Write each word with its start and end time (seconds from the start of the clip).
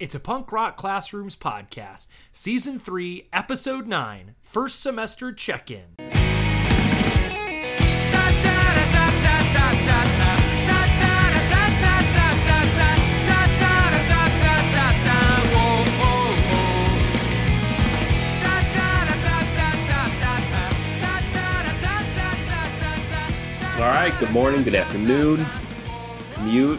It's 0.00 0.14
a 0.14 0.20
Punk 0.20 0.52
Rock 0.52 0.76
Classrooms 0.76 1.34
podcast, 1.34 2.06
Season 2.30 2.78
3, 2.78 3.30
Episode 3.32 3.88
9, 3.88 4.36
First 4.42 4.78
Semester 4.80 5.32
Check 5.32 5.72
In. 5.72 5.96
All 23.74 23.84
right, 23.84 24.14
good 24.20 24.30
morning, 24.30 24.62
good 24.62 24.76
afternoon, 24.76 25.44
commute. 26.30 26.78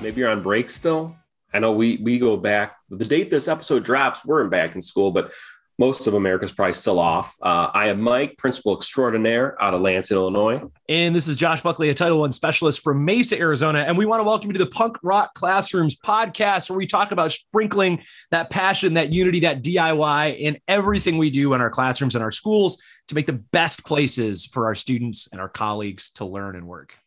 Maybe 0.00 0.20
you're 0.20 0.30
on 0.30 0.44
break 0.44 0.70
still. 0.70 1.16
I 1.52 1.58
know 1.58 1.72
we 1.72 1.98
we 1.98 2.18
go 2.18 2.36
back 2.36 2.76
the 2.90 3.04
date 3.04 3.30
this 3.30 3.48
episode 3.48 3.84
drops, 3.84 4.24
we're 4.24 4.42
in 4.42 4.50
back 4.50 4.74
in 4.74 4.82
school, 4.82 5.10
but 5.10 5.32
most 5.80 6.06
of 6.06 6.12
America's 6.12 6.52
probably 6.52 6.74
still 6.74 6.98
off. 6.98 7.34
Uh, 7.40 7.70
I 7.72 7.86
am 7.86 8.02
Mike, 8.02 8.36
principal 8.36 8.76
extraordinaire 8.76 9.60
out 9.62 9.72
of 9.72 9.80
Lansing, 9.80 10.14
Illinois. 10.14 10.62
And 10.90 11.16
this 11.16 11.26
is 11.26 11.36
Josh 11.36 11.62
Buckley, 11.62 11.88
a 11.88 11.94
Title 11.94 12.20
One 12.20 12.32
specialist 12.32 12.82
from 12.82 13.02
Mesa, 13.02 13.38
Arizona. 13.38 13.78
And 13.78 13.96
we 13.96 14.04
want 14.04 14.20
to 14.20 14.24
welcome 14.24 14.50
you 14.50 14.52
to 14.52 14.58
the 14.62 14.70
Punk 14.70 14.98
Rock 15.02 15.32
Classrooms 15.32 15.96
podcast, 15.96 16.68
where 16.68 16.76
we 16.76 16.86
talk 16.86 17.12
about 17.12 17.32
sprinkling 17.32 18.02
that 18.30 18.50
passion, 18.50 18.92
that 18.94 19.10
unity, 19.10 19.40
that 19.40 19.62
DIY 19.62 20.38
in 20.38 20.58
everything 20.68 21.16
we 21.16 21.30
do 21.30 21.54
in 21.54 21.62
our 21.62 21.70
classrooms 21.70 22.14
and 22.14 22.22
our 22.22 22.30
schools 22.30 22.76
to 23.08 23.14
make 23.14 23.26
the 23.26 23.32
best 23.32 23.82
places 23.86 24.44
for 24.44 24.66
our 24.66 24.74
students 24.74 25.30
and 25.32 25.40
our 25.40 25.48
colleagues 25.48 26.10
to 26.10 26.26
learn 26.26 26.56
and 26.56 26.68
work. 26.68 26.98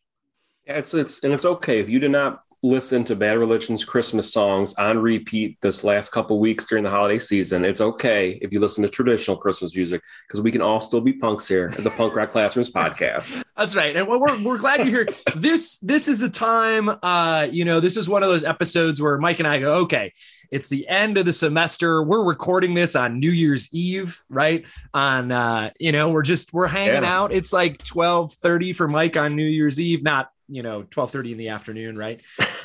Yeah, 0.66 0.78
it's 0.78 0.94
it's 0.94 1.22
and 1.22 1.32
it's 1.32 1.44
okay 1.44 1.78
if 1.78 1.88
you 1.88 2.00
do 2.00 2.08
not 2.08 2.42
listen 2.64 3.04
to 3.04 3.14
Bad 3.14 3.36
Religion's 3.36 3.84
Christmas 3.84 4.32
songs 4.32 4.72
on 4.74 4.98
repeat 4.98 5.60
this 5.60 5.84
last 5.84 6.12
couple 6.12 6.40
weeks 6.40 6.64
during 6.64 6.82
the 6.82 6.88
holiday 6.88 7.18
season. 7.18 7.62
It's 7.62 7.82
okay 7.82 8.38
if 8.40 8.54
you 8.54 8.58
listen 8.58 8.82
to 8.84 8.88
traditional 8.88 9.36
Christmas 9.36 9.76
music 9.76 10.02
because 10.26 10.40
we 10.40 10.50
can 10.50 10.62
all 10.62 10.80
still 10.80 11.02
be 11.02 11.12
punks 11.12 11.46
here 11.46 11.70
at 11.76 11.84
the 11.84 11.90
Punk 11.90 12.16
Rock 12.16 12.30
Classrooms 12.30 12.70
podcast. 12.70 13.44
That's 13.56 13.76
right. 13.76 13.94
And 13.94 14.08
we're, 14.08 14.42
we're 14.42 14.56
glad 14.56 14.80
you're 14.80 15.04
here. 15.04 15.08
this 15.36 15.76
this 15.80 16.08
is 16.08 16.20
the 16.20 16.30
time 16.30 16.88
uh 17.02 17.46
you 17.50 17.66
know, 17.66 17.80
this 17.80 17.98
is 17.98 18.08
one 18.08 18.22
of 18.22 18.30
those 18.30 18.44
episodes 18.44 19.00
where 19.00 19.18
Mike 19.18 19.40
and 19.40 19.46
I 19.46 19.60
go, 19.60 19.74
okay, 19.82 20.14
it's 20.50 20.70
the 20.70 20.88
end 20.88 21.18
of 21.18 21.26
the 21.26 21.32
semester. 21.34 22.02
We're 22.02 22.24
recording 22.24 22.72
this 22.72 22.96
on 22.96 23.20
New 23.20 23.30
Year's 23.30 23.74
Eve, 23.74 24.18
right? 24.30 24.64
On 24.94 25.30
uh, 25.30 25.70
you 25.78 25.92
know, 25.92 26.08
we're 26.08 26.22
just 26.22 26.54
we're 26.54 26.66
hanging 26.66 27.02
yeah. 27.02 27.18
out. 27.18 27.32
It's 27.32 27.52
like 27.52 27.82
12 27.84 28.32
30 28.32 28.72
for 28.72 28.88
Mike 28.88 29.18
on 29.18 29.36
New 29.36 29.44
Year's 29.44 29.78
Eve, 29.78 30.02
not 30.02 30.30
you 30.48 30.62
know 30.62 30.82
12 30.82 31.10
30 31.10 31.32
in 31.32 31.38
the 31.38 31.48
afternoon 31.48 31.96
right? 31.96 32.20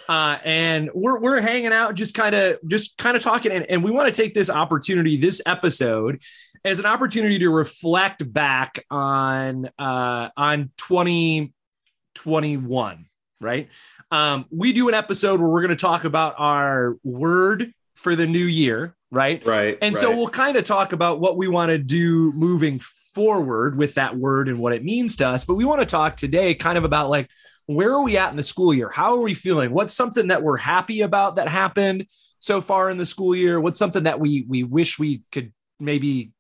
Uh, 0.10 0.38
and 0.44 0.90
we're 0.96 1.20
we're 1.20 1.40
hanging 1.40 1.72
out 1.72 1.94
just 1.94 2.16
kind 2.16 2.34
of 2.34 2.58
just 2.68 2.98
kind 2.98 3.16
of 3.16 3.22
talking. 3.22 3.52
And, 3.52 3.64
and 3.66 3.84
we 3.84 3.92
want 3.92 4.12
to 4.14 4.22
take 4.22 4.34
this 4.34 4.50
opportunity 4.50 5.18
this 5.18 5.40
episode 5.46 6.24
as 6.66 6.80
an 6.80 6.88
opportunity 6.88 7.38
to 7.40 7.50
reflect 7.52 8.34
back 8.34 8.84
on 8.90 9.70
uh 9.78 10.30
on 10.36 10.72
2021 10.78 13.06
right? 13.40 13.70
Um 14.10 14.46
we 14.50 14.74
do 14.74 14.90
an 14.90 14.96
episode 14.96 15.40
where 15.40 15.50
we're 15.50 15.62
going 15.62 15.70
to 15.70 15.76
talk 15.76 16.06
about 16.06 16.34
our 16.40 16.98
word 17.04 17.72
for 17.94 18.16
the 18.16 18.26
new 18.26 18.46
year 18.46 18.96
right? 19.12 19.46
Right 19.46 19.78
and 19.80 19.94
right. 19.94 20.02
so 20.02 20.16
we'll 20.16 20.28
kind 20.28 20.58
of 20.58 20.64
talk 20.64 20.92
about 20.92 21.20
what 21.20 21.38
we 21.38 21.48
want 21.48 21.70
to 21.70 21.78
do 21.78 22.32
moving 22.32 22.80
forward 22.80 23.78
with 23.78 23.94
that 23.96 24.18
word 24.18 24.48
and 24.48 24.60
what 24.60 24.74
it 24.74 24.84
means 24.84 25.18
to 25.18 25.28
us. 25.28 25.46
But 25.46 25.56
we 25.56 25.66
want 25.66 25.82
to 25.82 25.86
talk 25.86 26.16
today 26.16 26.56
kind 26.56 26.78
of 26.78 26.84
about 26.84 27.10
like 27.10 27.30
where 27.70 27.92
are 27.92 28.02
we 28.02 28.17
at 28.17 28.31
in 28.31 28.36
the 28.36 28.42
school 28.42 28.73
year? 28.73 28.89
How 28.89 29.14
are 29.14 29.22
we 29.22 29.36
feeling? 29.36 29.72
What's 29.72 29.94
something 29.94 30.30
that 30.30 30.42
we're 30.42 30.58
happy 30.58 31.02
about 31.02 31.36
that 31.36 31.48
happened 31.48 32.08
so 32.39 32.61
far 32.61 32.89
in 32.89 32.98
the 32.98 33.06
school 33.06 33.36
year? 33.36 33.61
What's 33.61 33.78
something 33.78 34.03
that 34.03 34.20
we 34.20 34.44
we 34.48 34.64
wish 34.64 34.98
we 34.98 35.22
could 35.31 35.53
maybe 35.80 36.31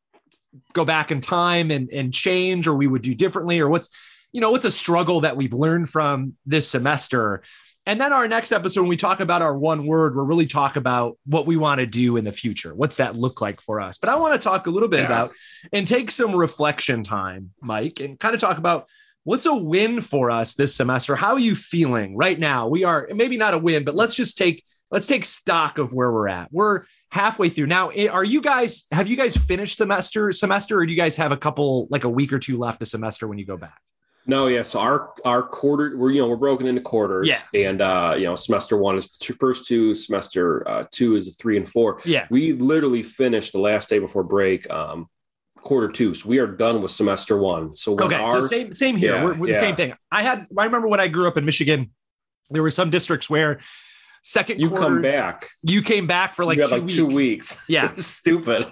go 0.73 0.83
back 0.85 1.11
in 1.11 1.19
time 1.19 1.69
and, 1.69 1.87
and 1.91 2.11
change 2.11 2.67
or 2.67 2.73
we 2.73 2.87
would 2.87 3.03
do 3.03 3.13
differently? 3.13 3.59
Or 3.59 3.69
what's, 3.69 3.91
you 4.31 4.41
know, 4.41 4.49
what's 4.49 4.65
a 4.65 4.71
struggle 4.71 5.21
that 5.21 5.37
we've 5.37 5.53
learned 5.53 5.87
from 5.87 6.33
this 6.47 6.67
semester? 6.67 7.43
And 7.85 8.01
then 8.01 8.11
our 8.11 8.27
next 8.27 8.51
episode, 8.51 8.81
when 8.81 8.89
we 8.89 8.97
talk 8.97 9.19
about 9.19 9.43
our 9.43 9.55
one 9.55 9.85
word, 9.85 10.15
we'll 10.15 10.25
really 10.25 10.47
talk 10.47 10.77
about 10.77 11.19
what 11.27 11.45
we 11.45 11.57
want 11.57 11.77
to 11.79 11.85
do 11.85 12.17
in 12.17 12.25
the 12.25 12.31
future. 12.31 12.73
What's 12.73 12.97
that 12.97 13.15
look 13.15 13.39
like 13.39 13.61
for 13.61 13.79
us? 13.79 13.99
But 13.99 14.09
I 14.09 14.15
want 14.15 14.33
to 14.33 14.43
talk 14.43 14.65
a 14.65 14.71
little 14.71 14.89
bit 14.89 15.01
yeah. 15.01 15.05
about 15.05 15.31
and 15.71 15.87
take 15.87 16.09
some 16.09 16.35
reflection 16.35 17.03
time, 17.03 17.51
Mike, 17.61 17.99
and 17.99 18.19
kind 18.19 18.33
of 18.33 18.41
talk 18.41 18.57
about 18.57 18.87
What's 19.23 19.45
a 19.45 19.53
win 19.53 20.01
for 20.01 20.31
us 20.31 20.55
this 20.55 20.75
semester? 20.75 21.15
How 21.15 21.33
are 21.33 21.39
you 21.39 21.55
feeling 21.55 22.15
right 22.15 22.39
now? 22.39 22.67
We 22.67 22.83
are 22.83 23.07
maybe 23.13 23.37
not 23.37 23.53
a 23.53 23.57
win, 23.57 23.83
but 23.83 23.95
let's 23.95 24.15
just 24.15 24.37
take 24.37 24.63
let's 24.91 25.07
take 25.07 25.25
stock 25.25 25.77
of 25.77 25.93
where 25.93 26.11
we're 26.11 26.29
at. 26.29 26.51
We're 26.51 26.83
halfway 27.11 27.49
through 27.49 27.67
now. 27.67 27.89
Eh, 27.89 28.07
are 28.07 28.23
you 28.23 28.41
guys 28.41 28.85
have 28.91 29.07
you 29.07 29.17
guys 29.17 29.35
finished 29.35 29.77
semester 29.77 30.31
semester, 30.31 30.79
or 30.79 30.85
do 30.85 30.91
you 30.91 30.97
guys 30.97 31.17
have 31.17 31.31
a 31.31 31.37
couple 31.37 31.87
like 31.89 32.05
a 32.05 32.09
week 32.09 32.31
or 32.31 32.39
two 32.39 32.57
left 32.57 32.81
a 32.81 32.85
semester 32.85 33.27
when 33.27 33.37
you 33.37 33.45
go 33.45 33.57
back? 33.57 33.79
No, 34.25 34.47
yeah. 34.47 34.61
So 34.61 34.79
our 34.79 35.11
our 35.25 35.43
quarter, 35.43 35.97
we're 35.97 36.11
you 36.11 36.21
know 36.21 36.27
we're 36.27 36.35
broken 36.35 36.67
into 36.67 36.81
quarters. 36.81 37.27
Yeah. 37.27 37.41
And 37.53 37.81
uh, 37.81 38.15
you 38.17 38.25
know, 38.25 38.35
semester 38.35 38.77
one 38.77 38.97
is 38.97 39.17
the 39.17 39.33
first 39.33 39.65
two. 39.65 39.95
Semester 39.95 40.67
uh, 40.67 40.85
two 40.91 41.15
is 41.15 41.25
the 41.25 41.31
three 41.33 41.57
and 41.57 41.67
four. 41.67 41.99
Yeah. 42.05 42.27
We 42.29 42.53
literally 42.53 43.03
finished 43.03 43.53
the 43.53 43.59
last 43.59 43.89
day 43.89 43.99
before 43.99 44.23
break. 44.23 44.69
Um, 44.69 45.07
quarter 45.61 45.89
two. 45.89 46.13
So 46.13 46.27
we 46.29 46.39
are 46.39 46.47
done 46.47 46.81
with 46.81 46.91
semester 46.91 47.37
one. 47.37 47.73
So 47.73 47.93
we're 47.93 48.03
okay, 48.05 48.15
our, 48.15 48.25
so 48.25 48.41
same 48.41 48.73
same 48.73 48.97
here. 48.97 49.15
Yeah, 49.15 49.23
we're, 49.23 49.33
we're 49.35 49.47
yeah. 49.47 49.53
the 49.53 49.59
same 49.59 49.75
thing. 49.75 49.93
I 50.11 50.23
had 50.23 50.47
I 50.57 50.65
remember 50.65 50.87
when 50.87 50.99
I 50.99 51.07
grew 51.07 51.27
up 51.27 51.37
in 51.37 51.45
Michigan, 51.45 51.91
there 52.49 52.63
were 52.63 52.71
some 52.71 52.89
districts 52.89 53.29
where 53.29 53.59
second 54.23 54.59
you 54.59 54.69
quarter, 54.69 54.85
come 54.85 55.01
back. 55.01 55.47
You 55.61 55.81
came 55.81 56.07
back 56.07 56.33
for 56.33 56.45
like, 56.45 56.57
two, 56.57 56.65
like 56.65 56.81
weeks. 56.83 56.93
two 56.93 57.05
weeks. 57.05 57.65
Yeah, 57.69 57.93
stupid. 57.95 58.67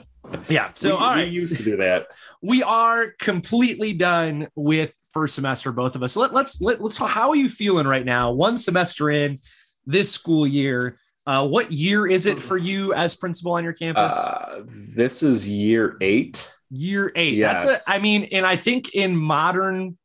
Yeah. 0.50 0.72
So 0.74 0.90
we, 0.90 0.94
all 0.96 1.00
right. 1.00 1.26
we 1.28 1.34
used 1.34 1.58
to 1.58 1.64
do 1.64 1.78
that. 1.78 2.08
We 2.40 2.62
are 2.62 3.14
completely 3.18 3.94
done 3.94 4.48
with 4.54 4.94
first 5.12 5.34
semester, 5.34 5.72
both 5.72 5.96
of 5.96 6.04
us. 6.04 6.16
Let, 6.16 6.36
let's 6.36 6.62
let, 6.62 6.80
let's. 6.80 6.96
How 6.96 7.30
are 7.30 7.36
you 7.36 7.50
feeling 7.50 7.88
right 7.88 8.06
now? 8.06 8.32
One 8.32 8.58
semester 8.58 9.10
in 9.10 9.40
this 9.88 10.12
school 10.12 10.46
year. 10.46 10.98
Uh, 11.26 11.48
what 11.48 11.72
year 11.72 12.06
is 12.06 12.28
it 12.28 12.40
for 12.40 12.56
you 12.56 12.94
as 12.94 13.16
principal 13.16 13.54
on 13.54 13.64
your 13.64 13.74
campus? 13.74 14.16
Uh, 14.16 14.62
this 14.68 15.24
is 15.24 15.50
year 15.50 15.98
eight 16.00 16.54
year 16.70 17.12
eight. 17.16 17.36
Yes. 17.36 17.64
That's 17.64 17.88
a, 17.88 17.92
I 17.92 18.00
mean, 18.00 18.30
and 18.32 18.46
I 18.46 18.56
think 18.56 18.96
in 18.96 19.16
modern 19.16 19.98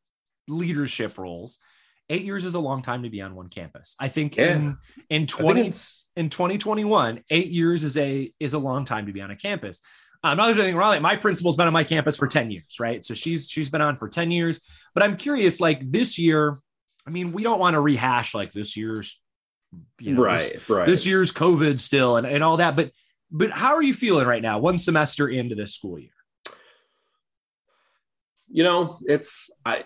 leadership 0.49 1.19
roles, 1.19 1.59
eight 2.09 2.23
years 2.23 2.45
is 2.45 2.55
a 2.55 2.61
long 2.61 2.83
time 2.83 3.03
to 3.03 3.11
be 3.11 3.21
on 3.21 3.35
one 3.35 3.49
campus. 3.49 3.97
I 3.99 4.09
think 4.09 4.37
yeah. 4.37 4.53
in 4.53 4.79
in 5.11 5.27
20 5.27 5.73
in 6.17 6.29
2021, 6.31 7.23
eight 7.31 7.49
years 7.49 7.85
is 7.85 7.97
a 7.97 8.33
is 8.39 8.55
a 8.55 8.59
long 8.59 8.85
time 8.85 9.07
to 9.07 9.13
be 9.13 9.21
on 9.21 9.31
a 9.31 9.37
campus. 9.37 9.81
Um, 10.25 10.37
not 10.37 10.47
there's 10.47 10.59
anything 10.59 10.77
wrong. 10.77 10.91
Like 10.91 11.03
my 11.03 11.17
principal's 11.17 11.57
been 11.57 11.67
on 11.67 11.73
my 11.73 11.85
campus 11.85 12.17
for 12.17 12.29
10 12.29 12.51
years, 12.51 12.77
right? 12.79 13.05
So 13.05 13.15
she's 13.15 13.49
she's 13.49 13.71
been 13.71 13.81
on 13.81 13.97
for 13.97 14.09
10 14.09 14.31
years. 14.31 14.61
But 14.95 15.03
I'm 15.03 15.17
curious, 15.17 15.61
like 15.61 15.91
this 15.91 16.19
year, 16.19 16.61
I 17.07 17.11
mean, 17.11 17.33
we 17.33 17.43
don't 17.43 17.59
want 17.59 17.75
to 17.75 17.81
rehash 17.81 18.35
like 18.35 18.53
this 18.53 18.77
year's, 18.77 19.21
you 19.99 20.15
know, 20.15 20.23
right, 20.23 20.39
this, 20.39 20.71
right. 20.71 20.87
this 20.87 21.07
year's 21.07 21.33
COVID 21.33 21.81
still 21.81 22.17
and, 22.17 22.27
and 22.27 22.45
all 22.45 22.59
that. 22.59 22.77
But 22.77 22.93
but 23.33 23.51
how 23.51 23.75
are 23.75 23.83
you 23.83 23.95
feeling 23.95 24.27
right 24.27 24.43
now, 24.43 24.59
one 24.59 24.79
semester 24.79 25.29
into 25.29 25.55
this 25.55 25.75
school 25.75 25.99
year? 25.99 26.11
You 28.53 28.63
know, 28.63 28.95
it's 29.07 29.51
I 29.65 29.83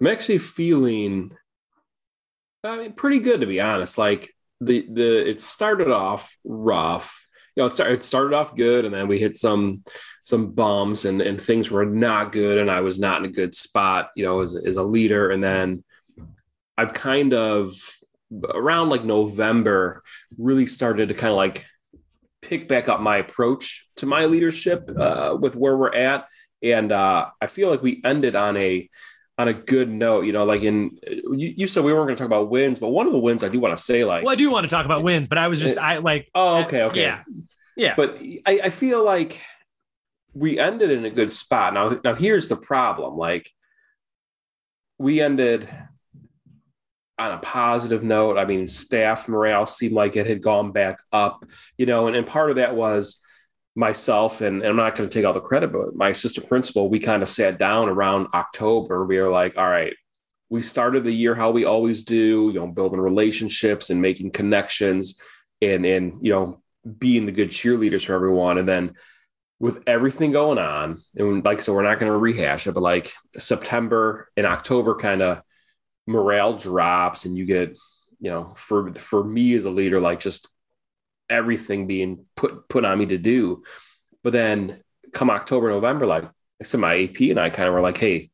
I'm 0.00 0.06
actually 0.06 0.38
feeling 0.38 1.30
I 2.62 2.76
mean 2.76 2.92
pretty 2.92 3.20
good 3.20 3.40
to 3.40 3.46
be 3.46 3.60
honest. 3.60 3.98
Like 3.98 4.32
the 4.60 4.86
the 4.92 5.28
it 5.28 5.40
started 5.40 5.90
off 5.90 6.36
rough. 6.44 7.26
You 7.56 7.62
know, 7.62 7.66
it, 7.66 7.74
started, 7.74 7.94
it 7.94 8.04
started 8.04 8.36
off 8.36 8.54
good 8.54 8.84
and 8.84 8.94
then 8.94 9.08
we 9.08 9.18
hit 9.18 9.34
some 9.34 9.82
some 10.22 10.52
bumps 10.52 11.06
and, 11.06 11.20
and 11.22 11.40
things 11.40 11.70
were 11.70 11.86
not 11.86 12.32
good 12.32 12.58
and 12.58 12.70
I 12.70 12.82
was 12.82 13.00
not 13.00 13.18
in 13.18 13.24
a 13.24 13.32
good 13.32 13.54
spot, 13.54 14.10
you 14.14 14.24
know, 14.24 14.40
as, 14.40 14.54
as 14.54 14.76
a 14.76 14.82
leader. 14.82 15.30
And 15.30 15.42
then 15.42 15.82
I've 16.76 16.92
kind 16.92 17.32
of 17.32 17.72
around 18.54 18.90
like 18.90 19.04
November 19.04 20.02
really 20.36 20.66
started 20.66 21.08
to 21.08 21.14
kind 21.14 21.30
of 21.30 21.36
like 21.36 21.66
pick 22.42 22.68
back 22.68 22.88
up 22.88 23.00
my 23.00 23.16
approach 23.16 23.88
to 23.96 24.06
my 24.06 24.26
leadership 24.26 24.88
uh, 24.96 25.36
with 25.40 25.56
where 25.56 25.76
we're 25.76 25.94
at 25.94 26.28
and 26.62 26.92
uh, 26.92 27.30
I 27.40 27.46
feel 27.46 27.70
like 27.70 27.82
we 27.82 28.00
ended 28.04 28.34
on 28.34 28.56
a 28.56 28.88
on 29.36 29.48
a 29.48 29.54
good 29.54 29.88
note. 29.88 30.22
You 30.22 30.32
know, 30.32 30.44
like 30.44 30.62
in 30.62 30.98
you, 31.02 31.54
you 31.56 31.66
said 31.66 31.84
we 31.84 31.92
weren't 31.92 32.06
going 32.06 32.16
to 32.16 32.20
talk 32.20 32.26
about 32.26 32.50
wins, 32.50 32.78
but 32.78 32.88
one 32.88 33.06
of 33.06 33.12
the 33.12 33.18
wins 33.18 33.42
I 33.42 33.48
do 33.48 33.60
want 33.60 33.76
to 33.76 33.82
say, 33.82 34.04
like, 34.04 34.24
well, 34.24 34.32
I 34.32 34.36
do 34.36 34.50
want 34.50 34.64
to 34.64 34.70
talk 34.70 34.84
about 34.84 35.02
wins, 35.02 35.28
but 35.28 35.38
I 35.38 35.48
was 35.48 35.60
just 35.60 35.78
I 35.78 35.98
like, 35.98 36.28
oh, 36.34 36.64
okay, 36.64 36.82
okay, 36.84 37.02
yeah, 37.02 37.22
yeah. 37.76 37.94
But 37.96 38.18
I, 38.46 38.60
I 38.64 38.70
feel 38.70 39.04
like 39.04 39.40
we 40.34 40.58
ended 40.58 40.90
in 40.90 41.04
a 41.04 41.10
good 41.10 41.32
spot. 41.32 41.74
Now, 41.74 42.00
now 42.04 42.14
here's 42.14 42.48
the 42.48 42.56
problem: 42.56 43.16
like 43.16 43.50
we 44.98 45.20
ended 45.20 45.68
on 47.18 47.32
a 47.32 47.38
positive 47.38 48.02
note. 48.02 48.38
I 48.38 48.44
mean, 48.44 48.66
staff 48.68 49.28
morale 49.28 49.66
seemed 49.66 49.94
like 49.94 50.16
it 50.16 50.26
had 50.26 50.42
gone 50.42 50.72
back 50.72 51.00
up, 51.12 51.44
you 51.76 51.86
know, 51.86 52.06
and, 52.06 52.16
and 52.16 52.26
part 52.26 52.50
of 52.50 52.56
that 52.56 52.76
was 52.76 53.20
myself 53.78 54.40
and, 54.40 54.60
and 54.62 54.70
I'm 54.70 54.76
not 54.76 54.96
going 54.96 55.08
to 55.08 55.14
take 55.14 55.24
all 55.24 55.32
the 55.32 55.40
credit, 55.40 55.72
but 55.72 55.94
my 55.94 56.08
assistant 56.08 56.48
principal, 56.48 56.90
we 56.90 56.98
kind 56.98 57.22
of 57.22 57.28
sat 57.28 57.58
down 57.58 57.88
around 57.88 58.26
October. 58.34 59.06
We 59.06 59.20
were 59.20 59.30
like, 59.30 59.56
all 59.56 59.68
right, 59.68 59.94
we 60.50 60.62
started 60.62 61.04
the 61.04 61.12
year 61.12 61.34
how 61.34 61.50
we 61.50 61.64
always 61.64 62.02
do, 62.02 62.50
you 62.52 62.58
know, 62.58 62.66
building 62.66 63.00
relationships 63.00 63.90
and 63.90 64.02
making 64.02 64.32
connections. 64.32 65.20
and 65.60 65.84
and 65.84 66.18
you 66.22 66.32
know 66.32 66.62
being 66.98 67.26
the 67.26 67.32
good 67.32 67.50
cheerleaders 67.50 68.06
for 68.06 68.14
everyone. 68.14 68.58
And 68.58 68.68
then 68.68 68.94
with 69.60 69.82
everything 69.86 70.32
going 70.32 70.58
on, 70.58 70.98
and 71.16 71.44
like 71.44 71.60
so, 71.60 71.74
we're 71.74 71.82
not 71.82 71.98
going 71.98 72.12
to 72.12 72.18
rehash 72.18 72.66
it, 72.66 72.74
but 72.74 72.82
like 72.82 73.12
September 73.36 74.30
and 74.36 74.46
October, 74.46 74.94
kind 74.94 75.22
of 75.22 75.42
morale 76.06 76.54
drops, 76.56 77.24
and 77.24 77.36
you 77.36 77.44
get 77.44 77.78
you 78.20 78.30
know 78.30 78.54
for 78.56 78.92
for 78.94 79.22
me 79.24 79.54
as 79.54 79.64
a 79.64 79.70
leader, 79.70 80.00
like 80.00 80.20
just 80.20 80.48
everything 81.30 81.86
being 81.86 82.24
put 82.36 82.68
put 82.68 82.84
on 82.84 82.98
me 82.98 83.06
to 83.06 83.18
do. 83.18 83.62
But 84.22 84.32
then 84.32 84.82
come 85.12 85.30
October, 85.30 85.70
November, 85.70 86.06
like 86.06 86.24
I 86.24 86.64
said, 86.64 86.80
my 86.80 87.04
AP 87.04 87.20
and 87.20 87.38
I 87.38 87.50
kind 87.50 87.68
of 87.68 87.74
were 87.74 87.80
like, 87.80 87.98
hey, 87.98 88.30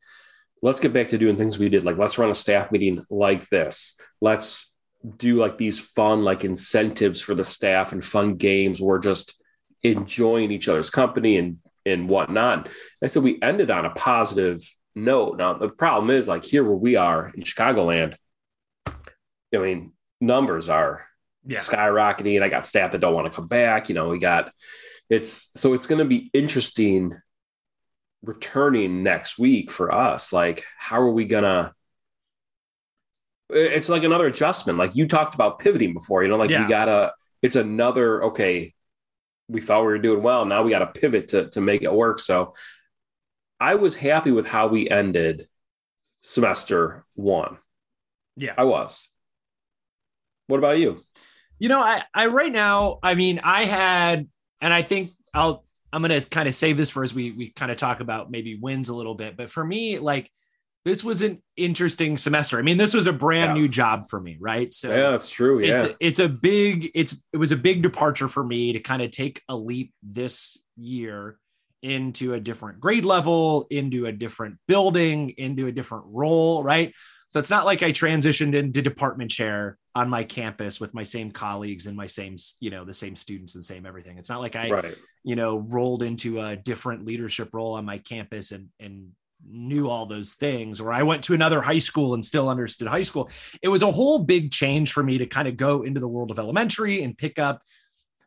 let's 0.61 0.79
get 0.79 0.93
back 0.93 1.09
to 1.09 1.17
doing 1.17 1.37
things 1.37 1.59
we 1.59 1.69
did. 1.69 1.85
Like, 1.85 1.97
let's 1.97 2.17
run 2.17 2.31
a 2.31 2.35
staff 2.35 2.71
meeting 2.71 3.05
like 3.09 3.47
this. 3.49 3.95
Let's 4.21 4.73
do 5.17 5.37
like 5.37 5.57
these 5.57 5.79
fun, 5.79 6.23
like 6.23 6.43
incentives 6.43 7.21
for 7.21 7.35
the 7.35 7.43
staff 7.43 7.91
and 7.91 8.03
fun 8.03 8.35
games. 8.35 8.81
We're 8.81 8.99
just 8.99 9.35
enjoying 9.83 10.51
each 10.51 10.67
other's 10.67 10.89
company 10.89 11.37
and 11.37 11.59
and 11.85 12.09
whatnot. 12.09 12.65
And 12.65 12.69
I 13.03 13.07
said 13.07 13.23
we 13.23 13.39
ended 13.41 13.69
on 13.69 13.85
a 13.85 13.91
positive 13.91 14.61
note. 14.95 15.37
Now 15.37 15.53
the 15.53 15.69
problem 15.69 16.09
is 16.09 16.27
like 16.27 16.43
here 16.43 16.63
where 16.63 16.75
we 16.75 16.95
are 16.95 17.31
in 17.35 17.43
Chicagoland. 17.43 18.15
I 18.87 19.57
mean, 19.57 19.93
numbers 20.19 20.67
are 20.67 21.05
yeah. 21.45 21.57
skyrocketing. 21.57 22.41
I 22.41 22.49
got 22.49 22.67
staff 22.67 22.91
that 22.91 23.01
don't 23.01 23.13
want 23.13 23.25
to 23.25 23.35
come 23.35 23.47
back. 23.47 23.89
You 23.89 23.95
know, 23.95 24.09
we 24.09 24.19
got 24.19 24.51
it's 25.09 25.51
so 25.59 25.73
it's 25.73 25.87
going 25.87 25.99
to 25.99 26.05
be 26.05 26.29
interesting 26.33 27.15
returning 28.27 29.03
next 29.03 29.37
week 29.37 29.71
for 29.71 29.93
us 29.93 30.33
like 30.33 30.65
how 30.77 30.99
are 30.99 31.11
we 31.11 31.25
gonna 31.25 31.73
it's 33.49 33.89
like 33.89 34.03
another 34.03 34.25
adjustment 34.25 34.79
like 34.79 34.95
you 34.95 35.07
talked 35.07 35.35
about 35.35 35.59
pivoting 35.59 35.93
before 35.93 36.23
you 36.23 36.29
know 36.29 36.35
like 36.37 36.49
yeah. 36.49 36.63
we 36.63 36.69
gotta 36.69 37.13
it's 37.41 37.55
another 37.55 38.23
okay 38.23 38.73
we 39.47 39.61
thought 39.61 39.81
we 39.81 39.87
were 39.87 39.99
doing 39.99 40.23
well 40.23 40.45
now 40.45 40.63
we 40.63 40.71
gotta 40.71 40.87
pivot 40.87 41.27
to, 41.29 41.49
to 41.49 41.61
make 41.61 41.83
it 41.83 41.93
work 41.93 42.19
so 42.19 42.53
i 43.59 43.75
was 43.75 43.95
happy 43.95 44.31
with 44.31 44.47
how 44.47 44.67
we 44.67 44.89
ended 44.89 45.47
semester 46.21 47.05
one 47.13 47.57
yeah 48.35 48.55
i 48.57 48.63
was 48.63 49.07
what 50.47 50.57
about 50.57 50.79
you 50.79 50.97
you 51.59 51.69
know 51.69 51.81
i 51.81 52.01
i 52.13 52.27
right 52.27 52.51
now 52.51 52.99
i 53.03 53.15
mean 53.15 53.39
i 53.43 53.65
had 53.65 54.27
and 54.61 54.73
i 54.73 54.81
think 54.81 55.09
i'll 55.33 55.65
I'm 55.95 56.01
going 56.01 56.21
to 56.21 56.29
kind 56.29 56.49
of 56.49 56.53
save 56.53 56.75
this 56.75 56.89
for 56.89 57.03
as 57.03 57.13
we 57.13 57.31
we 57.31 57.51
kind 57.51 57.71
of 57.71 57.77
talk 57.77 58.01
about 58.01 58.29
maybe 58.29 58.55
wins 58.55 58.89
a 58.89 58.95
little 58.95 59.15
bit. 59.15 59.37
But 59.37 59.49
for 59.49 59.63
me, 59.63 59.97
like 59.97 60.29
this 60.83 61.05
was 61.05 61.21
an 61.21 61.41
interesting 61.55 62.17
semester. 62.17 62.59
I 62.59 62.63
mean, 62.63 62.77
this 62.77 62.93
was 62.93 63.07
a 63.07 63.13
brand 63.13 63.55
yeah. 63.55 63.61
new 63.61 63.67
job 63.69 64.09
for 64.09 64.19
me, 64.19 64.37
right? 64.37 64.73
So 64.73 64.89
yeah, 64.89 65.11
that's 65.11 65.29
true. 65.29 65.61
Yeah, 65.61 65.71
it's 65.71 65.95
it's 66.01 66.19
a 66.19 66.27
big 66.27 66.91
it's 66.93 67.15
it 67.31 67.37
was 67.37 67.53
a 67.53 67.55
big 67.55 67.81
departure 67.81 68.27
for 68.27 68.43
me 68.43 68.73
to 68.73 68.81
kind 68.81 69.01
of 69.01 69.11
take 69.11 69.41
a 69.47 69.55
leap 69.55 69.93
this 70.03 70.57
year 70.75 71.39
into 71.81 72.33
a 72.33 72.41
different 72.41 72.81
grade 72.81 73.05
level, 73.05 73.65
into 73.69 74.05
a 74.05 74.11
different 74.11 74.57
building, 74.67 75.29
into 75.37 75.67
a 75.67 75.71
different 75.71 76.03
role, 76.07 76.61
right? 76.61 76.93
So 77.35 77.39
it's 77.39 77.49
not 77.49 77.65
like 77.65 77.83
I 77.83 77.91
transitioned 77.91 78.55
into 78.55 78.81
department 78.81 79.29
chair 79.29 79.77
on 79.93 80.09
my 80.09 80.23
campus 80.23 80.79
with 80.79 80.93
my 80.93 81.03
same 81.03 81.31
colleagues 81.31 81.85
and 81.85 81.97
my 81.97 82.07
same, 82.07 82.37
you 82.61 82.69
know, 82.69 82.85
the 82.85 82.93
same 82.93 83.13
students 83.17 83.55
and 83.55 83.61
same 83.61 83.85
everything. 83.85 84.17
It's 84.17 84.29
not 84.29 84.39
like 84.39 84.55
I, 84.55 84.69
right. 84.69 84.95
you 85.25 85.35
know, 85.35 85.57
rolled 85.57 86.01
into 86.01 86.39
a 86.39 86.55
different 86.55 87.05
leadership 87.05 87.49
role 87.51 87.73
on 87.73 87.83
my 87.83 87.97
campus 87.97 88.53
and 88.53 88.69
and 88.79 89.09
knew 89.45 89.89
all 89.89 90.05
those 90.05 90.35
things 90.35 90.79
or 90.79 90.93
I 90.93 91.03
went 91.03 91.25
to 91.25 91.33
another 91.33 91.61
high 91.61 91.79
school 91.79 92.13
and 92.13 92.23
still 92.23 92.47
understood 92.47 92.87
high 92.87 93.01
school. 93.01 93.29
It 93.61 93.67
was 93.67 93.81
a 93.81 93.91
whole 93.91 94.19
big 94.19 94.51
change 94.51 94.93
for 94.93 95.03
me 95.03 95.17
to 95.17 95.25
kind 95.25 95.49
of 95.49 95.57
go 95.57 95.81
into 95.81 95.99
the 95.99 96.07
world 96.07 96.31
of 96.31 96.39
elementary 96.39 97.03
and 97.03 97.17
pick 97.17 97.37
up, 97.37 97.63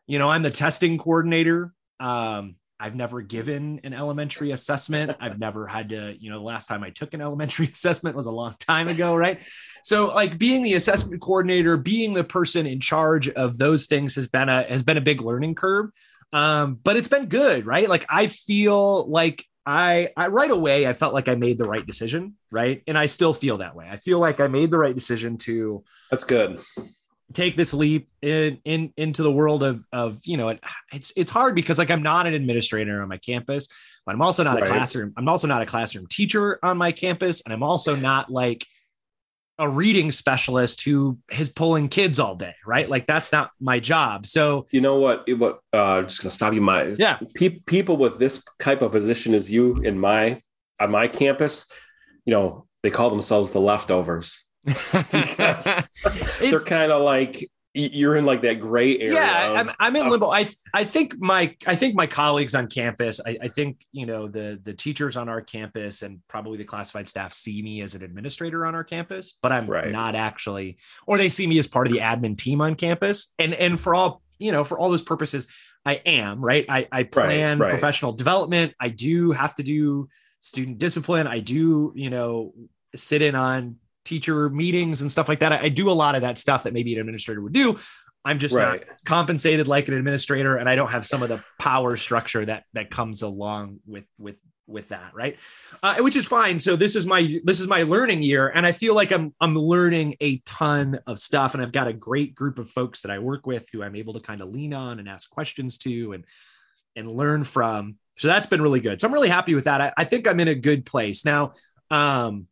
you 0.07 0.19
know, 0.19 0.29
I'm 0.29 0.43
the 0.43 0.51
testing 0.51 0.99
coordinator. 0.99 1.73
Um, 1.99 2.57
I've 2.81 2.95
never 2.95 3.23
given 3.23 3.81
an 3.83 3.93
elementary 3.93 4.53
assessment. 4.53 5.17
I've 5.21 5.39
never 5.39 5.67
had 5.67 5.89
to, 5.89 6.15
you 6.19 6.31
know, 6.31 6.39
the 6.39 6.45
last 6.45 6.69
time 6.69 6.85
I 6.85 6.91
took 6.91 7.13
an 7.13 7.21
elementary 7.21 7.67
assessment 7.73 8.15
was 8.15 8.27
a 8.27 8.31
long 8.31 8.55
time 8.61 8.89
ago, 8.89 9.17
right? 9.17 9.43
So 9.83 10.09
like 10.09 10.39
being 10.39 10.63
the 10.63 10.75
assessment 10.75 11.21
coordinator, 11.21 11.77
being 11.77 12.15
the 12.15 12.25
person 12.25 12.67
in 12.67 12.81
charge 12.81 13.29
of 13.29 13.59
those 13.59 13.87
things 13.87 14.15
has 14.15 14.29
been 14.29 14.49
a 14.49 14.63
has 14.63 14.83
been 14.83 14.97
a 14.97 15.03
big 15.03 15.23
learning 15.23 15.57
curve. 15.57 15.91
Um, 16.33 16.79
but 16.83 16.97
it's 16.97 17.09
been 17.09 17.27
good, 17.27 17.67
right? 17.67 17.89
Like 17.89 18.07
I 18.09 18.27
feel 18.27 19.09
like 19.09 19.45
I, 19.67 20.11
I 20.17 20.29
right 20.29 20.51
away 20.51 20.87
I 20.87 20.93
felt 20.93 21.15
like 21.15 21.29
I 21.29 21.35
made 21.35 21.59
the 21.59 21.69
right 21.69 21.85
decision, 21.85 22.37
right? 22.51 22.83
And 22.87 22.97
I 22.97 23.07
still 23.07 23.35
feel 23.35 23.59
that 23.59 23.75
way. 23.75 23.89
I 23.91 23.97
feel 23.97 24.19
like 24.19 24.41
I 24.41 24.47
made 24.47 24.71
the 24.71 24.79
right 24.79 24.95
decision 24.95 25.37
to 25.39 25.85
That's 26.11 26.25
good 26.25 26.61
take 27.35 27.57
this 27.57 27.75
leap 27.75 28.09
in, 28.23 28.59
in 28.65 28.93
into 28.97 29.23
the 29.23 29.31
world 29.31 29.63
of 29.63 29.87
of 29.93 30.21
you 30.25 30.37
know 30.37 30.57
it's 30.93 31.13
it's 31.17 31.31
hard 31.31 31.55
because 31.55 31.79
like 31.79 31.91
I'm 31.91 32.03
not 32.03 32.27
an 32.27 32.35
administrator 32.35 33.03
on 33.03 33.09
my 33.09 33.19
campus, 33.19 33.69
but 34.07 34.15
I'm 34.15 34.23
also 34.23 34.43
not 34.45 34.55
right. 34.55 34.65
a 34.65 34.67
classroom. 34.67 35.13
I'm 35.17 35.29
also 35.29 35.47
not 35.47 35.63
a 35.63 35.67
classroom 35.67 36.07
teacher 36.07 36.59
on 36.63 36.79
my 36.79 36.93
campus, 36.93 37.43
and 37.43 37.53
I'm 37.53 37.63
also 37.63 37.95
not 37.95 38.31
like 38.31 38.67
a 39.59 39.69
reading 39.69 40.11
specialist 40.11 40.85
who 40.85 41.19
is 41.37 41.49
pulling 41.49 41.89
kids 41.89 42.21
all 42.21 42.37
day, 42.37 42.55
right? 42.65 42.89
Like 42.89 43.07
that's 43.07 43.33
not 43.33 43.51
my 43.61 43.81
job. 43.81 44.27
So 44.27 44.67
you 44.71 44.81
know 44.81 44.97
what? 44.97 45.29
What? 45.37 45.61
Uh, 45.73 45.83
I'm 45.83 46.05
just 46.07 46.23
gonna 46.23 46.31
stop 46.31 46.55
you. 46.55 46.61
My 46.61 46.95
yeah. 46.97 47.19
Pe- 47.35 47.61
people 47.67 47.97
with 47.97 48.19
this 48.19 48.43
type 48.59 48.83
of 48.83 48.93
position 48.93 49.35
as 49.35 49.51
you 49.51 49.77
in 49.77 49.99
my 49.99 50.43
on 50.81 50.91
my 50.91 51.09
campus, 51.09 51.67
you 52.25 52.33
know, 52.33 52.67
they 52.83 52.91
call 52.91 53.11
themselves 53.11 53.51
the 53.51 53.61
leftovers 53.61 54.48
because 54.65 55.65
they're 56.41 56.61
kind 56.61 56.93
of 56.93 57.03
like 57.03 57.49
you're 57.75 58.17
in 58.17 58.25
like 58.25 58.43
that 58.43 58.61
gray 58.61 58.99
area. 58.99 59.15
Yeah, 59.15 59.51
of, 59.51 59.69
I'm, 59.69 59.75
I'm 59.79 59.97
in 59.97 60.09
limbo. 60.09 60.31
I 60.31 60.49
I 60.75 60.85
think 60.85 61.19
my 61.19 61.55
I 61.67 61.77
think 61.77 61.95
my 61.95 62.07
colleagues 62.07 62.55
on 62.55 62.67
campus, 62.67 63.21
I, 63.25 63.39
I 63.43 63.49
think 63.49 63.85
you 63.93 64.07
know 64.07 64.27
the 64.27 64.61
the 64.63 64.73
teachers 64.73 65.17
on 65.17 65.29
our 65.29 65.41
campus 65.41 66.03
and 66.03 66.21
probably 66.29 66.59
the 66.59 66.65
classified 66.65 67.09
staff 67.09 67.33
see 67.33 67.63
me 67.63 67.83
as 67.83 67.95
an 67.95 68.03
administrator 68.03 68.67
on 68.67 68.75
our 68.75 68.85
campus, 68.85 69.39
but 69.41 69.53
I'm 69.53 69.69
right. 69.69 69.91
not 69.91 70.15
actually, 70.15 70.79
or 71.07 71.19
they 71.19 71.29
see 71.29 71.47
me 71.47 71.59
as 71.59 71.67
part 71.67 71.87
of 71.87 71.93
the 71.93 72.01
admin 72.01 72.37
team 72.37 72.61
on 72.61 72.75
campus. 72.75 73.33
And 73.39 73.55
and 73.55 73.81
for 73.81 73.95
all 73.95 74.23
you 74.39 74.51
know, 74.53 74.65
for 74.65 74.79
all 74.79 74.91
those 74.91 75.03
purposes, 75.03 75.49
I 75.85 75.95
am 76.07 76.41
right. 76.41 76.65
I 76.69 76.89
I 76.91 77.03
plan 77.05 77.59
right, 77.59 77.67
right. 77.67 77.71
professional 77.71 78.13
development. 78.13 78.75
I 78.81 78.89
do 78.89 79.31
have 79.33 79.55
to 79.57 79.63
do 79.63 80.09
student 80.41 80.79
discipline. 80.79 81.27
I 81.27 81.41
do 81.41 81.93
you 81.95 82.11
know 82.11 82.55
sit 82.97 83.23
in 83.23 83.35
on 83.35 83.77
teacher 84.09 84.49
meetings 84.49 85.03
and 85.03 85.11
stuff 85.11 85.29
like 85.29 85.41
that. 85.41 85.53
I, 85.53 85.65
I, 85.65 85.69
do 85.69 85.91
a 85.91 85.93
lot 85.93 86.15
of 86.15 86.23
that 86.23 86.39
stuff 86.39 86.63
that 86.63 86.73
maybe 86.73 86.95
an 86.95 87.01
administrator 87.01 87.43
would 87.43 87.53
do. 87.53 87.79
I'm 88.25 88.39
just 88.39 88.55
right. 88.55 88.87
not 88.87 88.97
compensated 89.05 89.69
like 89.69 89.89
an 89.89 89.95
administrator, 89.95 90.57
and 90.57 90.69
I 90.69 90.75
don't 90.75 90.91
have 90.91 91.07
some 91.07 91.23
of 91.23 91.29
the 91.29 91.43
power 91.59 91.97
structure 91.97 92.45
that 92.45 92.65
that 92.73 92.91
comes 92.91 93.23
along 93.23 93.81
with 93.87 94.05
with 94.19 94.41
with 94.67 94.89
that, 94.89 95.13
right? 95.15 95.39
Uh, 95.83 95.97
which 95.99 96.17
is 96.17 96.27
fine. 96.27 96.59
So 96.59 96.75
this 96.75 96.97
is 96.97 97.07
my 97.07 97.41
this 97.45 97.61
is 97.61 97.67
my 97.67 97.85
learning 97.85 98.23
year, 98.23 98.49
and 98.49 98.67
I 98.67 98.73
feel 98.73 98.95
like 98.95 99.13
I'm 99.13 99.35
I'm 99.41 99.55
learning 99.55 100.17
a 100.21 100.39
ton 100.39 100.99
of 101.07 101.19
stuff, 101.19 101.55
and 101.55 101.63
I've 101.63 101.73
got 101.73 101.87
a 101.87 101.93
great 101.93 102.35
group 102.35 102.59
of 102.59 102.71
folks 102.71 103.03
that 103.03 103.11
I 103.11 103.19
work 103.19 103.47
with 103.47 103.69
who 103.73 103.83
I'm 103.83 103.95
able 103.95 104.15
to 104.15 104.21
kind 104.21 104.41
of 104.41 104.49
lean 104.49 104.75
on 104.75 104.99
and 104.99 105.09
ask 105.09 105.29
questions 105.31 105.79
to, 105.79 106.13
and 106.13 106.25
and 106.97 107.11
learn 107.11 107.45
from. 107.45 107.97
So 108.17 108.27
that's 108.27 108.47
been 108.47 108.63
really 108.63 108.81
good. 108.81 109.01
So 109.01 109.07
I'm 109.07 109.15
really 109.15 109.29
happy 109.29 109.55
with 109.55 109.65
that. 109.65 109.81
I, 109.81 109.93
I 109.97 110.05
think 110.05 110.27
I'm 110.27 110.41
in 110.41 110.49
a 110.49 110.55
good 110.55 110.85
place 110.85 111.25
now. 111.25 111.53
Um, 111.91 112.49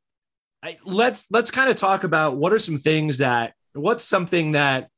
I, 0.67 0.79
let's 0.85 1.31
let's 1.31 1.53
kind 1.53 1.71
of 1.71 1.77
talk 1.77 2.03
about 2.03 2.37
what 2.37 2.53
are 2.53 2.59
some 2.59 2.77
things 2.77 3.19
that 3.19 3.55
what's 3.75 4.03
something 4.03 4.53
that 4.53 4.89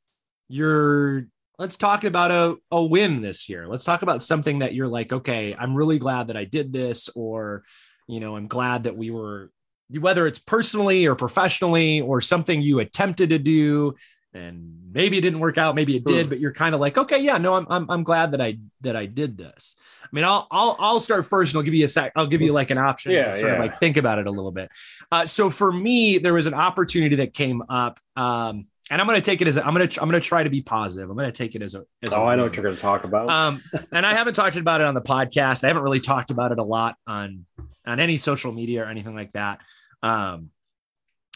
you're 0.48 1.26
let's 1.58 1.76
talk 1.76 2.04
about 2.04 2.30
a, 2.30 2.56
a 2.70 2.82
win 2.82 3.20
this 3.20 3.50
year. 3.50 3.68
Let's 3.68 3.84
talk 3.84 4.00
about 4.00 4.22
something 4.22 4.60
that 4.60 4.72
you're 4.72 4.88
like 4.88 5.12
okay 5.12 5.54
i'm 5.58 5.74
really 5.74 5.98
glad 5.98 6.28
that 6.28 6.38
i 6.38 6.44
did 6.44 6.72
this 6.72 7.10
or 7.14 7.64
you 8.06 8.18
know 8.18 8.34
i'm 8.34 8.46
glad 8.46 8.84
that 8.84 8.96
we 8.96 9.10
were 9.10 9.50
whether 9.90 10.26
it's 10.26 10.38
personally 10.38 11.06
or 11.06 11.14
professionally 11.14 12.00
or 12.00 12.22
something 12.22 12.62
you 12.62 12.78
attempted 12.78 13.30
to 13.30 13.38
do 13.38 13.94
and 14.38 14.78
maybe 14.92 15.18
it 15.18 15.20
didn't 15.20 15.40
work 15.40 15.58
out 15.58 15.74
maybe 15.74 15.96
it 15.96 16.04
did 16.04 16.28
but 16.28 16.38
you're 16.38 16.52
kind 16.52 16.74
of 16.74 16.80
like 16.80 16.96
okay 16.96 17.18
yeah 17.18 17.36
no 17.38 17.54
I'm, 17.54 17.66
I'm 17.68 17.90
i'm 17.90 18.02
glad 18.02 18.32
that 18.32 18.40
i 18.40 18.58
that 18.80 18.96
i 18.96 19.06
did 19.06 19.36
this 19.36 19.76
i 20.02 20.08
mean 20.12 20.24
i'll 20.24 20.46
i'll, 20.50 20.76
I'll 20.78 21.00
start 21.00 21.26
first 21.26 21.52
and 21.52 21.58
i'll 21.58 21.64
give 21.64 21.74
you 21.74 21.84
a 21.84 21.88
sec 21.88 22.12
i'll 22.16 22.26
give 22.26 22.40
you 22.40 22.52
like 22.52 22.70
an 22.70 22.78
option 22.78 23.12
yeah, 23.12 23.34
sort 23.34 23.50
yeah. 23.50 23.54
of 23.54 23.60
like 23.60 23.78
think 23.78 23.96
about 23.96 24.18
it 24.18 24.26
a 24.26 24.30
little 24.30 24.52
bit 24.52 24.70
uh, 25.12 25.26
so 25.26 25.50
for 25.50 25.70
me 25.70 26.18
there 26.18 26.34
was 26.34 26.46
an 26.46 26.54
opportunity 26.54 27.16
that 27.16 27.34
came 27.34 27.62
up 27.68 28.00
um, 28.16 28.66
and 28.90 29.00
I'm 29.00 29.06
going 29.06 29.20
to 29.20 29.24
take 29.24 29.42
it 29.42 29.48
as 29.48 29.56
a, 29.56 29.66
I'm 29.66 29.74
going 29.74 29.86
to 29.86 30.00
I'm 30.00 30.08
going 30.08 30.20
to 30.20 30.26
try 30.26 30.42
to 30.42 30.48
be 30.48 30.62
positive. 30.62 31.10
I'm 31.10 31.16
going 31.16 31.30
to 31.30 31.32
take 31.32 31.54
it 31.54 31.62
as 31.62 31.74
a. 31.74 31.84
As 32.02 32.14
oh, 32.14 32.22
a 32.22 32.24
I 32.24 32.36
know 32.36 32.44
what 32.44 32.56
you're 32.56 32.64
going 32.64 32.74
to 32.74 32.80
talk 32.80 33.04
about. 33.04 33.28
Um, 33.28 33.62
and 33.92 34.06
I 34.06 34.14
haven't 34.14 34.32
talked 34.32 34.56
about 34.56 34.80
it 34.80 34.86
on 34.86 34.94
the 34.94 35.02
podcast. 35.02 35.62
I 35.62 35.66
haven't 35.66 35.82
really 35.82 36.00
talked 36.00 36.30
about 36.30 36.52
it 36.52 36.58
a 36.58 36.62
lot 36.62 36.96
on 37.06 37.44
on 37.86 38.00
any 38.00 38.16
social 38.16 38.52
media 38.52 38.84
or 38.84 38.86
anything 38.86 39.14
like 39.14 39.32
that. 39.32 39.60
Um, 40.02 40.50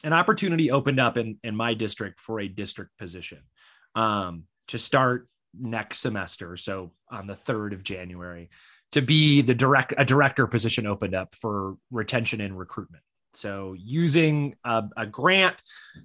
an 0.05 0.13
opportunity 0.13 0.71
opened 0.71 1.01
up 1.01 1.17
in 1.17 1.39
in 1.43 1.57
my 1.57 1.75
district 1.75 2.21
for 2.21 2.41
a 2.41 2.49
district 2.49 2.97
position 2.99 3.41
um, 3.95 4.45
to 4.69 4.79
start 4.79 5.29
next 5.59 5.99
semester. 5.99 6.57
So 6.57 6.93
on 7.11 7.27
the 7.27 7.35
3rd 7.35 7.75
of 7.75 7.83
January, 7.83 8.51
to 8.93 9.03
be 9.03 9.43
the 9.43 9.55
direct 9.55 9.95
a 9.97 10.05
director 10.05 10.47
position 10.47 10.87
opened 10.87 11.15
up 11.15 11.35
for 11.35 11.77
retention 11.91 12.41
and 12.41 12.59
recruitment. 12.59 13.03
So 13.35 13.75
using 13.79 14.55
a, 14.65 14.85
a 14.97 15.07
grant 15.07 15.57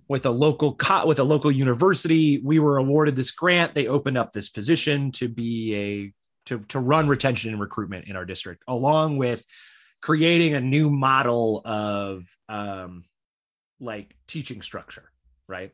with 0.08 0.26
a 0.26 0.30
local 0.30 0.76
co- 0.76 1.06
with 1.06 1.20
a 1.20 1.24
local 1.24 1.52
university, 1.52 2.40
we 2.40 2.60
were 2.60 2.78
awarded 2.78 3.16
this 3.16 3.32
grant. 3.32 3.76
They 3.76 3.88
opened 3.88 4.18
up 4.18 4.32
this 4.32 4.50
position 4.50 5.12
to 5.14 5.28
be 5.28 5.76
a 5.76 6.14
to, 6.48 6.60
to 6.70 6.80
run 6.80 7.10
retention 7.10 7.52
and 7.52 7.60
recruitment 7.60 8.08
in 8.08 8.16
our 8.16 8.24
district, 8.24 8.64
along 8.68 9.18
with 9.18 9.44
creating 10.02 10.54
a 10.54 10.62
new 10.62 10.90
model 10.90 11.62
of 11.66 12.24
um, 12.48 13.04
like 13.80 14.16
teaching 14.28 14.62
structure, 14.62 15.12
right? 15.48 15.72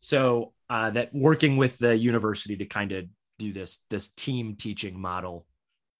So 0.00 0.52
uh, 0.70 0.90
that 0.90 1.14
working 1.14 1.56
with 1.56 1.78
the 1.78 1.96
university 1.96 2.56
to 2.56 2.66
kind 2.66 2.92
of 2.92 3.06
do 3.38 3.52
this 3.52 3.78
this 3.90 4.08
team 4.08 4.56
teaching 4.56 5.00
model 5.00 5.46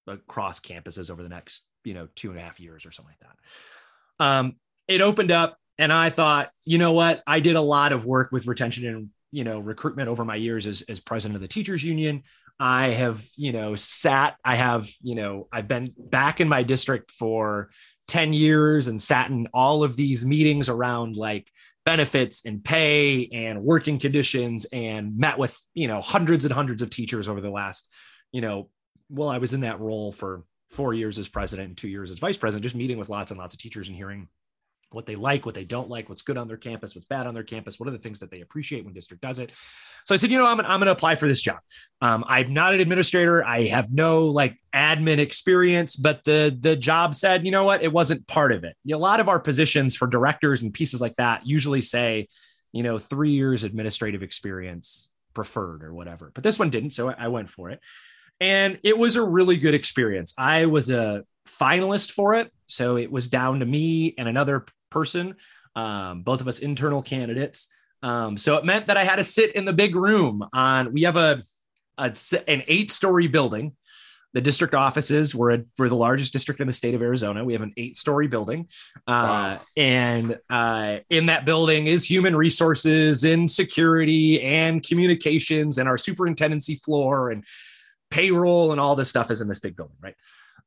across 0.07 0.59
campuses 0.59 1.09
over 1.09 1.23
the 1.23 1.29
next 1.29 1.67
you 1.83 1.93
know 1.93 2.07
two 2.15 2.29
and 2.29 2.39
a 2.39 2.41
half 2.41 2.59
years 2.59 2.85
or 2.85 2.91
something 2.91 3.13
like 3.19 3.29
that. 3.29 4.25
Um, 4.25 4.55
it 4.87 5.01
opened 5.01 5.31
up, 5.31 5.57
and 5.77 5.91
I 5.91 6.09
thought, 6.09 6.51
you 6.65 6.77
know 6.77 6.91
what, 6.91 7.23
I 7.25 7.39
did 7.39 7.55
a 7.55 7.61
lot 7.61 7.93
of 7.93 8.05
work 8.05 8.31
with 8.31 8.47
retention 8.47 8.87
and 8.87 9.09
you 9.33 9.43
know 9.43 9.59
recruitment 9.59 10.07
over 10.07 10.23
my 10.23 10.35
years 10.35 10.67
as, 10.67 10.83
as 10.83 10.99
president 10.99 11.35
of 11.35 11.41
the 11.41 11.47
teachers 11.47 11.83
union 11.83 12.21
i 12.59 12.89
have 12.89 13.25
you 13.35 13.51
know 13.51 13.73
sat 13.73 14.37
i 14.45 14.55
have 14.55 14.87
you 15.01 15.15
know 15.15 15.47
i've 15.51 15.67
been 15.67 15.91
back 15.97 16.39
in 16.39 16.47
my 16.47 16.61
district 16.61 17.09
for 17.09 17.71
10 18.07 18.33
years 18.33 18.87
and 18.87 19.01
sat 19.01 19.29
in 19.29 19.47
all 19.53 19.83
of 19.83 19.95
these 19.95 20.25
meetings 20.25 20.69
around 20.69 21.15
like 21.15 21.49
benefits 21.85 22.45
and 22.45 22.63
pay 22.63 23.27
and 23.33 23.61
working 23.61 23.99
conditions 23.99 24.65
and 24.71 25.17
met 25.17 25.37
with 25.37 25.57
you 25.73 25.87
know 25.87 26.01
hundreds 26.01 26.45
and 26.45 26.53
hundreds 26.53 26.81
of 26.81 26.89
teachers 26.89 27.27
over 27.27 27.41
the 27.41 27.49
last 27.49 27.89
you 28.31 28.41
know 28.41 28.69
well 29.09 29.29
i 29.29 29.37
was 29.37 29.53
in 29.53 29.61
that 29.61 29.79
role 29.79 30.11
for 30.11 30.43
four 30.69 30.93
years 30.93 31.19
as 31.19 31.27
president 31.27 31.67
and 31.69 31.77
two 31.77 31.89
years 31.89 32.09
as 32.09 32.19
vice 32.19 32.37
president 32.37 32.63
just 32.63 32.75
meeting 32.75 32.97
with 32.97 33.09
lots 33.09 33.31
and 33.31 33.37
lots 33.37 33.53
of 33.53 33.59
teachers 33.59 33.89
and 33.89 33.97
hearing 33.97 34.27
what 34.93 35.05
they 35.05 35.15
like, 35.15 35.45
what 35.45 35.55
they 35.55 35.65
don't 35.65 35.89
like, 35.89 36.09
what's 36.09 36.21
good 36.21 36.37
on 36.37 36.47
their 36.47 36.57
campus, 36.57 36.95
what's 36.95 37.05
bad 37.05 37.27
on 37.27 37.33
their 37.33 37.43
campus, 37.43 37.79
what 37.79 37.87
are 37.87 37.91
the 37.91 37.97
things 37.97 38.19
that 38.19 38.31
they 38.31 38.41
appreciate 38.41 38.85
when 38.85 38.93
district 38.93 39.21
does 39.21 39.39
it. 39.39 39.51
So 40.05 40.13
I 40.13 40.17
said, 40.17 40.31
you 40.31 40.37
know, 40.37 40.45
I'm, 40.45 40.59
I'm 40.59 40.79
going 40.79 40.87
to 40.87 40.91
apply 40.91 41.15
for 41.15 41.27
this 41.27 41.41
job. 41.41 41.59
Um, 42.01 42.25
I'm 42.27 42.53
not 42.53 42.73
an 42.73 42.81
administrator. 42.81 43.43
I 43.45 43.67
have 43.67 43.91
no 43.91 44.27
like 44.27 44.57
admin 44.75 45.19
experience, 45.19 45.95
but 45.95 46.23
the 46.23 46.55
the 46.59 46.75
job 46.75 47.15
said, 47.15 47.45
you 47.45 47.51
know 47.51 47.63
what, 47.63 47.81
it 47.81 47.91
wasn't 47.91 48.27
part 48.27 48.51
of 48.51 48.63
it. 48.63 48.75
A 48.91 48.97
lot 48.97 49.19
of 49.19 49.29
our 49.29 49.39
positions 49.39 49.95
for 49.95 50.07
directors 50.07 50.61
and 50.61 50.73
pieces 50.73 50.99
like 50.99 51.15
that 51.15 51.47
usually 51.47 51.81
say, 51.81 52.27
you 52.71 52.83
know, 52.83 52.97
three 52.97 53.31
years 53.31 53.63
administrative 53.63 54.23
experience 54.23 55.09
preferred 55.33 55.83
or 55.83 55.93
whatever. 55.93 56.31
But 56.33 56.43
this 56.43 56.59
one 56.59 56.69
didn't, 56.69 56.91
so 56.91 57.09
I 57.09 57.27
went 57.29 57.49
for 57.49 57.69
it. 57.69 57.79
And 58.39 58.79
it 58.83 58.97
was 58.97 59.15
a 59.15 59.23
really 59.23 59.57
good 59.57 59.73
experience. 59.73 60.33
I 60.37 60.65
was 60.65 60.89
a 60.89 61.23
finalist 61.47 62.11
for 62.11 62.35
it. 62.35 62.51
So 62.67 62.97
it 62.97 63.11
was 63.11 63.29
down 63.29 63.59
to 63.59 63.65
me 63.65 64.15
and 64.17 64.27
another 64.27 64.65
person, 64.93 65.35
um, 65.75 66.23
both 66.23 66.41
of 66.41 66.47
us 66.47 66.59
internal 66.59 67.01
candidates. 67.01 67.67
Um, 68.03 68.37
so 68.37 68.57
it 68.57 68.65
meant 68.65 68.87
that 68.87 68.97
I 68.97 69.03
had 69.03 69.17
to 69.17 69.23
sit 69.23 69.49
in 69.57 69.65
the 69.65 69.73
big 69.73 69.95
room 69.95 70.35
on, 70.53 70.93
we 70.93 71.03
have 71.03 71.15
a, 71.15 71.41
a 71.97 72.13
an 72.47 72.63
eight 72.67 72.91
story 72.91 73.27
building. 73.27 73.75
The 74.33 74.41
district 74.41 74.73
offices 74.73 75.35
were, 75.35 75.51
a, 75.51 75.59
were 75.77 75.89
the 75.89 75.95
largest 76.07 76.33
district 76.33 76.59
in 76.59 76.67
the 76.67 76.73
state 76.73 76.95
of 76.95 77.01
Arizona. 77.01 77.45
We 77.45 77.53
have 77.53 77.61
an 77.61 77.73
eight 77.77 77.95
story 77.95 78.27
building. 78.27 78.67
Uh, 79.07 79.57
wow. 79.57 79.59
And 79.77 80.39
uh, 80.49 80.97
in 81.09 81.27
that 81.27 81.45
building 81.45 81.87
is 81.87 82.03
human 82.03 82.35
resources 82.35 83.23
and 83.23 83.49
security 83.49 84.41
and 84.41 84.81
communications 84.81 85.77
and 85.77 85.87
our 85.87 85.99
superintendency 85.99 86.75
floor 86.75 87.29
and 87.31 87.45
payroll 88.09 88.71
and 88.71 88.81
all 88.81 88.95
this 88.95 89.09
stuff 89.09 89.29
is 89.31 89.39
in 89.39 89.47
this 89.47 89.59
big 89.59 89.75
building, 89.75 89.97
right? 90.01 90.15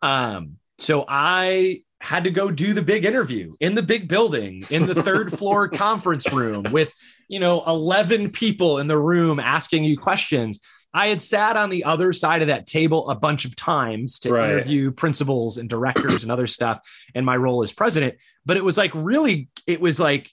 Um, 0.01 0.59
so 0.79 1.05
I 1.09 1.83
had 2.01 2.25
to 2.25 2.31
go 2.31 2.51
do 2.51 2.75
the 2.75 2.83
big 2.83 3.05
interview 3.05 3.55
in 3.61 3.75
the 3.75 3.83
big 3.83 4.09
building 4.09 4.63
in 4.71 4.87
the 4.87 5.03
third 5.03 5.33
floor 5.39 5.69
conference 5.69 6.31
room 6.33 6.65
with, 6.71 6.93
you 7.29 7.41
know, 7.41 7.63
11 7.67 8.31
people 8.31 8.79
in 8.79 8.87
the 8.87 8.99
room 8.99 9.41
asking 9.41 9.85
you 9.85 9.97
questions. 9.97 10.61
I 10.93 11.09
had 11.09 11.21
sat 11.21 11.57
on 11.57 11.69
the 11.69 11.85
other 11.85 12.13
side 12.13 12.43
of 12.43 12.49
that 12.49 12.67
table 12.67 13.09
a 13.11 13.15
bunch 13.15 13.45
of 13.45 13.57
times 13.57 14.19
to 14.21 14.33
right. 14.33 14.51
interview 14.51 14.91
principals 14.93 15.59
and 15.59 15.69
directors 15.69 16.23
and 16.23 16.33
other 16.33 16.47
stuff 16.47 16.81
and 17.15 17.27
my 17.27 17.37
role 17.37 17.63
as 17.63 17.73
president. 17.73 18.17
But 18.45 18.57
it 18.57 18.65
was 18.65 18.79
like 18.79 18.93
really, 18.95 19.49
it 19.67 19.81
was 19.81 20.01
like 20.01 20.31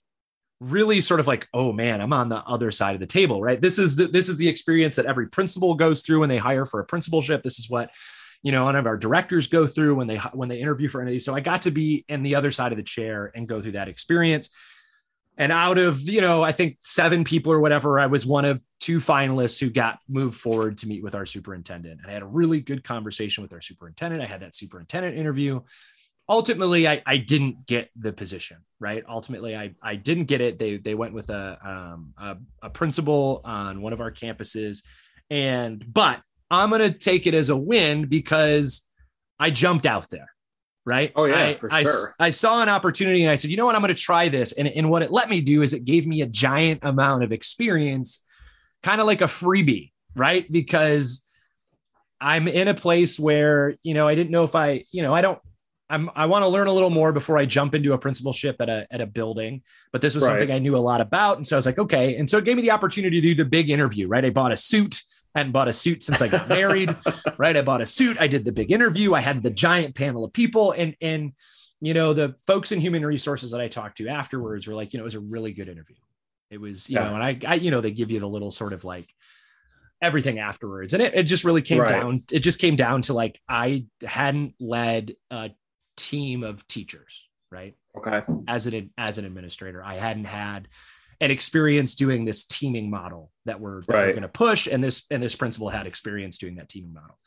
really 0.60 1.01
sort 1.01 1.20
of 1.20 1.27
like, 1.27 1.48
oh 1.53 1.72
man, 1.74 2.01
I'm 2.01 2.13
on 2.13 2.29
the 2.29 2.43
other 2.43 2.72
side 2.72 2.93
of 2.96 3.01
the 3.01 3.08
table, 3.08 3.41
right? 3.41 3.60
This 3.60 3.77
is 3.77 3.96
the 3.96 4.08
this 4.08 4.29
is 4.29 4.38
the 4.38 4.48
experience 4.48 4.96
that 4.96 5.05
every 5.05 5.27
principal 5.27 5.75
goes 5.75 6.01
through 6.01 6.22
when 6.22 6.29
they 6.29 6.38
hire 6.38 6.65
for 6.65 6.79
a 6.79 6.86
principalship. 6.86 7.43
This 7.43 7.60
is 7.60 7.70
what 7.70 7.91
you 8.43 8.51
know, 8.51 8.65
one 8.65 8.75
of 8.75 8.85
our 8.85 8.97
directors 8.97 9.47
go 9.47 9.65
through 9.65 9.95
when 9.95 10.07
they 10.07 10.17
when 10.33 10.50
they 10.50 10.59
interview 10.59 10.89
for 10.89 11.01
any 11.01 11.12
of 11.12 11.13
these. 11.13 11.25
So 11.25 11.33
I 11.33 11.39
got 11.39 11.63
to 11.63 11.71
be 11.71 12.05
in 12.09 12.23
the 12.23 12.35
other 12.35 12.51
side 12.51 12.73
of 12.73 12.77
the 12.77 12.83
chair 12.83 13.31
and 13.33 13.47
go 13.47 13.62
through 13.62 13.71
that 13.71 13.88
experience. 13.88 14.50
And 15.38 15.51
out 15.51 15.79
of, 15.79 16.01
you 16.01 16.21
know, 16.21 16.43
I 16.43 16.51
think 16.51 16.77
seven 16.81 17.23
people 17.23 17.51
or 17.51 17.59
whatever, 17.59 18.00
I 18.00 18.05
was 18.05 18.23
one 18.25 18.45
of 18.45 18.62
two 18.79 19.00
finalists 19.00 19.59
who 19.59 19.69
got 19.69 19.97
moved 20.07 20.39
forward 20.39 20.77
to 20.79 20.88
meet 20.88 21.01
with 21.01 21.15
our 21.15 21.25
superintendent. 21.25 22.01
And 22.01 22.09
I 22.09 22.13
had 22.13 22.21
a 22.21 22.27
really 22.27 22.62
good 22.62 22.83
conversation 22.83 23.41
with 23.41 23.51
our 23.53 23.62
superintendent. 23.62 24.21
I 24.21 24.27
had 24.27 24.41
that 24.41 24.53
superintendent 24.53 25.17
interview. 25.17 25.62
Ultimately, 26.29 26.88
I, 26.88 27.01
I 27.05 27.17
didn't 27.17 27.65
get 27.65 27.89
the 27.95 28.13
position, 28.13 28.57
right? 28.79 29.03
Ultimately, 29.09 29.55
I, 29.55 29.73
I 29.81 29.95
didn't 29.95 30.25
get 30.25 30.39
it. 30.39 30.59
They, 30.59 30.77
they 30.77 30.93
went 30.93 31.13
with 31.13 31.31
a, 31.31 31.57
um, 31.65 32.13
a, 32.17 32.38
a 32.62 32.69
principal 32.69 33.41
on 33.43 33.81
one 33.81 33.93
of 33.93 34.01
our 34.01 34.12
campuses. 34.12 34.83
And, 35.31 35.83
but 35.91 36.21
I'm 36.53 36.69
going 36.69 36.81
to 36.81 36.98
take 36.98 37.27
it 37.27 37.33
as 37.33 37.50
a 37.50 37.57
win 37.57 38.05
because 38.05 38.88
I 39.39 39.50
jumped 39.50 39.86
out 39.86 40.10
there. 40.10 40.29
Right. 40.86 41.13
Oh, 41.15 41.24
yeah, 41.24 41.45
I, 41.45 41.53
for 41.53 41.69
sure. 41.69 42.13
I, 42.19 42.27
I 42.27 42.29
saw 42.29 42.62
an 42.62 42.67
opportunity 42.67 43.24
and 43.24 43.31
I 43.31 43.36
said, 43.36 43.50
you 43.51 43.55
know 43.55 43.65
what? 43.65 43.74
I'm 43.74 43.81
going 43.81 43.95
to 43.95 44.01
try 44.01 44.27
this. 44.27 44.51
And, 44.51 44.67
and 44.67 44.89
what 44.89 45.01
it 45.01 45.13
let 45.13 45.29
me 45.29 45.39
do 45.39 45.62
is 45.62 45.74
it 45.74 45.86
gave 45.86 46.05
me 46.05 46.22
a 46.22 46.25
giant 46.25 46.81
amount 46.83 47.24
of 47.24 47.31
experience, 47.31 48.25
kind 48.83 49.00
of 49.00 49.07
like 49.07 49.22
a 49.22 49.25
freebie. 49.25 49.91
Right. 50.13 50.50
Because 50.51 51.25
I'm 52.19 52.48
in 52.50 52.67
a 52.67 52.74
place 52.74 53.17
where, 53.17 53.75
you 53.81 53.93
know, 53.93 54.07
I 54.07 54.13
didn't 54.13 54.31
know 54.31 54.43
if 54.43 54.55
I, 54.55 54.83
you 54.91 55.03
know, 55.03 55.15
I 55.15 55.22
don't, 55.22 55.39
I'm, 55.89 56.10
I 56.15 56.25
want 56.25 56.43
to 56.43 56.48
learn 56.48 56.67
a 56.67 56.74
little 56.74 56.89
more 56.89 57.13
before 57.13 57.38
I 57.38 57.45
jump 57.45 57.75
into 57.75 57.93
a 57.93 57.98
principalship 57.98 58.57
at 58.60 58.69
a, 58.69 58.86
at 58.91 59.00
a 59.00 59.05
building, 59.05 59.62
but 59.91 60.01
this 60.01 60.15
was 60.15 60.25
right. 60.25 60.38
something 60.38 60.53
I 60.53 60.60
knew 60.60 60.75
a 60.75 60.79
lot 60.79 61.01
about. 61.01 61.38
And 61.38 61.48
so 61.48 61.55
I 61.55 61.57
was 61.57 61.65
like, 61.65 61.79
okay. 61.79 62.17
And 62.17 62.29
so 62.29 62.38
it 62.38 62.45
gave 62.45 62.57
me 62.57 62.62
the 62.62 62.72
opportunity 62.72 63.22
to 63.22 63.27
do 63.27 63.36
the 63.36 63.45
big 63.50 63.69
interview, 63.69 64.07
right? 64.07 64.25
I 64.25 64.31
bought 64.31 64.51
a 64.51 64.57
suit 64.57 65.01
hadn't 65.35 65.51
bought 65.51 65.67
a 65.67 65.73
suit 65.73 66.03
since 66.03 66.21
I 66.21 66.27
got 66.27 66.47
married, 66.47 66.95
right? 67.37 67.55
I 67.55 67.61
bought 67.61 67.81
a 67.81 67.85
suit. 67.85 68.17
I 68.19 68.27
did 68.27 68.45
the 68.45 68.51
big 68.51 68.71
interview. 68.71 69.13
I 69.13 69.21
had 69.21 69.41
the 69.41 69.49
giant 69.49 69.95
panel 69.95 70.23
of 70.23 70.33
people, 70.33 70.71
and 70.71 70.95
and 71.01 71.33
you 71.81 71.93
know 71.93 72.13
the 72.13 72.35
folks 72.45 72.71
in 72.71 72.79
human 72.79 73.05
resources 73.05 73.51
that 73.51 73.61
I 73.61 73.67
talked 73.67 73.97
to 73.97 74.07
afterwards 74.07 74.67
were 74.67 74.75
like, 74.75 74.93
you 74.93 74.99
know, 74.99 75.03
it 75.03 75.05
was 75.05 75.15
a 75.15 75.19
really 75.19 75.53
good 75.53 75.69
interview. 75.69 75.95
It 76.49 76.61
was, 76.61 76.87
you 76.89 76.99
yeah. 76.99 77.09
know, 77.09 77.15
and 77.15 77.23
I, 77.23 77.39
I, 77.47 77.55
you 77.55 77.71
know, 77.71 77.81
they 77.81 77.91
give 77.91 78.11
you 78.11 78.19
the 78.19 78.27
little 78.27 78.51
sort 78.51 78.73
of 78.73 78.83
like 78.83 79.09
everything 80.01 80.37
afterwards, 80.37 80.93
and 80.93 81.01
it, 81.01 81.15
it 81.15 81.23
just 81.23 81.43
really 81.43 81.63
came 81.63 81.79
right. 81.79 81.89
down. 81.89 82.23
It 82.31 82.39
just 82.39 82.59
came 82.59 82.75
down 82.75 83.01
to 83.03 83.13
like 83.13 83.41
I 83.49 83.87
hadn't 84.05 84.53
led 84.59 85.15
a 85.31 85.51
team 85.97 86.43
of 86.43 86.67
teachers, 86.67 87.27
right? 87.51 87.75
Okay. 87.97 88.21
As 88.47 88.67
an 88.67 88.91
as 88.97 89.17
an 89.17 89.25
administrator, 89.25 89.83
I 89.83 89.95
hadn't 89.95 90.25
had 90.25 90.67
and 91.22 91.32
experience 91.32 91.96
doing 91.96 92.25
this 92.25 92.43
teaming 92.43 92.89
model 92.89 93.32
that 93.46 93.60
we're, 93.60 93.82
that 93.82 93.93
right. 93.93 94.05
we're 94.08 94.12
going 94.12 94.22
to 94.24 94.29
push. 94.29 94.67
And 94.67 94.84
this 94.84 95.03
and 95.12 95.22
this 95.22 95.36
principal 95.36 95.70
had 95.70 95.88
experience 95.88 96.38
doing 96.38 96.55
that 96.55 96.70
teaming 96.70 96.93
model. 96.93 97.17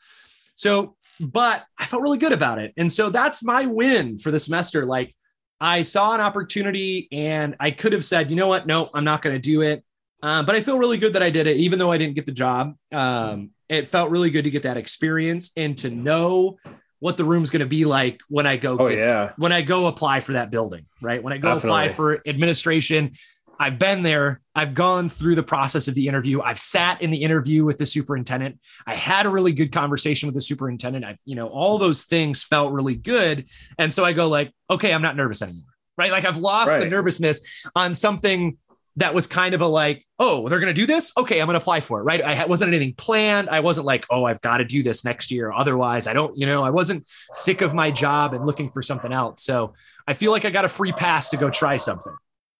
So, 0.55 0.95
but 1.19 1.65
I 1.79 1.85
felt 1.85 2.01
really 2.01 2.17
good 2.17 2.33
about 2.33 2.59
it. 2.59 2.73
And 2.77 2.91
so 2.91 3.09
that's 3.09 3.43
my 3.43 3.65
win 3.65 4.17
for 4.17 4.31
the 4.31 4.39
semester. 4.39 4.85
Like 4.85 5.13
I 5.59 5.81
saw 5.83 6.13
an 6.13 6.21
opportunity 6.21 7.07
and 7.11 7.55
I 7.59 7.71
could 7.71 7.93
have 7.93 8.05
said, 8.05 8.29
you 8.29 8.35
know 8.35 8.47
what? 8.47 8.67
No, 8.67 8.89
I'm 8.93 9.03
not 9.03 9.21
going 9.21 9.35
to 9.35 9.41
do 9.41 9.61
it. 9.61 9.83
Um, 10.23 10.45
but 10.45 10.55
I 10.55 10.61
feel 10.61 10.79
really 10.79 10.97
good 10.97 11.13
that 11.13 11.23
I 11.23 11.29
did 11.29 11.45
it, 11.47 11.57
even 11.57 11.77
though 11.77 11.91
I 11.91 11.97
didn't 11.97 12.15
get 12.15 12.25
the 12.25 12.31
job. 12.31 12.75
Um, 12.91 13.51
it 13.69 13.87
felt 13.87 14.09
really 14.09 14.31
good 14.31 14.45
to 14.45 14.49
get 14.49 14.63
that 14.63 14.77
experience 14.77 15.51
and 15.55 15.77
to 15.79 15.89
know 15.89 16.57
what 16.99 17.17
the 17.17 17.23
room's 17.23 17.51
going 17.51 17.59
to 17.59 17.67
be 17.67 17.85
like 17.85 18.21
when 18.27 18.47
I 18.47 18.57
go. 18.57 18.77
Oh, 18.79 18.89
get, 18.89 18.97
yeah. 18.97 19.33
When 19.37 19.51
I 19.51 19.61
go 19.61 19.87
apply 19.87 20.21
for 20.21 20.33
that 20.33 20.49
building, 20.49 20.85
right? 21.01 21.21
When 21.21 21.33
I 21.33 21.37
go 21.37 21.53
Definitely. 21.53 21.69
apply 21.69 21.87
for 21.89 22.21
administration, 22.27 23.11
I've 23.59 23.79
been 23.79 24.03
there. 24.03 24.41
I've 24.55 24.73
gone 24.73 25.09
through 25.09 25.35
the 25.35 25.43
process 25.43 25.87
of 25.87 25.95
the 25.95 26.07
interview. 26.07 26.41
I've 26.41 26.59
sat 26.59 27.01
in 27.01 27.11
the 27.11 27.17
interview 27.17 27.65
with 27.65 27.77
the 27.77 27.85
superintendent. 27.85 28.59
I 28.85 28.95
had 28.95 29.25
a 29.25 29.29
really 29.29 29.53
good 29.53 29.71
conversation 29.71 30.27
with 30.27 30.35
the 30.35 30.41
superintendent. 30.41 31.05
I've, 31.05 31.19
you 31.25 31.35
know, 31.35 31.47
all 31.47 31.77
those 31.77 32.03
things 32.05 32.43
felt 32.43 32.71
really 32.71 32.95
good. 32.95 33.47
And 33.77 33.91
so 33.91 34.05
I 34.05 34.13
go 34.13 34.27
like, 34.27 34.51
okay, 34.69 34.93
I'm 34.93 35.01
not 35.01 35.15
nervous 35.15 35.41
anymore. 35.41 35.63
Right. 35.97 36.11
Like 36.11 36.25
I've 36.25 36.37
lost 36.37 36.73
right. 36.73 36.79
the 36.79 36.85
nervousness 36.85 37.65
on 37.75 37.93
something 37.93 38.57
that 38.97 39.13
was 39.13 39.27
kind 39.27 39.53
of 39.53 39.61
a 39.61 39.67
like, 39.67 40.05
oh, 40.19 40.47
they're 40.47 40.59
going 40.59 40.73
to 40.73 40.79
do 40.79 40.87
this. 40.87 41.11
Okay. 41.17 41.39
I'm 41.39 41.47
going 41.47 41.53
to 41.53 41.61
apply 41.61 41.79
for 41.79 41.99
it. 41.99 42.03
Right. 42.03 42.21
I 42.21 42.45
wasn't 42.45 42.73
anything 42.73 42.93
planned. 42.95 43.49
I 43.49 43.59
wasn't 43.59 43.85
like, 43.85 44.05
oh, 44.09 44.25
I've 44.25 44.41
got 44.41 44.57
to 44.57 44.65
do 44.65 44.81
this 44.81 45.05
next 45.05 45.31
year. 45.31 45.51
Otherwise 45.51 46.07
I 46.07 46.13
don't, 46.13 46.37
you 46.37 46.45
know, 46.45 46.63
I 46.63 46.69
wasn't 46.71 47.07
sick 47.33 47.61
of 47.61 47.73
my 47.73 47.91
job 47.91 48.33
and 48.33 48.45
looking 48.45 48.69
for 48.69 48.81
something 48.81 49.11
else. 49.11 49.43
So 49.43 49.73
I 50.07 50.13
feel 50.13 50.31
like 50.31 50.45
I 50.45 50.49
got 50.49 50.65
a 50.65 50.69
free 50.69 50.91
pass 50.91 51.29
to 51.29 51.37
go 51.37 51.49
try 51.49 51.77
something 51.77 52.15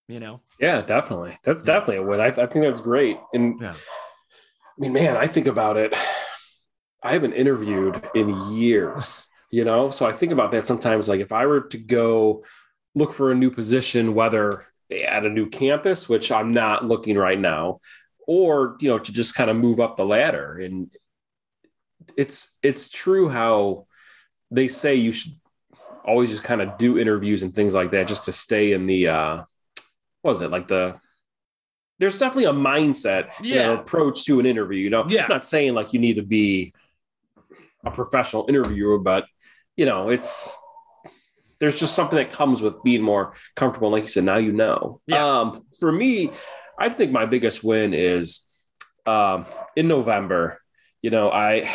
you 0.08 0.20
know? 0.20 0.42
Yeah, 0.60 0.82
definitely. 0.82 1.38
That's 1.44 1.64
definitely 1.64 1.98
a 1.98 2.04
win. 2.04 2.20
I, 2.20 2.28
I 2.28 2.46
think 2.48 2.66
that's 2.66 2.82
great. 2.82 3.18
And 3.34 3.60
yeah. 3.62 3.74
I 3.74 4.80
mean, 4.82 4.94
man, 4.94 5.18
I 5.18 5.28
think 5.28 5.48
about 5.48 5.78
it. 5.78 5.96
I 7.04 7.14
haven't 7.14 7.34
interviewed 7.34 8.02
in 8.16 8.54
years, 8.54 9.28
you 9.52 9.66
know? 9.66 9.92
So 9.92 10.06
I 10.06 10.12
think 10.14 10.32
about 10.32 10.52
that 10.52 10.68
sometimes. 10.68 11.08
Like 11.08 11.22
if 11.22 11.32
I 11.32 11.46
were 11.46 11.62
to 11.62 11.78
go 11.78 12.44
look 12.96 13.14
for 13.14 13.32
a 13.32 13.36
new 13.36 13.52
position, 13.52 14.14
whether 14.14 14.66
at 14.92 15.26
a 15.26 15.30
new 15.30 15.50
campus, 15.50 16.08
which 16.08 16.32
I'm 16.32 16.54
not 16.54 16.86
looking 16.86 17.18
right 17.18 17.40
now, 17.40 17.80
or 18.28 18.78
you 18.82 18.90
know 18.90 19.00
to 19.00 19.12
just 19.12 19.36
kind 19.36 19.50
of 19.50 19.56
move 19.56 19.80
up 19.80 19.96
the 19.96 20.06
ladder. 20.06 20.58
And 20.60 20.90
it's 22.18 22.58
it's 22.62 22.90
true 22.90 23.30
how 23.30 23.88
they 24.52 24.68
say 24.68 24.96
you 24.96 25.12
should 25.12 25.34
always 26.06 26.30
just 26.30 26.44
kind 26.44 26.62
of 26.62 26.78
do 26.78 26.98
interviews 26.98 27.44
and 27.44 27.54
things 27.54 27.76
like 27.76 27.92
that 27.92 28.08
just 28.08 28.26
to 28.26 28.32
stay 28.32 28.72
in 28.72 28.88
the 28.88 29.10
uh 29.10 29.44
was 30.24 30.42
it 30.42 30.50
like 30.52 30.68
the 30.68 31.00
there's 32.00 32.20
definitely 32.20 32.46
a 32.46 32.54
mindset 32.54 33.32
Yeah. 33.42 33.56
you 33.56 33.56
know, 33.64 33.74
approach 33.80 34.26
to 34.26 34.40
an 34.40 34.46
interview 34.46 34.80
you 34.80 34.90
know 34.90 35.06
Yeah. 35.08 35.24
I'm 35.24 35.30
not 35.30 35.46
saying 35.46 35.74
like 35.74 35.94
you 35.94 36.00
need 36.00 36.16
to 36.16 36.24
be 36.24 36.74
a 37.86 37.92
professional 37.92 38.46
interviewer 38.50 38.98
but 39.00 39.26
you 39.76 39.86
know 39.86 40.10
it's 40.10 40.56
there's 41.60 41.80
just 41.80 41.96
something 41.96 42.18
that 42.18 42.32
comes 42.32 42.62
with 42.62 42.84
being 42.84 43.02
more 43.02 43.34
comfortable 43.56 43.90
like 43.90 44.04
you 44.04 44.10
said 44.10 44.24
now 44.24 44.38
you 44.38 44.52
know 44.52 45.02
Yeah. 45.08 45.26
um 45.40 45.66
for 45.80 45.92
me 45.92 46.32
i 46.78 46.90
think 46.90 47.12
my 47.12 47.26
biggest 47.26 47.64
win 47.64 47.94
is 47.94 48.42
um 49.06 49.46
in 49.76 49.88
november 49.88 50.60
you 51.02 51.10
know 51.12 51.32
i 51.32 51.70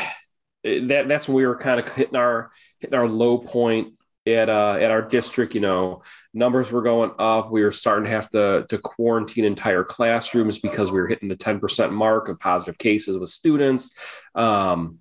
that 0.65 1.09
that's 1.09 1.27
when 1.27 1.37
we 1.37 1.47
were 1.47 1.57
kind 1.57 1.81
of 1.81 1.89
hitting 1.89 2.17
our 2.17 2.51
hitting 2.79 2.97
our 2.99 3.09
low 3.09 3.39
point 3.39 3.95
at 4.27 4.49
uh 4.49 4.77
at 4.81 4.93
our 4.93 5.03
district 5.03 5.53
you 5.53 5.61
know 5.61 6.03
numbers 6.33 6.71
were 6.71 6.83
going 6.83 7.11
up. 7.19 7.51
We 7.51 7.65
were 7.65 7.73
starting 7.73 8.05
to 8.05 8.11
have 8.11 8.29
to 8.31 8.67
to 8.69 8.79
quarantine 8.79 9.45
entire 9.45 9.85
classrooms 9.85 10.59
because 10.59 10.93
we 10.93 11.01
were 11.01 11.09
hitting 11.09 11.29
the 11.29 11.37
10% 11.37 11.91
mark 11.91 12.29
of 12.29 12.39
positive 12.39 12.79
cases 12.79 13.19
with 13.19 13.31
students. 13.31 13.97
Um 14.35 15.01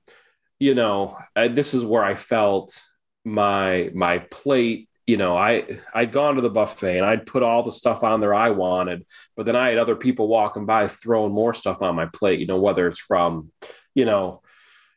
you 0.61 0.75
know 0.75 1.17
I, 1.35 1.47
this 1.47 1.73
is 1.73 1.83
where 1.83 2.03
i 2.03 2.13
felt 2.13 2.81
my 3.25 3.89
my 3.95 4.19
plate 4.19 4.87
you 5.07 5.17
know 5.17 5.35
i 5.35 5.65
i'd 5.95 6.11
gone 6.11 6.35
to 6.35 6.41
the 6.41 6.51
buffet 6.51 6.97
and 6.97 7.05
i'd 7.05 7.25
put 7.25 7.41
all 7.41 7.63
the 7.63 7.71
stuff 7.71 8.03
on 8.03 8.21
there 8.21 8.33
i 8.33 8.51
wanted 8.51 9.03
but 9.35 9.47
then 9.47 9.55
i 9.55 9.69
had 9.69 9.79
other 9.79 9.95
people 9.95 10.27
walking 10.27 10.67
by 10.67 10.87
throwing 10.87 11.33
more 11.33 11.55
stuff 11.55 11.81
on 11.81 11.95
my 11.95 12.05
plate 12.05 12.39
you 12.39 12.45
know 12.45 12.59
whether 12.59 12.87
it's 12.87 12.99
from 12.99 13.51
you 13.95 14.05
know 14.05 14.43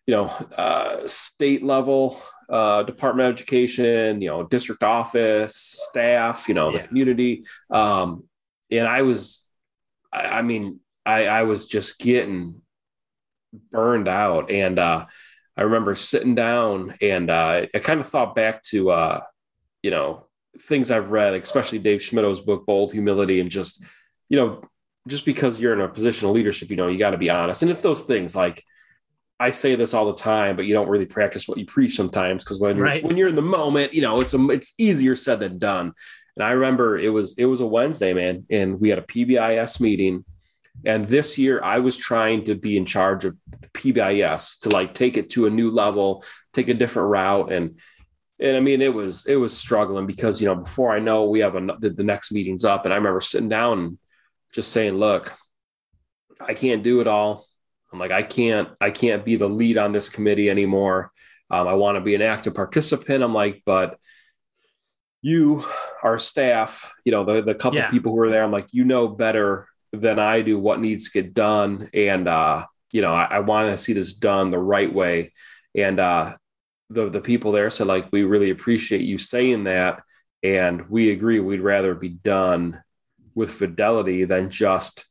you 0.07 0.15
know 0.15 0.25
uh, 0.57 1.07
state 1.07 1.63
level 1.63 2.21
uh, 2.51 2.83
department 2.83 3.29
of 3.29 3.33
education 3.35 4.21
you 4.21 4.29
know 4.29 4.43
district 4.45 4.83
office 4.83 5.57
staff 5.57 6.47
you 6.49 6.55
know 6.55 6.71
Yeah. 6.71 6.83
the 6.83 6.89
community. 6.89 7.45
Um, 7.71 8.25
and 8.71 8.87
i 8.87 9.03
was 9.03 9.45
I, 10.13 10.39
I 10.39 10.43
mean 10.43 10.81
I, 11.07 11.27
I 11.27 11.43
was 11.43 11.67
just 11.67 11.99
getting 11.99 12.63
burned 13.71 14.09
out. 14.09 14.51
And 14.51 14.79
uh, 14.79 15.07
i 15.57 15.63
remember 15.63 15.95
sitting 15.95 16.35
down 16.35 16.95
and 17.01 17.31
uh, 17.31 17.67
i 17.75 17.79
kind 17.79 18.01
of 18.01 18.09
thought 18.09 18.35
back 18.35 18.63
to 18.65 18.91
uh, 18.91 19.21
you 19.83 19.91
know 19.91 20.27
things 20.63 20.91
i've 20.91 21.11
read 21.11 21.35
especially 21.35 21.79
dave 21.81 22.01
schmidt's 22.03 22.41
book 22.41 22.65
bold 22.67 22.93
humility 22.93 23.41
and 23.41 23.51
just 23.51 23.83
you 24.29 24.37
know 24.39 24.63
just 25.09 25.25
because 25.25 25.61
you're 25.61 25.73
in 25.73 25.81
a 25.81 25.89
position 25.89 26.29
of 26.29 26.35
leadership 26.35 26.71
you 26.71 26.77
know 26.77 26.89
you 26.89 26.99
got 26.99 27.11
to 27.11 27.19
be 27.19 27.31
honest. 27.31 27.63
And 27.63 27.71
it's 27.71 27.83
those 27.83 28.03
things 28.03 28.35
like 28.35 28.63
I 29.41 29.50
say 29.50 29.75
this 29.75 29.95
all 29.95 30.07
the 30.07 30.14
time, 30.14 30.57
but 30.57 30.64
you 30.64 30.75
don't 30.75 30.88
really 30.88 31.07
practice 31.07 31.49
what 31.49 31.59
you 31.59 31.67
preach 31.67 31.97
sometimes 31.97 32.45
because 32.45 32.61
when 32.61 32.76
you're 32.76 32.85
Right. 32.87 33.05
when 33.05 33.17
you're 33.17 33.29
in 33.29 33.35
the 33.35 33.43
moment, 33.43 33.93
you 33.93 34.03
know, 34.03 34.21
it's 34.21 34.35
a, 34.35 34.49
it's 34.50 34.75
easier 34.79 35.17
said 35.17 35.41
than 35.41 35.59
done. 35.59 35.93
And 36.37 36.45
I 36.45 36.53
remember 36.53 36.99
it 36.99 37.11
was 37.11 37.35
it 37.37 37.45
was 37.45 37.61
a 37.61 37.67
Wednesday, 37.67 38.12
man, 38.14 38.47
and 38.50 38.81
we 38.81 38.88
had 38.91 38.99
a 38.99 39.03
PBIS 39.03 39.81
meeting. 39.81 40.25
And 40.85 41.05
this 41.05 41.38
year 41.38 41.62
I 41.62 41.79
was 41.79 41.97
trying 41.97 42.45
to 42.47 42.55
be 42.55 42.76
in 42.76 42.85
charge 42.85 43.25
of 43.25 43.37
PBIS 43.75 44.59
to 44.61 44.71
like 44.71 44.95
take 44.95 45.17
it 45.17 45.31
to 45.31 45.47
a 45.47 45.50
new 45.50 45.71
level, 45.71 46.25
take 46.53 46.69
a 46.69 46.75
different 46.75 47.11
route. 47.11 47.53
And 47.53 47.79
and 48.41 48.57
I 48.57 48.61
mean 48.61 48.83
it 48.83 48.93
was 48.93 49.26
it 49.26 49.37
was 49.37 49.57
struggling 49.57 50.07
because 50.07 50.41
you 50.41 50.49
know 50.49 50.57
before 50.57 50.93
I 50.93 50.99
know 51.00 51.25
we 51.29 51.41
have 51.41 51.55
a 51.55 51.61
the, 51.79 51.91
the 51.91 52.05
next 52.05 52.33
meeting's 52.33 52.64
up, 52.64 52.85
and 52.85 52.93
I 52.93 52.97
remember 52.97 53.21
sitting 53.21 53.49
down 53.49 53.79
and 53.79 53.99
just 54.53 54.73
saying, 54.73 54.95
look, 54.95 55.33
I 56.41 56.55
can't 56.55 56.83
do 56.83 57.00
it 57.00 57.07
all. 57.09 57.45
I'm 57.95 58.01
like, 58.01 58.11
I 58.11 58.25
can't, 58.25 58.71
I 58.81 58.91
can't 58.91 59.25
be 59.25 59.37
the 59.37 59.49
lead 59.49 59.79
on 59.79 59.93
this 59.93 60.09
committee 60.09 60.51
anymore. 60.51 61.13
Um, 61.49 61.69
I 61.69 61.75
want 61.75 61.95
to 61.95 62.01
be 62.01 62.17
an 62.17 62.23
active 62.23 62.53
participant. 62.53 63.23
I'm 63.23 63.33
like, 63.33 63.63
but 63.65 64.01
you, 65.23 65.64
our 66.03 66.18
staff, 66.18 66.92
you 67.05 67.12
know, 67.12 67.25
the, 67.25 67.40
the 67.40 67.55
couple 67.55 67.79
Yeah. 67.79 67.88
people 67.88 68.11
who 68.11 68.18
are 68.18 68.31
there, 68.31 68.42
I'm 68.42 68.51
like, 68.51 68.66
you 68.73 68.85
know 68.85 69.07
better 69.07 69.68
than 69.92 70.18
I 70.18 70.42
do 70.42 70.59
what 70.59 70.81
needs 70.81 71.05
to 71.05 71.23
get 71.23 71.35
done. 71.35 71.88
And, 71.95 72.27
uh, 72.27 72.66
you 72.90 73.01
know, 73.01 73.14
I, 73.14 73.29
I 73.31 73.38
want 73.38 73.71
to 73.71 73.79
see 73.79 73.92
this 73.92 74.12
done 74.12 74.51
the 74.51 74.59
right 74.59 74.92
way. 74.92 75.33
And, 75.77 76.01
uh, 76.01 76.37
the, 76.90 77.09
the 77.09 77.21
people 77.21 77.53
there 77.53 77.71
said 77.71 77.87
like, 77.87 78.09
we 78.11 78.25
really 78.25 78.51
appreciate 78.51 79.03
you 79.03 79.18
saying 79.18 79.64
that. 79.64 80.03
And 80.42 80.90
we 80.90 81.12
agree 81.12 81.38
we'd 81.38 81.61
rather 81.61 81.95
be 81.95 82.09
done 82.09 82.83
with 83.37 83.53
fidelity 83.53 84.25
than 84.25 84.51
just 84.51 85.07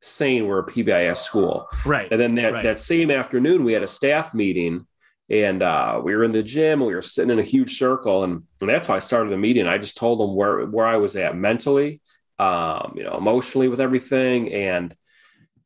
saying 0.00 0.46
we're 0.46 0.60
a 0.60 0.66
PBIS 0.66 1.18
school. 1.18 1.68
Right. 1.84 2.10
And 2.10 2.20
then 2.20 2.34
that, 2.36 2.52
Right. 2.52 2.62
that 2.64 2.78
same 2.78 3.10
afternoon, 3.10 3.64
we 3.64 3.72
had 3.72 3.82
a 3.82 3.88
staff 3.88 4.32
meeting 4.34 4.86
and 5.30 5.62
uh, 5.62 6.00
we 6.02 6.14
were 6.16 6.24
in 6.24 6.32
the 6.32 6.42
gym. 6.42 6.80
and 6.80 6.86
We 6.86 6.94
were 6.94 7.02
sitting 7.02 7.30
in 7.30 7.38
a 7.38 7.42
huge 7.42 7.76
circle. 7.76 8.24
And, 8.24 8.44
and 8.60 8.70
that's 8.70 8.86
how 8.86 8.94
I 8.94 9.00
started 9.00 9.30
the 9.30 9.36
meeting. 9.36 9.66
I 9.66 9.76
just 9.78 9.96
told 9.96 10.20
them 10.20 10.34
where, 10.34 10.64
where 10.66 10.86
I 10.86 10.96
was 10.96 11.16
at 11.16 11.36
mentally, 11.36 12.00
um, 12.38 12.94
you 12.96 13.02
know, 13.04 13.16
emotionally 13.16 13.68
with 13.68 13.80
everything. 13.80 14.52
And 14.52 14.94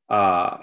uh, 0.09 0.59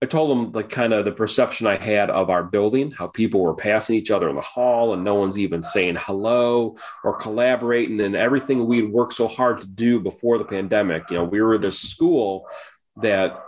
I 0.00 0.06
told 0.06 0.30
them 0.30 0.52
like 0.52 0.70
kind 0.70 0.92
of 0.92 1.04
the 1.04 1.10
perception 1.12 1.66
I 1.66 1.76
had 1.76 2.08
of 2.08 2.30
our 2.30 2.44
building, 2.44 2.92
how 2.92 3.08
people 3.08 3.40
were 3.40 3.54
passing 3.54 3.96
each 3.96 4.12
other 4.12 4.28
in 4.28 4.36
the 4.36 4.40
hall 4.42 4.94
and 4.94 5.02
no 5.02 5.16
one's 5.16 5.38
even 5.38 5.60
saying 5.62 5.96
hello 5.98 6.76
or 7.02 7.16
collaborating 7.18 8.00
and 8.00 8.14
everything 8.14 8.66
we'd 8.66 8.92
worked 8.92 9.14
so 9.14 9.26
hard 9.26 9.60
to 9.60 9.66
do 9.66 9.98
before 9.98 10.38
the 10.38 10.44
pandemic. 10.44 11.10
You 11.10 11.16
know, 11.16 11.24
we 11.24 11.42
were 11.42 11.58
this 11.58 11.80
school 11.80 12.46
that 12.98 13.42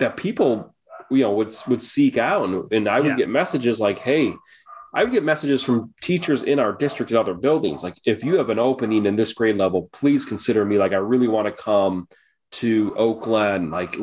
that 0.00 0.16
people 0.16 0.74
you 1.12 1.22
know 1.22 1.32
would 1.34 1.54
would 1.68 1.80
seek 1.80 2.18
out 2.18 2.44
and, 2.48 2.72
and 2.72 2.88
I 2.88 2.98
would 3.00 3.10
Yeah. 3.10 3.16
get 3.16 3.28
messages 3.28 3.80
like, 3.80 4.00
hey, 4.00 4.34
I 4.94 5.04
would 5.04 5.12
get 5.12 5.22
messages 5.22 5.62
from 5.62 5.94
teachers 6.00 6.42
in 6.42 6.58
our 6.58 6.72
district 6.72 7.12
and 7.12 7.18
other 7.18 7.34
buildings. 7.34 7.84
Like, 7.84 7.94
if 8.04 8.24
you 8.24 8.36
have 8.36 8.50
an 8.50 8.58
opening 8.58 9.06
in 9.06 9.14
this 9.14 9.32
grade 9.32 9.56
level, 9.56 9.90
please 9.92 10.24
consider 10.24 10.64
me. 10.64 10.78
Like, 10.78 10.92
I 10.92 10.96
really 10.96 11.28
want 11.28 11.46
to 11.46 11.62
come 11.62 12.08
to 12.52 12.94
Oakland. 12.96 13.70
Like, 13.70 13.94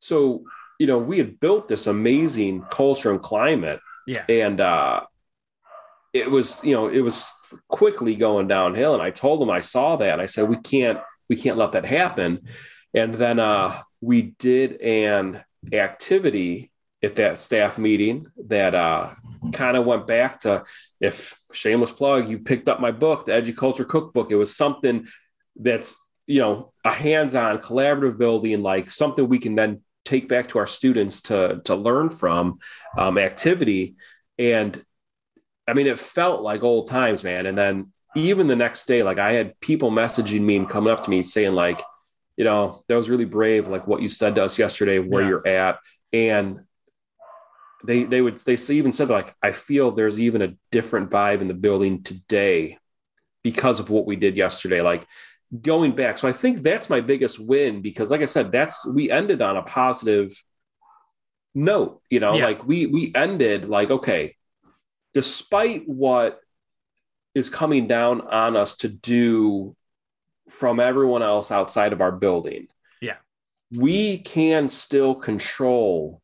so, 0.00 0.42
you 0.78 0.86
know, 0.86 0.98
we 0.98 1.18
had 1.18 1.40
built 1.40 1.68
this 1.68 1.86
amazing 1.86 2.62
culture 2.70 3.10
and 3.10 3.20
climate. 3.20 3.80
Yeah. 4.06 4.24
And, 4.28 4.60
uh, 4.60 5.00
it 6.12 6.30
was, 6.30 6.64
you 6.64 6.74
know, 6.74 6.88
it 6.88 7.00
was 7.00 7.32
quickly 7.68 8.14
going 8.14 8.48
downhill. 8.48 8.94
And 8.94 9.02
I 9.02 9.10
told 9.10 9.40
them 9.40 9.50
I 9.50 9.60
saw 9.60 9.96
that. 9.96 10.20
I 10.20 10.26
said, 10.26 10.48
we 10.48 10.56
can't, 10.56 10.98
we 11.28 11.36
can't 11.36 11.58
let 11.58 11.72
that 11.72 11.84
happen. 11.84 12.46
And 12.94 13.14
then, 13.14 13.38
uh, 13.38 13.82
we 14.00 14.34
did 14.38 14.80
an 14.80 15.42
activity 15.72 16.70
at 17.02 17.16
that 17.16 17.38
staff 17.38 17.78
meeting 17.78 18.26
that, 18.46 18.74
uh, 18.74 19.10
kind 19.52 19.76
of 19.76 19.84
went 19.84 20.06
back 20.06 20.40
to 20.40 20.64
if 21.00 21.38
shameless 21.52 21.92
plug, 21.92 22.28
you 22.28 22.38
picked 22.38 22.68
up 22.68 22.80
my 22.80 22.90
book, 22.90 23.24
the 23.24 23.32
Educulture 23.32 23.86
Cookbook. 23.86 24.30
It 24.30 24.36
was 24.36 24.56
something 24.56 25.06
that's, 25.56 25.96
you 26.26 26.40
know, 26.40 26.72
a 26.84 26.92
hands-on 26.92 27.58
collaborative 27.58 28.18
building, 28.18 28.62
like 28.62 28.88
something 28.88 29.28
we 29.28 29.38
can 29.38 29.54
then 29.54 29.82
take 30.06 30.28
back 30.28 30.48
to 30.48 30.58
our 30.58 30.66
students 30.66 31.20
to 31.22 31.60
to 31.64 31.74
learn 31.74 32.08
from 32.08 32.58
um, 32.96 33.18
activity. 33.18 33.96
And 34.38 34.82
I 35.68 35.74
mean, 35.74 35.86
it 35.86 35.98
felt 35.98 36.42
like 36.42 36.62
old 36.62 36.88
times, 36.88 37.22
man. 37.24 37.44
And 37.46 37.58
then 37.58 37.92
even 38.14 38.46
the 38.46 38.56
next 38.56 38.86
day, 38.86 39.02
like 39.02 39.18
I 39.18 39.32
had 39.32 39.58
people 39.60 39.90
messaging 39.90 40.40
me 40.40 40.56
and 40.56 40.68
coming 40.68 40.92
up 40.92 41.02
to 41.02 41.10
me 41.10 41.22
saying, 41.22 41.52
like, 41.54 41.82
you 42.36 42.44
know, 42.44 42.82
that 42.88 42.96
was 42.96 43.10
really 43.10 43.24
brave, 43.24 43.68
like 43.68 43.86
what 43.86 44.00
you 44.00 44.08
said 44.08 44.36
to 44.36 44.44
us 44.44 44.58
yesterday, 44.58 44.98
where 44.98 45.22
Yeah. 45.22 45.28
you're 45.28 45.48
at. 45.48 45.78
And 46.12 46.60
they 47.84 48.04
they 48.04 48.20
would 48.20 48.38
they 48.38 48.56
even 48.74 48.92
said 48.92 49.10
like 49.10 49.34
I 49.42 49.52
feel 49.52 49.90
there's 49.90 50.18
even 50.18 50.42
a 50.42 50.54
different 50.72 51.10
vibe 51.10 51.40
in 51.40 51.48
the 51.48 51.54
building 51.54 52.02
today 52.02 52.78
because 53.42 53.80
of 53.80 53.90
what 53.90 54.06
we 54.06 54.16
did 54.16 54.36
yesterday. 54.36 54.80
Like 54.80 55.06
going 55.62 55.92
back. 55.94 56.18
So 56.18 56.28
I 56.28 56.32
think 56.32 56.62
that's 56.62 56.90
my 56.90 57.00
biggest 57.00 57.38
win 57.38 57.82
because 57.82 58.10
like 58.10 58.22
I 58.22 58.26
said, 58.26 58.52
that's 58.52 58.86
we 58.86 59.10
ended 59.10 59.42
on 59.42 59.56
a 59.56 59.62
positive 59.62 60.32
note, 61.54 62.02
you 62.10 62.20
know, 62.20 62.34
Yeah. 62.34 62.44
like 62.44 62.66
we 62.66 62.86
we 62.86 63.12
ended 63.14 63.68
like, 63.68 63.90
okay, 63.90 64.36
despite 65.14 65.88
what 65.88 66.40
is 67.34 67.48
coming 67.50 67.86
down 67.86 68.20
on 68.22 68.56
us 68.56 68.76
to 68.78 68.88
do 68.88 69.76
from 70.48 70.80
everyone 70.80 71.22
else 71.22 71.50
outside 71.50 71.92
of 71.92 72.00
our 72.00 72.12
building. 72.12 72.66
Yeah. 73.00 73.16
We 73.72 74.18
can 74.18 74.68
still 74.68 75.14
control 75.14 76.22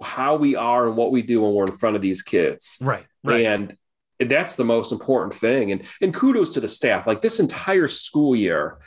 how 0.00 0.36
we 0.36 0.54
are 0.56 0.86
and 0.86 0.96
what 0.96 1.10
we 1.10 1.22
do 1.22 1.42
when 1.42 1.52
we're 1.52 1.66
in 1.66 1.72
front 1.72 1.96
of 1.96 2.02
these 2.02 2.22
kids. 2.22 2.78
Right. 2.80 3.04
Right. 3.24 3.44
And 3.46 3.76
that's 4.18 4.54
the 4.54 4.64
most 4.64 4.92
important 4.92 5.34
thing. 5.34 5.72
And 5.72 5.82
and 6.00 6.14
kudos 6.14 6.50
to 6.50 6.60
the 6.60 6.68
staff. 6.68 7.06
Like 7.06 7.20
this 7.20 7.40
entire 7.40 7.88
school 7.88 8.34
year, 8.34 8.78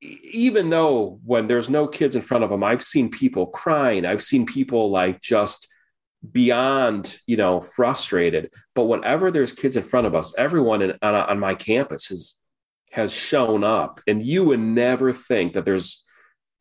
even 0.00 0.70
though 0.70 1.20
when 1.24 1.46
there's 1.46 1.70
no 1.70 1.86
kids 1.86 2.16
in 2.16 2.22
front 2.22 2.44
of 2.44 2.50
them, 2.50 2.64
I've 2.64 2.82
seen 2.82 3.10
people 3.10 3.46
crying. 3.46 4.04
I've 4.04 4.22
seen 4.22 4.46
people 4.46 4.90
like 4.90 5.20
just 5.20 5.68
beyond 6.32 7.18
you 7.26 7.36
know 7.36 7.60
frustrated 7.60 8.50
but 8.74 8.84
whenever 8.84 9.30
there's 9.30 9.52
kids 9.52 9.76
in 9.76 9.82
front 9.82 10.06
of 10.06 10.14
us 10.14 10.32
everyone 10.38 10.80
in, 10.80 10.92
on, 11.02 11.14
on 11.14 11.38
my 11.38 11.54
campus 11.54 12.06
has 12.06 12.36
has 12.92 13.12
shown 13.12 13.62
up 13.62 14.00
and 14.06 14.24
you 14.24 14.44
would 14.44 14.60
never 14.60 15.12
think 15.12 15.52
that 15.52 15.64
there's 15.64 16.02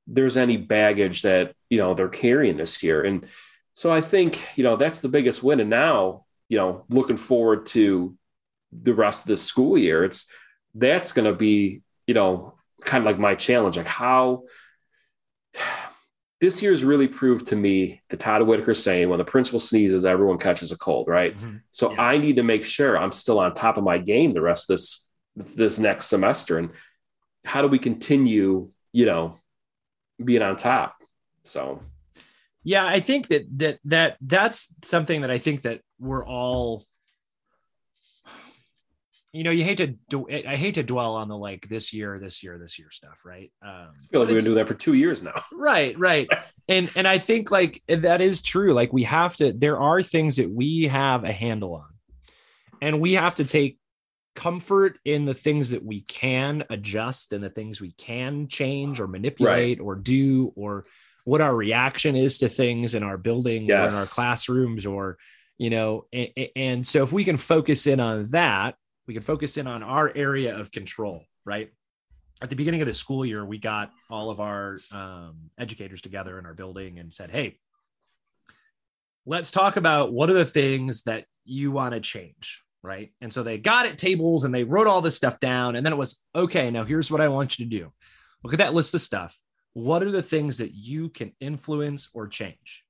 there's 0.08 0.36
any 0.36 0.58
baggage 0.58 1.22
that 1.22 1.54
you 1.70 1.78
know 1.78 1.94
they're 1.94 2.10
carrying 2.10 2.58
this 2.58 2.84
year 2.84 3.04
and 3.04 3.26
so 3.74 3.90
i 3.92 4.02
think 4.02 4.58
you 4.58 4.64
know 4.64 4.76
that's 4.76 5.00
the 5.00 5.08
biggest 5.08 5.42
win 5.42 5.62
and 5.62 5.70
now 5.70 6.26
you 6.50 6.58
know 6.58 6.86
looking 6.90 7.18
forward 7.18 7.66
to 7.66 8.18
the 8.72 8.94
rest 8.94 9.24
of 9.24 9.28
the 9.28 9.38
school 9.38 9.78
year 9.78 10.04
it's 10.04 10.28
that's 10.76 11.12
going 11.12 11.26
to 11.26 11.38
be 11.38 11.82
you 12.08 12.14
know 12.14 12.56
kind 12.84 13.02
of 13.02 13.06
like 13.06 13.20
my 13.20 13.36
challenge 13.36 13.78
like 13.78 13.88
how 13.88 14.44
this 16.42 16.62
year's 16.62 16.84
really 16.84 17.08
proved 17.08 17.48
to 17.48 17.56
me 17.56 18.02
the 18.10 18.18
Todd 18.18 18.42
Whitaker 18.42 18.74
saying 18.74 19.08
when 19.08 19.18
the 19.18 19.24
principal 19.24 19.62
sneezes, 19.62 20.04
everyone 20.04 20.38
catches 20.38 20.74
a 20.74 20.78
cold, 20.78 21.08
right? 21.08 21.38
Mm-hmm. 21.38 21.58
So 21.72 21.94
yeah. 21.94 22.02
I 22.02 22.18
need 22.18 22.36
to 22.36 22.44
make 22.44 22.66
sure 22.66 22.98
I'm 22.98 23.14
still 23.14 23.40
on 23.40 23.54
top 23.54 23.78
of 23.78 23.86
my 23.86 23.98
game 23.98 24.34
the 24.34 24.42
rest 24.42 24.70
of 24.70 24.74
this 24.74 25.08
this 25.38 25.80
next 25.80 26.08
semester. 26.08 26.58
And 26.58 26.72
how 27.46 27.62
do 27.62 27.70
we 27.70 27.80
continue, 27.80 28.70
you 28.92 29.06
know, 29.06 29.40
being 30.22 30.42
on 30.42 30.58
top? 30.58 30.98
So 31.46 31.82
yeah, 32.64 32.86
I 32.86 33.00
think 33.00 33.28
that 33.28 33.46
that 33.58 33.80
that 33.86 34.18
that's 34.22 34.76
something 34.84 35.22
that 35.22 35.32
I 35.32 35.38
think 35.38 35.64
that 35.64 35.82
we're 36.00 36.26
all 36.26 36.86
you 39.34 39.44
know, 39.44 39.50
you 39.50 39.64
hate 39.64 39.80
to 40.12 40.28
I 40.30 40.56
hate 40.56 40.76
to 40.76 40.84
dwell 40.84 41.16
on 41.16 41.28
the 41.28 41.36
like 41.36 41.68
this 41.68 41.92
year, 41.92 42.20
this 42.20 42.44
year, 42.44 42.60
this 42.60 42.78
year 42.78 42.92
stuff, 42.92 43.26
right? 43.26 43.52
Um, 43.64 43.72
I 43.72 44.08
feel 44.12 44.20
like 44.22 44.28
we've 44.30 44.38
been 44.38 44.46
doing 44.46 44.58
that 44.58 44.68
for 44.68 44.76
two 44.76 44.94
years 44.94 45.24
now. 45.24 45.34
Right, 45.56 45.98
right, 45.98 46.28
and 46.68 46.92
and 46.96 47.08
I 47.08 47.18
think 47.18 47.50
like 47.50 47.82
that 47.88 48.22
is 48.22 48.42
true. 48.42 48.74
Like 48.74 48.94
we 48.94 49.04
have 49.04 49.36
to. 49.38 49.52
There 49.54 49.80
are 49.80 50.04
things 50.04 50.36
that 50.36 50.52
we 50.52 50.84
have 50.84 51.24
a 51.24 51.32
handle 51.32 51.74
on, 51.76 51.88
and 52.82 53.02
we 53.02 53.14
have 53.14 53.36
to 53.36 53.46
take 53.46 53.80
comfort 54.36 55.00
in 55.06 55.26
the 55.26 55.34
things 55.34 55.72
that 55.72 55.84
we 55.84 56.02
can 56.02 56.64
adjust 56.70 57.34
and 57.34 57.44
the 57.44 57.50
things 57.50 57.82
we 57.82 57.94
can 57.94 58.48
change 58.48 59.00
or 59.00 59.08
manipulate 59.08 59.80
right. 59.80 59.84
or 59.84 59.96
do 59.96 60.52
or 60.56 60.86
what 61.26 61.42
our 61.42 61.56
reaction 61.56 62.16
is 62.16 62.40
to 62.40 62.50
things 62.50 62.96
in 62.96 63.04
our 63.04 63.18
building 63.18 63.66
yes. 63.66 63.94
or 63.94 63.96
in 63.96 64.02
our 64.02 64.06
classrooms 64.08 64.86
or 64.86 65.18
you 65.58 65.70
know 65.70 66.06
and, 66.12 66.30
and 66.56 66.88
so 66.88 67.04
if 67.04 67.12
we 67.12 67.24
can 67.24 67.38
focus 67.38 67.88
in 67.88 68.00
on 68.00 68.26
that 68.28 68.76
we 69.08 69.14
can 69.14 69.24
focus 69.24 69.58
in 69.58 69.68
on 69.68 69.84
our 69.84 70.12
area 70.16 70.58
of 70.58 70.72
control, 70.72 71.24
right? 71.46 71.72
At 72.42 72.50
the 72.50 72.56
beginning 72.56 72.82
of 72.82 72.88
the 72.88 72.94
school 72.94 73.26
year, 73.26 73.46
we 73.46 73.58
got 73.58 73.92
all 74.10 74.30
of 74.30 74.40
our 74.40 74.78
um, 74.92 75.50
educators 75.58 76.02
together 76.02 76.40
in 76.40 76.46
our 76.46 76.54
building 76.54 77.00
and 77.00 77.14
said, 77.14 77.32
hey, 77.32 77.58
let's 79.26 79.52
talk 79.52 79.78
about 79.78 80.12
what 80.12 80.30
are 80.30 80.34
the 80.34 80.46
things 80.46 81.04
that 81.04 81.26
you 81.46 81.72
want 81.72 81.94
to 81.94 82.00
change, 82.00 82.62
right? 82.82 83.12
And 83.22 83.32
so 83.32 83.44
they 83.44 83.58
got 83.58 83.86
at 83.86 83.98
tables 83.98 84.44
and 84.44 84.54
they 84.54 84.64
wrote 84.64 84.88
all 84.88 85.02
this 85.02 85.16
stuff 85.16 85.40
down. 85.40 85.76
And 85.76 85.86
then 85.86 85.94
it 85.94 85.98
was, 85.98 86.24
okay, 86.36 86.72
now 86.72 86.84
here's 86.84 87.12
what 87.12 87.22
I 87.22 87.30
want 87.30 87.58
you 87.58 87.66
to 87.66 87.70
do. 87.70 87.92
Look 88.44 88.54
at 88.54 88.60
that 88.60 88.74
list 88.74 88.94
of 88.94 89.02
stuff. 89.02 89.38
What 89.74 90.04
are 90.04 90.12
the 90.12 90.24
things 90.24 90.58
that 90.60 90.74
you 90.74 91.10
can 91.10 91.34
influence 91.40 92.10
or 92.14 92.28
change? 92.28 92.84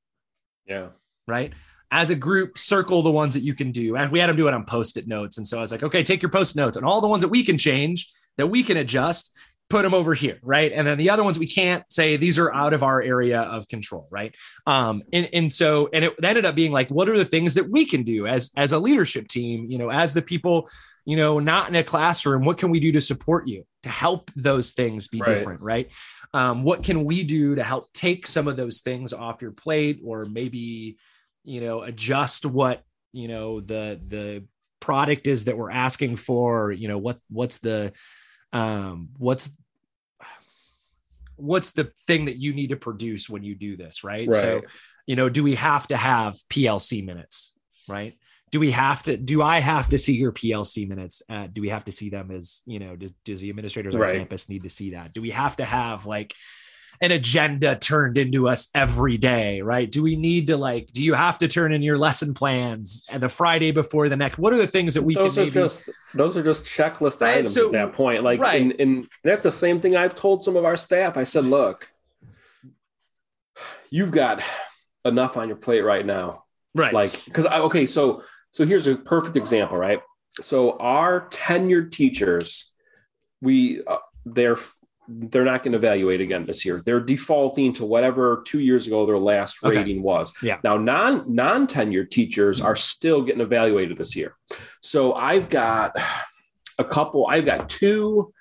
Yeah. 0.66 0.90
Right 1.28 1.54
as 1.94 2.10
a 2.10 2.16
group, 2.16 2.58
circle 2.58 3.04
the 3.04 3.12
ones 3.12 3.36
that 3.36 3.44
you 3.44 3.54
can 3.54 3.72
do. 3.72 3.96
And 3.96 4.12
we 4.12 4.18
had 4.18 4.28
them 4.28 4.36
do 4.36 4.48
it 4.48 4.54
on 4.56 4.66
post-it 4.66 5.08
notes. 5.08 5.38
And 5.38 5.46
so 5.46 5.60
I 5.60 5.62
was 5.62 5.72
like, 5.72 5.84
okay, 5.84 6.02
take 6.02 6.24
your 6.24 6.32
post 6.32 6.56
notes 6.56 6.76
and 6.76 6.84
all 6.84 7.02
the 7.02 7.08
ones 7.08 7.22
that 7.22 7.30
we 7.30 7.44
can 7.44 7.56
change, 7.56 8.12
that 8.38 8.48
we 8.48 8.64
can 8.64 8.78
adjust, 8.78 9.32
put 9.74 9.82
them 9.82 9.96
over 9.96 10.14
here, 10.14 10.38
right? 10.44 10.72
And 10.72 10.86
then 10.86 11.00
the 11.00 11.10
other 11.10 11.24
ones 11.24 11.40
we 11.40 11.48
can't 11.48 11.84
say 11.92 12.16
these 12.16 12.38
are 12.38 12.54
out 12.54 12.74
of 12.74 12.84
our 12.84 13.02
area 13.02 13.42
of 13.42 13.68
control, 13.68 14.08
right? 14.12 14.36
Um, 14.68 15.02
and, 15.12 15.28
and 15.34 15.52
so 15.52 15.90
and 15.92 16.06
it 16.06 16.14
ended 16.24 16.46
up 16.46 16.54
being 16.54 16.72
like, 16.72 16.90
what 16.90 17.10
are 17.10 17.18
the 17.18 17.26
things 17.26 17.56
that 17.56 17.68
we 17.68 17.88
can 17.88 18.04
do 18.04 18.28
as 18.28 18.52
as 18.56 18.72
a 18.72 18.78
leadership 18.78 19.28
team, 19.28 19.66
you 19.68 19.80
know, 19.80 19.90
as 19.90 20.14
the 20.14 20.22
people, 20.22 20.70
you 21.06 21.18
know, 21.18 21.40
not 21.40 21.70
in 21.70 21.76
a 21.76 21.84
classroom, 21.84 22.46
what 22.46 22.60
can 22.60 22.70
we 22.70 22.80
do 22.80 22.92
to 22.92 23.02
support 23.02 23.48
you 23.48 23.66
to 23.82 23.90
help 23.90 24.30
those 24.36 24.74
things 24.74 25.08
be 25.08 25.20
right. 25.20 25.36
different, 25.36 25.62
right? 25.62 25.92
Um, 26.36 26.64
what 26.64 26.84
can 26.84 27.04
we 27.04 27.24
do 27.24 27.56
to 27.56 27.64
help 27.64 27.92
take 27.94 28.28
some 28.28 28.48
of 28.48 28.56
those 28.56 28.82
things 28.82 29.12
off 29.12 29.42
your 29.42 29.54
plate 29.54 30.02
or 30.06 30.26
maybe 30.26 30.98
you 31.44 31.62
know 31.62 31.82
adjust 31.82 32.46
what 32.46 32.84
you 33.12 33.28
know 33.28 33.60
the 33.60 34.00
the 34.08 34.44
product 34.80 35.26
is 35.26 35.46
that 35.46 35.58
we're 35.58 35.72
asking 35.72 36.16
for 36.16 36.72
you 36.72 36.88
know 36.88 37.00
what 37.00 37.18
what's 37.30 37.58
the 37.58 37.92
um 38.52 39.10
what's 39.18 39.50
what's 41.36 41.72
the 41.72 41.92
thing 42.02 42.26
that 42.26 42.38
you 42.38 42.54
need 42.54 42.68
to 42.68 42.76
produce 42.76 43.30
when 43.30 43.44
you 43.44 43.56
do 43.56 43.76
this 43.78 44.04
right, 44.04 44.28
right. 44.28 44.42
so 44.42 44.62
you 45.06 45.16
know 45.16 45.30
do 45.30 45.44
we 45.44 45.56
have 45.56 45.88
to 45.88 45.98
have 45.98 46.36
plc 46.50 47.06
minutes 47.06 47.54
right 47.88 48.18
do 48.52 48.60
we 48.60 48.72
have 48.72 49.02
to 49.04 49.18
do 49.18 49.42
i 49.42 49.60
have 49.60 49.90
to 49.90 49.98
see 49.98 50.14
your 50.14 50.32
plc 50.32 50.88
minutes 50.88 51.22
uh, 51.30 51.48
do 51.52 51.62
we 51.62 51.70
have 51.70 51.86
to 51.86 51.92
see 51.92 52.10
them 52.10 52.32
as 52.32 52.62
you 52.66 52.80
know 52.80 52.96
does, 52.96 53.12
does 53.26 53.42
the 53.42 53.50
administrators 53.50 53.96
on 53.96 54.02
right. 54.02 54.18
campus 54.18 54.50
need 54.50 54.64
to 54.64 54.70
see 54.70 54.92
that 54.92 55.14
do 55.14 55.22
we 55.22 55.32
have 55.32 55.56
to 55.56 55.66
have 55.66 56.06
like 56.06 56.34
an 57.02 57.12
agenda 57.12 57.76
turned 57.76 58.18
into 58.18 58.48
us 58.48 58.70
every 58.74 59.18
day, 59.18 59.62
right? 59.62 59.92
Do 59.92 60.04
we 60.04 60.16
need 60.16 60.48
to 60.48 60.58
like, 60.58 60.92
do 60.94 61.04
you 61.04 61.14
have 61.14 61.38
to 61.40 61.48
turn 61.48 61.74
in 61.74 61.82
your 61.82 61.98
lesson 61.98 62.34
plans 62.34 63.06
and 63.12 63.22
the 63.22 63.30
Friday 63.30 63.72
before 63.72 64.10
the 64.10 64.16
next? 64.16 64.38
What 64.38 64.54
are 64.54 64.58
the 64.58 64.68
things 64.68 64.94
that 64.94 65.02
we 65.02 65.16
those 65.16 65.36
can 65.36 65.44
are 65.44 65.46
maybe... 65.46 65.54
just 65.54 65.90
those 66.14 66.38
are 66.38 66.44
just 66.44 66.66
checklist 66.66 67.22
right? 67.22 67.38
items 67.38 67.54
so, 67.54 67.66
at 67.66 67.72
that 67.74 67.94
point. 67.94 68.24
Like, 68.24 68.40
right. 68.40 68.62
and, 68.62 68.76
and 68.80 69.08
that's 69.24 69.44
the 69.44 69.52
same 69.52 69.82
thing 69.82 69.96
I've 69.96 70.16
told 70.16 70.44
some 70.44 70.56
of 70.56 70.66
our 70.66 70.78
staff. 70.78 71.18
I 71.18 71.24
said, 71.24 71.46
look, 71.46 71.92
you've 73.90 74.12
got 74.12 74.42
enough 75.06 75.38
on 75.38 75.48
your 75.48 75.58
plate 75.58 75.82
right 75.82 76.06
now. 76.06 76.46
Right. 76.76 76.94
Like, 76.94 77.24
because 77.26 77.46
I 77.46 77.60
okay, 77.60 77.86
so 77.86 78.24
so 78.52 78.66
here's 78.66 78.88
a 78.88 78.96
perfect 78.96 79.36
example, 79.36 79.78
right? 79.78 80.02
So 80.42 80.78
our 80.80 81.30
tenured 81.30 81.92
teachers, 81.92 82.72
we 83.42 83.84
uh, 83.86 83.98
they're 84.26 84.58
they're 85.08 85.44
not 85.44 85.64
going 85.64 85.74
to 85.74 85.78
evaluate 85.78 86.22
again 86.22 86.46
this 86.46 86.66
year. 86.66 86.82
They're 86.86 87.00
defaulting 87.00 87.74
to 87.74 87.86
whatever 87.86 88.44
two 88.46 88.60
years 88.60 88.88
ago 88.88 89.06
their 89.06 89.18
last 89.20 89.58
okay. 89.64 89.78
rating 89.78 90.02
was. 90.02 90.34
Yeah. 90.42 90.60
Now, 90.64 90.78
non 90.78 91.34
non 91.34 91.68
tenured 91.68 92.12
teachers 92.12 92.62
are 92.62 92.76
still 92.76 93.22
getting 93.22 93.42
evaluated 93.42 93.98
this 93.98 94.16
year. 94.16 94.36
So 94.82 95.14
I've 95.14 95.50
got 95.50 95.96
a 96.78 96.84
couple. 96.84 97.28
I've 97.28 97.46
got 97.46 97.70
two 97.70 98.34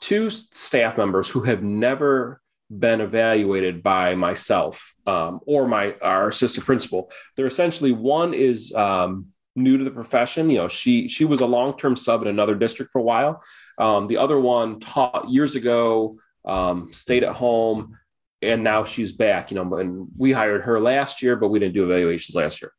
two 0.00 0.30
staff 0.30 0.96
members 0.96 1.28
who 1.30 1.42
have 1.42 1.62
never 1.62 2.40
been 2.70 3.00
evaluated 3.00 3.82
by 3.82 4.14
myself 4.14 4.94
um, 5.06 5.40
or 5.46 5.66
my 5.66 5.94
our 6.02 6.28
assistant 6.28 6.66
principal. 6.66 7.10
They're 7.36 7.46
essentially 7.46 7.92
one 7.92 8.34
is 8.34 8.72
um, 8.74 9.24
new 9.58 9.76
to 9.76 9.84
the 9.84 9.90
profession. 9.90 10.50
You 10.50 10.58
know, 10.58 10.68
she 10.68 11.08
she 11.08 11.24
was 11.24 11.40
a 11.40 11.46
long 11.46 11.76
term 11.76 11.96
sub 11.96 12.22
in 12.22 12.28
another 12.28 12.54
district 12.54 12.90
for 12.90 13.00
a 13.00 13.04
while. 13.04 13.42
Um, 13.78 14.06
the 14.06 14.16
other 14.16 14.38
one 14.40 14.80
taught 14.80 15.28
years 15.28 15.54
ago, 15.54 16.18
um, 16.44 16.92
stayed 16.92 17.24
at 17.24 17.34
home, 17.34 17.98
and 18.42 18.64
now 18.64 18.84
she's 18.84 19.12
back. 19.12 19.50
You 19.50 19.56
know, 19.56 19.74
and 19.76 20.08
we 20.16 20.32
hired 20.32 20.62
her 20.62 20.80
last 20.80 21.22
year, 21.22 21.36
but 21.36 21.48
we 21.48 21.58
didn't 21.58 21.74
do 21.74 21.84
evaluations 21.84 22.34
last 22.34 22.62
year. 22.62 22.72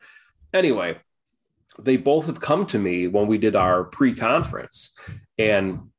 Anyway, 0.53 0.97
they 1.77 1.97
both 1.97 2.25
have 2.25 2.39
come 2.39 2.65
to 2.67 2.79
me 2.79 3.07
when 3.07 3.27
we 3.27 3.37
did 3.37 3.55
our 3.55 3.83
pre 3.85 4.13
conference, 4.13 4.95
and 5.37 5.89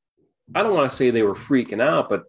I 0.55 0.63
don't 0.63 0.75
want 0.75 0.91
to 0.91 0.97
say 0.97 1.11
they 1.11 1.23
were 1.23 1.35
freaking 1.35 1.83
out, 1.83 2.09
but 2.09 2.25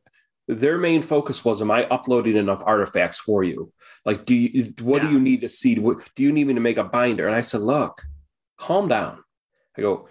their 0.48 0.78
main 0.78 1.02
focus 1.02 1.46
was 1.46 1.62
am 1.62 1.72
i 1.72 1.86
uploading 1.86 2.36
enough 2.36 2.62
artifacts 2.66 3.18
for 3.18 3.44
you 3.44 3.72
like 4.06 4.26
do 4.26 4.36
you 4.36 4.74
what 4.82 5.02
yeah. 5.02 5.08
do 5.08 5.14
you 5.14 5.20
need 5.20 5.42
to 5.42 5.50
see 5.50 5.76
do 5.76 6.02
you 6.18 6.32
need 6.32 6.48
me 6.48 6.54
to 6.54 6.60
make 6.60 6.78
a 6.78 6.84
binder 6.84 7.28
and 7.28 7.36
i 7.36 7.42
said 7.42 7.62
look 7.62 8.02
calm 8.62 8.88
down. 8.88 9.24
I 9.78 9.82
go, 9.82 10.08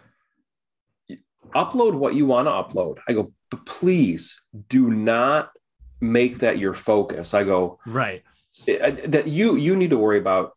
upload 1.55 1.95
what 1.95 2.15
you 2.15 2.27
want 2.27 2.47
to 2.49 2.53
upload. 2.53 2.99
I 3.09 3.13
go, 3.13 3.33
but 3.51 3.65
please 3.65 4.41
do 4.69 4.91
not 4.91 5.51
make 6.01 6.39
that 6.39 6.59
your 6.59 6.75
focus. 6.75 7.33
I 7.33 7.45
go, 7.45 7.79
right. 7.87 8.23
That 8.67 9.27
you 9.27 9.57
you 9.57 9.77
need 9.77 9.91
to 9.91 9.99
worry 9.99 10.19
about 10.19 10.53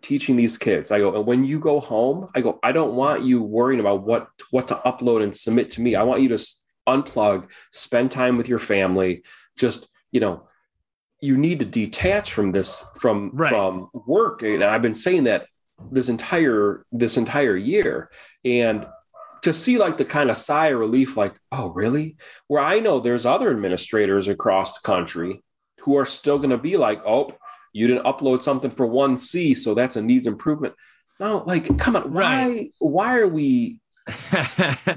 teaching 0.00 0.36
these 0.36 0.56
kids. 0.56 0.90
I 0.90 1.00
go, 1.00 1.14
and 1.14 1.26
when 1.26 1.44
you 1.44 1.58
go 1.58 1.80
home, 1.80 2.28
I 2.34 2.40
go, 2.40 2.58
I 2.62 2.72
don't 2.72 2.94
want 2.94 3.22
you 3.24 3.42
worrying 3.42 3.80
about 3.80 4.02
what 4.02 4.28
what 4.50 4.68
to 4.68 4.76
upload 4.86 5.22
and 5.22 5.34
submit 5.34 5.70
to 5.70 5.80
me. 5.80 5.96
I 5.96 6.04
want 6.04 6.22
you 6.22 6.28
to 6.28 6.46
unplug, 6.86 7.50
spend 7.72 8.12
time 8.12 8.36
with 8.36 8.48
your 8.48 8.60
family. 8.60 9.24
Just 9.56 9.88
you 10.12 10.20
know, 10.20 10.48
you 11.20 11.36
need 11.36 11.58
to 11.58 11.66
detach 11.66 12.32
from 12.32 12.52
this 12.52 12.84
from 13.00 13.30
right. 13.34 13.50
from 13.50 13.90
work. 14.06 14.42
And 14.42 14.62
I've 14.62 14.82
been 14.82 14.94
saying 14.94 15.24
that 15.24 15.46
this 15.90 16.08
entire 16.08 16.84
this 16.92 17.16
entire 17.16 17.56
year. 17.56 18.10
And 18.44 18.86
to 19.42 19.52
see 19.52 19.78
like 19.78 19.96
the 19.96 20.04
kind 20.04 20.30
of 20.30 20.36
sigh 20.36 20.68
of 20.68 20.78
relief 20.78 21.16
like 21.16 21.34
oh 21.52 21.70
really? 21.70 22.16
Where 22.48 22.62
i 22.62 22.78
know 22.80 23.00
there's 23.00 23.26
other 23.26 23.50
administrators 23.50 24.28
across 24.28 24.78
the 24.78 24.86
country 24.86 25.42
who 25.80 25.96
are 25.96 26.06
still 26.06 26.38
going 26.38 26.50
to 26.50 26.58
be 26.58 26.76
like 26.76 27.02
oh 27.06 27.30
you 27.72 27.86
didn't 27.86 28.04
upload 28.04 28.42
something 28.42 28.70
for 28.70 28.86
1c 28.86 29.56
so 29.56 29.74
that's 29.74 29.96
a 29.96 30.02
needs 30.02 30.26
improvement. 30.26 30.74
No 31.20 31.42
like 31.46 31.78
come 31.78 31.96
on 31.96 32.12
why 32.12 32.46
right. 32.46 32.72
why 32.78 33.18
are 33.18 33.28
we 33.28 33.80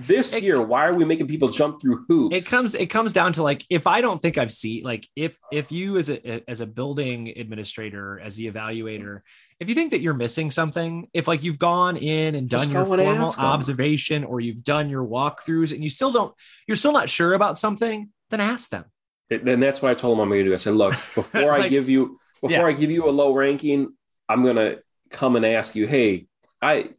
this 0.02 0.34
It- 0.34 0.43
year, 0.43 0.62
why 0.62 0.86
are 0.86 0.93
we 0.93 1.06
making 1.06 1.28
people 1.28 1.50
jump 1.50 1.82
through 1.82 2.06
hoops? 2.08 2.36
it 2.36 2.45
comes 2.50 2.76
it 2.76 2.88
comes 2.88 3.13
down 3.13 3.34
to 3.34 3.43
like 3.43 3.65
if 3.69 3.88
i 3.88 4.02
don't 4.02 4.21
think 4.21 4.38
i've 4.38 4.52
seen 4.52 4.84
like 4.84 5.08
if 5.15 5.38
if 5.52 5.71
you 5.71 5.97
as 5.97 6.10
a 6.10 6.50
as 6.50 6.62
a 6.62 6.65
building 6.65 7.30
administrator 7.36 8.19
as 8.19 8.36
the 8.38 8.50
evaluator 8.52 9.21
if 9.60 9.69
you 9.69 9.76
think 9.76 9.91
that 9.91 10.02
you're 10.02 10.13
missing 10.13 10.50
something 10.52 11.08
if 11.13 11.28
like 11.28 11.43
you've 11.43 11.60
gone 11.60 11.97
in 11.97 12.36
and 12.36 12.50
Just 12.50 12.65
done 12.65 12.74
your 12.74 12.86
formal 12.86 13.34
observation 13.38 14.24
or 14.24 14.39
you've 14.39 14.63
done 14.63 14.89
your 14.89 15.06
walkthroughs 15.06 15.74
and 15.74 15.84
you 15.84 15.89
still 15.89 16.12
don't 16.12 16.34
you're 16.67 16.78
still 16.78 16.93
not 16.93 17.10
sure 17.10 17.34
about 17.34 17.60
something 17.60 18.10
then 18.30 18.39
ask 18.39 18.69
them 18.69 18.86
It- 19.30 19.45
then 19.45 19.60
that's 19.60 19.82
what 19.82 19.91
I 19.91 19.93
told 19.95 20.17
them 20.17 20.24
I'm 20.24 20.30
going 20.30 20.43
to 20.43 20.50
do. 20.50 20.54
I 20.54 20.58
said, 20.58 20.74
look, 20.76 20.91
before 21.15 21.52
I 21.54 21.67
give 21.69 21.89
you 21.89 22.17
before 22.41 22.52
Yeah. 22.58 22.65
I 22.65 22.74
give 22.74 22.91
you 22.91 23.08
a 23.08 23.12
low 23.12 23.34
ranking, 23.34 23.93
I'm 24.28 24.43
going 24.43 24.56
to 24.56 24.82
come 25.10 25.36
and 25.36 25.45
ask 25.45 25.76
you, 25.76 25.86
hey, 25.88 26.26
I 26.62 26.89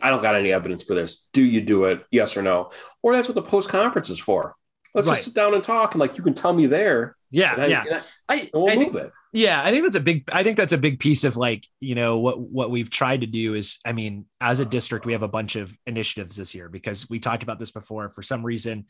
I 0.00 0.10
don't 0.10 0.22
got 0.22 0.36
any 0.36 0.52
evidence 0.52 0.84
for 0.84 0.94
this. 0.94 1.28
Do 1.32 1.42
you 1.42 1.60
do 1.60 1.84
it? 1.86 2.04
Yes 2.10 2.36
or 2.36 2.42
no? 2.42 2.70
Or 3.02 3.14
that's 3.14 3.28
what 3.28 3.34
the 3.34 3.42
post 3.42 3.68
conference 3.68 4.10
is 4.10 4.20
for. 4.20 4.54
Let's 4.94 5.06
Right. 5.06 5.14
just 5.14 5.24
sit 5.26 5.34
down 5.34 5.54
and 5.54 5.64
talk, 5.64 5.94
and 5.94 6.00
like 6.00 6.16
you 6.18 6.22
can 6.22 6.34
tell 6.34 6.52
me 6.52 6.66
there. 6.66 7.16
yeah 7.30 7.54
I, 7.56 7.66
yeah 7.66 7.84
I- 8.28 8.34
i, 8.34 8.50
we'll 8.52 8.68
I 8.70 8.76
think 8.76 8.94
it. 8.94 9.10
Yeah, 9.34 9.62
I 9.64 9.70
think 9.70 9.84
that's 9.84 9.96
a 9.96 10.00
big 10.00 10.28
I 10.30 10.42
think 10.42 10.58
that's 10.58 10.74
a 10.74 10.78
big 10.78 11.00
piece 11.00 11.24
of 11.24 11.36
like, 11.38 11.66
you 11.80 11.94
know, 11.94 12.18
what 12.18 12.38
what 12.38 12.70
we've 12.70 12.90
tried 12.90 13.22
to 13.22 13.26
do 13.26 13.54
is 13.54 13.78
I 13.86 13.92
mean, 13.92 14.26
as 14.40 14.60
a 14.60 14.66
district 14.66 15.06
we 15.06 15.12
have 15.14 15.22
a 15.22 15.28
bunch 15.28 15.56
of 15.56 15.74
initiatives 15.86 16.36
this 16.36 16.54
year 16.54 16.68
because 16.68 17.08
we 17.08 17.18
talked 17.18 17.42
about 17.42 17.58
this 17.58 17.70
before 17.70 18.10
for 18.10 18.22
some 18.22 18.44
reason 18.44 18.84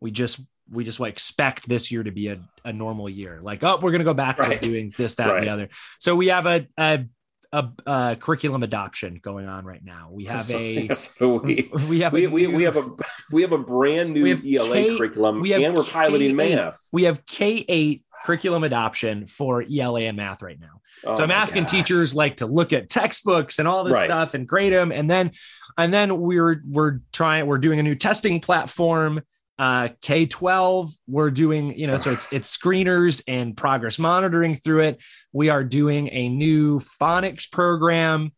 we 0.00 0.10
just 0.10 0.40
we 0.70 0.84
just 0.84 1.00
like 1.00 1.14
expect 1.14 1.66
this 1.68 1.90
year 1.90 2.02
to 2.02 2.10
be 2.10 2.28
a, 2.28 2.38
a 2.66 2.72
normal 2.72 3.08
year. 3.08 3.38
Like, 3.40 3.64
oh, 3.64 3.76
we're 3.80 3.92
going 3.92 4.00
to 4.00 4.04
go 4.04 4.12
back 4.12 4.38
Right. 4.38 4.60
to 4.60 4.68
doing 4.68 4.92
this 4.98 5.14
that 5.14 5.34
and 5.34 5.46
the 5.46 5.48
other. 5.48 5.68
So 5.98 6.14
we 6.14 6.26
have 6.26 6.44
a 6.44 6.66
a, 6.78 7.06
a, 7.52 7.68
a 7.86 8.16
curriculum 8.18 8.62
adoption 8.62 9.18
going 9.22 9.46
on 9.46 9.64
right 9.64 9.84
now. 9.84 10.08
We 10.10 10.24
have 10.26 10.42
So- 10.44 10.58
a 10.58 10.94
so 10.94 11.40
we, 11.40 11.70
we 11.88 12.00
have 12.00 12.12
we, 12.12 12.24
a 12.24 12.28
we, 12.30 12.62
have 12.64 12.76
a 12.76 12.90
we 13.32 13.42
have 13.42 13.52
a 13.52 13.58
brand 13.58 14.12
new 14.14 14.26
ELA 14.58 14.74
K- 14.74 14.96
curriculum, 14.96 15.40
we 15.40 15.50
have 15.50 15.62
and 15.62 15.74
we're 15.74 15.84
piloting 15.84 16.32
K8. 16.32 16.36
math. 16.56 16.80
we 16.92 17.04
have 17.04 17.24
K8 17.26 18.02
curriculum 18.24 18.64
adoption 18.64 19.26
for 19.26 19.62
ELA 19.70 20.02
and 20.02 20.16
math 20.16 20.42
right 20.42 20.58
now. 20.58 20.80
Oh 21.04 21.14
so 21.14 21.22
I'm 21.22 21.30
asking 21.30 21.64
gosh. 21.64 21.70
teachers 21.72 22.14
like 22.14 22.38
to 22.38 22.46
look 22.46 22.72
at 22.72 22.88
textbooks 22.88 23.58
and 23.58 23.68
all 23.68 23.84
this 23.84 23.94
Right. 23.94 24.06
stuff 24.06 24.34
and 24.34 24.48
grade 24.48 24.72
them, 24.72 24.90
and 24.92 25.10
then 25.10 25.30
and 25.78 25.92
then 25.92 26.18
we're 26.20 26.62
we're 26.66 27.00
trying 27.12 27.46
we're 27.46 27.58
doing 27.58 27.78
a 27.78 27.82
new 27.82 27.94
testing 27.94 28.40
platform. 28.40 29.20
Uh, 29.58 29.88
K12, 30.02 30.92
we're 31.06 31.30
doing 31.30 31.78
you 31.78 31.86
know 31.86 31.96
so 31.96 32.12
it's 32.12 32.30
it's 32.32 32.54
screeners 32.54 33.22
and 33.26 33.56
progress 33.56 33.98
monitoring 33.98 34.54
through 34.54 34.80
it. 34.82 35.02
We 35.32 35.48
are 35.48 35.64
doing 35.64 36.08
a 36.12 36.28
new 36.28 36.80
phonics 36.80 37.50
program, 37.50 38.32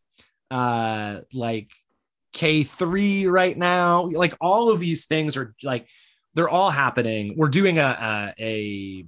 uh, 0.50 1.20
like 1.32 1.70
K3 2.34 3.28
right 3.30 3.56
now. 3.56 4.02
Like 4.04 4.34
all 4.40 4.70
of 4.70 4.78
these 4.78 5.06
things 5.06 5.36
are 5.36 5.54
like 5.62 5.88
they're 6.34 6.48
all 6.48 6.70
happening. 6.70 7.34
We're 7.36 7.48
doing 7.48 7.78
a 7.78 8.34
a, 8.38 8.44
a 8.44 9.06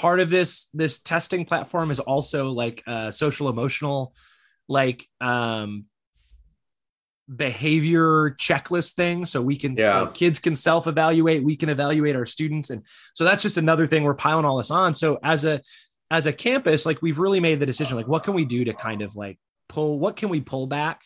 part 0.00 0.20
of 0.20 0.30
this 0.30 0.70
this 0.72 1.00
testing 1.02 1.44
platform 1.44 1.90
is 1.90 2.00
also 2.00 2.50
like 2.50 2.82
a 2.86 3.12
social 3.12 3.50
emotional 3.50 4.14
like 4.66 5.06
um 5.20 5.84
behavior 7.36 8.30
checklist 8.38 8.94
thing 8.94 9.24
so 9.24 9.40
we 9.40 9.56
can 9.56 9.74
Yeah. 9.76 10.10
kids 10.12 10.38
can 10.38 10.54
self 10.54 10.86
evaluate 10.86 11.44
we 11.44 11.56
can 11.56 11.68
evaluate 11.68 12.16
our 12.16 12.26
students 12.26 12.70
and 12.70 12.84
so 13.14 13.24
that's 13.24 13.42
just 13.42 13.56
another 13.56 13.86
thing 13.86 14.02
we're 14.02 14.14
piling 14.14 14.44
all 14.44 14.56
this 14.56 14.70
on 14.70 14.94
so 14.94 15.18
as 15.22 15.44
a 15.44 15.60
as 16.10 16.26
a 16.26 16.32
campus 16.32 16.84
like 16.86 17.00
we've 17.02 17.20
really 17.20 17.38
made 17.38 17.60
the 17.60 17.66
decision 17.66 17.96
like 17.96 18.08
what 18.08 18.24
can 18.24 18.34
we 18.34 18.44
do 18.44 18.64
to 18.64 18.72
kind 18.72 19.00
of 19.02 19.14
like 19.14 19.38
pull 19.68 19.98
what 19.98 20.16
can 20.16 20.28
we 20.28 20.40
pull 20.40 20.66
back 20.66 21.02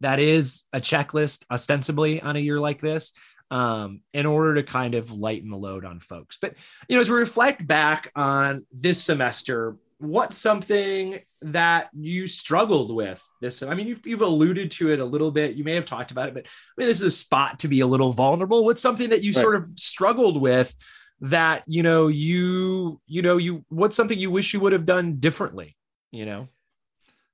that 0.00 0.18
is 0.18 0.64
a 0.72 0.80
checklist 0.80 1.44
ostensibly 1.52 2.20
on 2.20 2.34
a 2.36 2.40
year 2.40 2.58
like 2.58 2.80
this 2.80 3.12
um, 3.50 4.00
in 4.14 4.26
order 4.26 4.54
to 4.54 4.62
kind 4.62 4.94
of 4.94 5.10
lighten 5.10 5.50
the 5.50 5.56
load 5.56 5.84
on 5.84 5.98
folks. 5.98 6.38
But 6.40 6.54
you 6.88 6.96
know, 6.96 7.00
as 7.00 7.10
we 7.10 7.16
reflect 7.16 7.66
back 7.66 8.10
on 8.14 8.64
this 8.72 9.02
semester, 9.02 9.76
what's 10.00 10.36
something 10.36 11.20
that 11.42 11.90
you 11.92 12.26
struggled 12.26 12.94
with 12.94 13.22
this? 13.40 13.62
I 13.62 13.74
mean, 13.74 13.86
you've, 13.86 14.04
you've 14.06 14.22
alluded 14.22 14.70
to 14.72 14.90
it 14.92 14.98
a 14.98 15.04
little 15.04 15.30
bit. 15.30 15.56
You 15.56 15.64
may 15.64 15.74
have 15.74 15.86
talked 15.86 16.10
about 16.10 16.28
it, 16.28 16.34
but 16.34 16.46
I 16.46 16.72
mean, 16.78 16.88
this 16.88 16.98
is 16.98 17.04
a 17.04 17.10
spot 17.10 17.60
to 17.60 17.68
be 17.68 17.80
a 17.80 17.86
little 17.86 18.12
vulnerable. 18.12 18.64
What's 18.64 18.82
something 18.82 19.10
that 19.10 19.22
you 19.22 19.30
Right. 19.30 19.40
sort 19.42 19.56
of 19.56 19.68
struggled 19.76 20.40
with 20.40 20.74
that 21.22 21.62
you 21.66 21.82
know 21.82 22.08
you 22.08 22.98
you 23.06 23.20
know 23.20 23.36
you 23.36 23.62
what's 23.68 23.94
something 23.94 24.18
you 24.18 24.30
wish 24.30 24.54
you 24.54 24.60
would 24.60 24.72
have 24.72 24.86
done 24.86 25.16
differently? 25.16 25.76
You 26.10 26.24
know, 26.24 26.48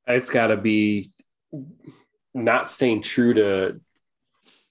it's 0.08 0.28
got 0.28 0.48
to 0.48 0.56
be 0.56 1.12
not 2.34 2.70
staying 2.70 3.02
true 3.02 3.34
to 3.34 3.80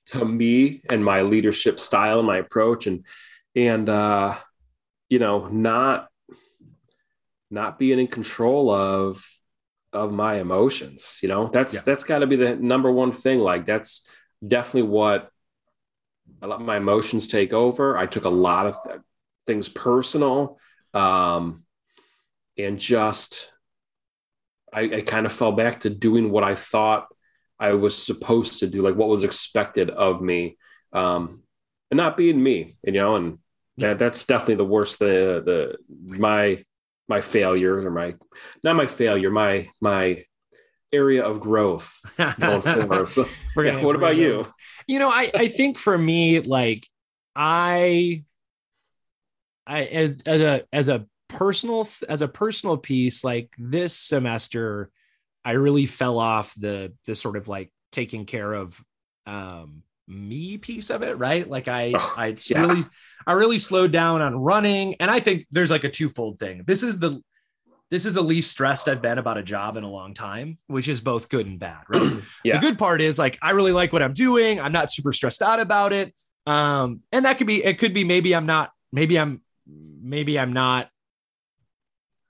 to 0.08 0.26
me 0.26 0.82
and 0.90 1.04
my 1.04 1.22
leadership 1.22 1.80
style 1.80 2.20
and 2.20 2.28
my 2.28 2.38
approach 2.38 2.88
and 2.88 3.06
and 3.56 3.90
uh 3.90 4.36
you 5.10 5.18
know 5.18 5.48
not 5.48 6.10
not 7.56 7.80
being 7.80 8.00
in 8.00 8.08
control 8.20 8.64
of 8.70 9.26
of 9.94 10.12
my 10.12 10.34
emotions 10.46 11.02
you 11.24 11.30
know 11.32 11.44
that's 11.56 11.74
Yeah. 11.76 11.82
that's 11.88 12.04
got 12.04 12.20
to 12.20 12.28
be 12.28 12.36
the 12.36 12.56
number 12.74 12.92
one 12.92 13.12
thing 13.24 13.40
like 13.40 13.66
that's 13.72 13.92
definitely 14.56 14.90
what 15.00 15.30
i 16.42 16.46
let 16.52 16.62
my 16.62 16.78
emotions 16.78 17.28
take 17.28 17.54
over 17.54 17.98
i 17.98 18.06
took 18.06 18.26
a 18.26 18.38
lot 18.50 18.68
of 18.68 18.76
th- 18.84 19.02
things 19.48 19.70
personal 19.70 20.60
um 20.94 21.64
and 22.58 22.80
just 22.80 23.52
I, 24.74 24.82
I 24.98 25.02
kind 25.02 25.26
of 25.26 25.32
fell 25.32 25.54
back 25.54 25.82
to 25.82 25.90
doing 25.90 26.32
what 26.32 26.44
I 26.44 26.56
thought 26.56 27.08
I 27.60 27.74
was 27.74 27.96
supposed 27.98 28.60
to 28.60 28.68
do, 28.68 28.82
like 28.82 28.96
what 28.96 29.08
was 29.08 29.24
expected 29.24 29.90
of 29.90 30.22
me, 30.22 30.58
um, 30.92 31.44
and 31.90 31.98
not 31.98 32.18
being 32.18 32.42
me, 32.42 32.74
you 32.84 32.92
know. 32.92 33.16
And 33.16 33.40
that, 33.78 34.00
that's 34.00 34.26
definitely 34.26 34.56
the 34.56 34.66
worst. 34.76 35.00
The 35.00 35.42
the 35.46 35.78
my 36.18 36.64
my 37.08 37.22
failure 37.22 37.86
or 37.86 37.92
my 37.92 38.16
not 38.64 38.76
my 38.76 38.88
failure, 38.88 39.32
my 39.32 39.70
my 39.82 40.24
area 40.92 41.24
of 41.26 41.40
growth 41.40 42.00
going 42.40 42.62
forward. 42.62 43.10
So, 43.10 43.26
yeah, 43.58 43.82
what 43.82 43.96
about 43.96 44.16
you? 44.16 44.46
you 44.88 45.00
know 45.00 45.10
i 45.10 45.32
i 45.34 45.48
think 45.48 45.78
for 45.78 45.98
me 45.98 46.40
like 46.42 46.88
i 47.36 48.24
i 49.68 49.84
as, 49.84 50.18
as 50.26 50.42
a 50.42 50.64
as 50.72 50.90
a 50.90 51.06
personal 51.28 51.88
as 52.08 52.22
a 52.22 52.28
personal 52.28 52.78
piece 52.78 53.24
like 53.24 53.54
this 53.58 53.96
semester 53.98 54.92
i 55.44 55.52
really 55.52 55.86
fell 55.86 56.20
off 56.20 56.54
the 56.56 56.94
the 57.06 57.16
sort 57.16 57.36
of 57.36 57.48
like 57.48 57.72
taking 57.92 58.26
care 58.26 58.54
of 58.54 58.80
um 59.26 59.82
me 60.08 60.58
piece 60.58 60.90
of 60.90 61.02
it 61.04 61.18
right 61.18 61.50
like 61.50 61.68
i 61.68 61.92
Oh, 61.96 62.14
i 62.18 62.36
yeah. 62.50 62.62
really 62.66 62.84
i 63.26 63.34
really 63.34 63.58
slowed 63.58 63.92
down 63.92 64.22
on 64.22 64.36
running 64.36 64.96
and 65.00 65.10
i 65.10 65.20
think 65.20 65.46
there's 65.52 65.72
like 65.72 65.84
a 65.84 65.90
twofold 65.90 66.38
thing 66.40 66.64
this 66.68 66.84
is 66.84 67.00
the 67.00 67.22
this 67.92 68.06
is 68.06 68.14
the 68.16 68.22
least 68.22 68.52
stressed 68.52 68.88
i've 68.88 69.02
been 69.02 69.18
about 69.18 69.38
a 69.38 69.44
job 69.44 69.78
in 69.78 69.84
a 69.84 69.90
long 69.90 70.14
time 70.14 70.58
which 70.68 70.88
is 70.88 71.02
both 71.02 71.30
good 71.30 71.46
and 71.48 71.60
bad 71.60 71.82
right 71.90 72.18
Yeah. 72.44 72.58
the 72.60 72.68
good 72.68 72.78
part 72.78 73.02
is 73.02 73.18
like 73.18 73.38
I 73.42 73.52
really 73.52 73.72
like 73.72 73.92
what 73.94 74.04
I'm 74.04 74.14
doing. 74.14 74.60
I'm 74.60 74.72
not 74.72 74.92
super 74.92 75.12
stressed 75.12 75.42
out 75.42 75.60
about 75.60 75.94
it. 75.94 76.14
Um, 76.46 77.02
and 77.12 77.26
that 77.26 77.38
could 77.40 77.48
be 77.48 77.64
it 77.64 77.80
could 77.80 77.94
be 77.94 78.04
maybe 78.04 78.36
I'm 78.36 78.46
not 78.46 78.72
maybe 78.92 79.18
I'm 79.18 79.42
maybe 79.68 80.38
I'm 80.40 80.54
not 80.54 80.90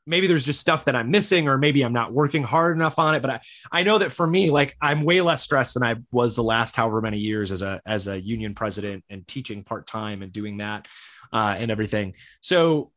maybe 0.07 0.27
there's 0.27 0.45
just 0.45 0.59
stuff 0.59 0.85
that 0.85 0.95
I'm 0.95 1.09
missing 1.11 1.47
or 1.47 1.57
maybe 1.57 1.81
I'm 1.81 1.93
not 1.93 2.13
working 2.13 2.43
hard 2.43 2.77
enough 2.77 2.99
on 2.99 3.15
it. 3.15 3.21
But 3.21 3.31
I, 3.31 3.41
I 3.71 3.83
know 3.83 3.97
that 3.97 4.11
for 4.11 4.27
me, 4.27 4.51
like 4.51 4.75
I'm 4.81 5.03
way 5.03 5.21
less 5.21 5.41
stressed 5.43 5.73
than 5.73 5.83
I 5.83 5.95
was 6.11 6.35
the 6.35 6.43
last 6.43 6.75
however 6.75 7.01
many 7.01 7.17
years 7.17 7.51
as 7.51 7.61
a 7.61 7.81
as 7.85 8.07
a 8.07 8.19
union 8.19 8.53
president 8.55 9.03
and 9.09 9.27
teaching 9.27 9.63
part-time 9.63 10.21
and 10.21 10.31
doing 10.31 10.57
that 10.57 10.87
uh, 11.33 11.55
and 11.57 11.71
everything. 11.71 12.13
So 12.41 12.91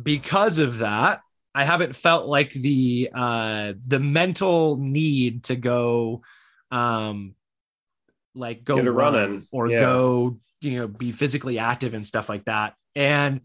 because 0.00 0.58
of 0.58 0.78
that, 0.78 1.20
I 1.54 1.64
haven't 1.64 1.96
felt 1.96 2.26
like 2.26 2.52
the 2.52 3.08
uh 3.14 3.72
the 3.86 3.98
mental 4.00 4.76
need 4.76 5.44
to 5.44 5.56
go 5.56 6.22
um 6.70 7.34
like 8.34 8.64
go 8.64 8.76
Get 8.76 8.92
run 8.92 9.14
running. 9.14 9.42
or 9.52 9.68
Yeah. 9.70 9.78
go 9.78 10.38
you 10.60 10.78
know 10.78 10.88
be 10.88 11.12
physically 11.12 11.58
active 11.58 11.94
and 11.94 12.06
stuff 12.06 12.28
like 12.28 12.44
that 12.44 12.74
and 12.94 13.40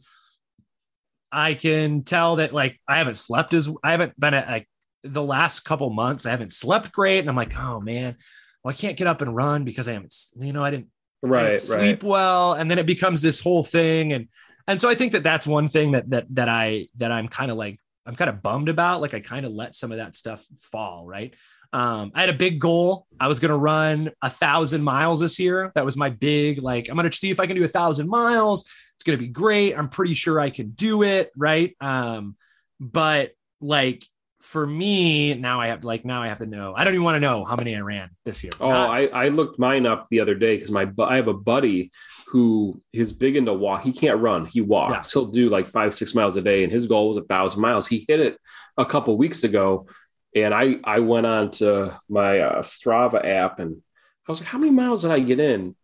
i 1.32 1.54
can 1.54 2.04
tell 2.04 2.38
that 2.38 2.54
like 2.54 2.80
i 2.88 2.98
haven't 2.98 3.16
slept 3.16 3.54
as 3.54 3.70
i 3.84 3.92
haven't 3.92 4.18
been 4.20 4.34
at 4.34 4.48
like 4.48 4.68
the 5.04 5.24
last 5.24 5.62
couple 5.62 5.90
months 5.90 6.26
i 6.26 6.30
haven't 6.32 6.54
slept 6.54 6.92
great 6.92 7.20
and 7.20 7.30
i'm 7.30 7.36
like 7.36 7.58
oh 7.60 7.80
man 7.80 8.16
well 8.64 8.72
i 8.72 8.76
can't 8.76 8.98
get 8.98 9.08
up 9.08 9.22
and 9.22 9.36
run 9.36 9.64
because 9.64 9.88
i 9.88 9.94
haven't 9.94 10.14
you 10.38 10.54
know 10.54 10.64
i 10.64 10.70
didn't 10.70 10.88
I 11.24 11.28
didn't 11.28 11.32
Right, 11.32 11.52
right. 11.52 11.62
sleep 11.62 12.04
well 12.04 12.54
and 12.54 12.70
then 12.70 12.80
it 12.80 12.86
becomes 12.88 13.22
this 13.22 13.40
whole 13.40 13.64
thing 13.64 14.14
and 14.14 14.28
and 14.68 14.80
so 14.80 14.90
i 14.90 14.96
think 14.96 15.12
that 15.12 15.24
that's 15.24 15.46
one 15.46 15.68
thing 15.68 15.92
that 15.92 16.10
that 16.10 16.26
that 16.32 16.50
i 16.50 16.88
that 16.98 17.12
i'm 17.12 17.28
kind 17.28 17.52
of 17.52 17.58
like 17.58 17.80
i'm 18.08 18.16
kind 18.16 18.30
of 18.30 18.42
bummed 18.42 18.70
about 18.70 19.02
like 19.02 19.14
i 19.14 19.20
kind 19.20 19.46
of 19.46 19.52
let 19.52 19.76
some 19.76 19.92
of 19.92 19.98
that 20.00 20.16
stuff 20.16 20.44
fall 20.60 21.06
right 21.06 21.36
um, 21.74 22.12
I 22.14 22.22
had 22.22 22.30
a 22.30 22.34
big 22.34 22.60
goal. 22.60 23.08
I 23.20 23.28
was 23.28 23.40
going 23.40 23.52
to 23.52 23.58
run 23.58 24.12
a 24.22 24.30
thousand 24.30 24.84
miles 24.84 25.20
this 25.20 25.40
year. 25.40 25.72
That 25.76 25.86
was 25.86 25.96
my 25.96 26.10
big, 26.10 26.62
like, 26.62 26.90
I'm 26.90 26.96
going 26.96 27.10
to 27.10 27.16
see 27.16 27.30
if 27.30 27.40
I 27.40 27.48
can 27.48 27.56
do 27.56 27.64
a 27.64 27.68
thousand 27.68 28.10
miles. 28.10 28.70
It's 28.96 29.04
going 29.04 29.18
to 29.18 29.24
be 29.24 29.30
great. 29.30 29.78
I'm 29.78 29.90
pretty 29.90 30.14
sure 30.14 30.40
I 30.40 30.50
can 30.50 30.72
do 30.72 31.04
it. 31.04 31.32
Right. 31.36 31.76
Um, 31.80 32.36
but 32.80 33.32
like 33.62 34.06
for 34.42 34.66
me, 34.66 35.34
now 35.34 35.62
I 35.62 35.68
have 35.68 35.84
like 35.84 36.04
now 36.04 36.22
I 36.24 36.28
have 36.28 36.40
to 36.40 36.46
know. 36.46 36.74
I 36.76 36.84
don't 36.84 36.94
even 36.94 37.04
want 37.04 37.16
to 37.16 37.20
know 37.20 37.46
how 37.46 37.56
many 37.56 37.76
I 37.76 37.82
ran 37.82 38.10
this 38.26 38.44
year. 38.44 38.52
Oh, 38.60 38.70
Not- 38.70 38.90
I, 38.90 39.08
I 39.08 39.28
looked 39.30 39.60
mine 39.60 39.86
up 39.86 40.08
the 40.10 40.20
other 40.20 40.36
day 40.36 40.56
because 40.56 40.72
my 40.72 40.92
I 41.00 41.16
have 41.16 41.28
a 41.28 41.34
buddy 41.34 41.92
who 42.28 42.82
is 42.94 43.12
big 43.12 43.36
into 43.36 43.54
walk. 43.54 43.84
He 43.84 43.92
can't 43.92 44.20
run. 44.20 44.46
He 44.46 44.62
walks. 44.62 45.14
Yeah. 45.14 45.22
He'll 45.22 45.30
do 45.30 45.50
like 45.50 45.68
five, 45.68 45.94
six 45.94 46.16
miles 46.16 46.38
a 46.38 46.42
day. 46.42 46.64
And 46.64 46.72
his 46.72 46.88
goal 46.88 47.10
was 47.10 47.18
a 47.18 47.24
thousand 47.24 47.62
miles. 47.62 47.88
He 47.88 48.06
hit 48.08 48.20
it 48.20 48.38
a 48.78 48.86
couple 48.86 49.18
weeks 49.18 49.44
ago. 49.44 49.88
And 50.36 50.54
I, 50.54 50.78
I 50.84 51.00
went 51.00 51.26
on 51.26 51.52
to 51.52 52.00
my 52.08 52.40
uh, 52.40 52.62
Strava 52.62 53.26
app 53.26 53.60
and 53.60 53.82
I 54.28 54.32
was 54.32 54.40
like, 54.40 54.50
how 54.50 54.58
many 54.58 54.72
miles 54.72 55.02
did 55.02 55.12
I 55.12 55.20
get 55.20 55.40
in? 55.40 55.76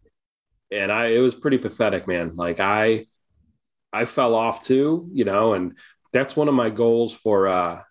And 0.71 0.91
I, 0.91 1.07
it 1.07 1.19
was 1.19 1.36
pretty 1.36 1.57
pathetic, 1.57 2.07
man. 2.07 2.36
Like 2.36 2.60
I, 2.60 3.05
I 3.91 4.05
fell 4.05 4.36
off 4.36 4.63
too, 4.63 5.10
you 5.12 5.25
know, 5.25 5.53
and 5.53 5.77
that's 6.13 6.36
one 6.36 6.47
of 6.47 6.53
my 6.53 6.69
goals 6.69 7.13
for, 7.13 7.47
uh, 7.47 7.81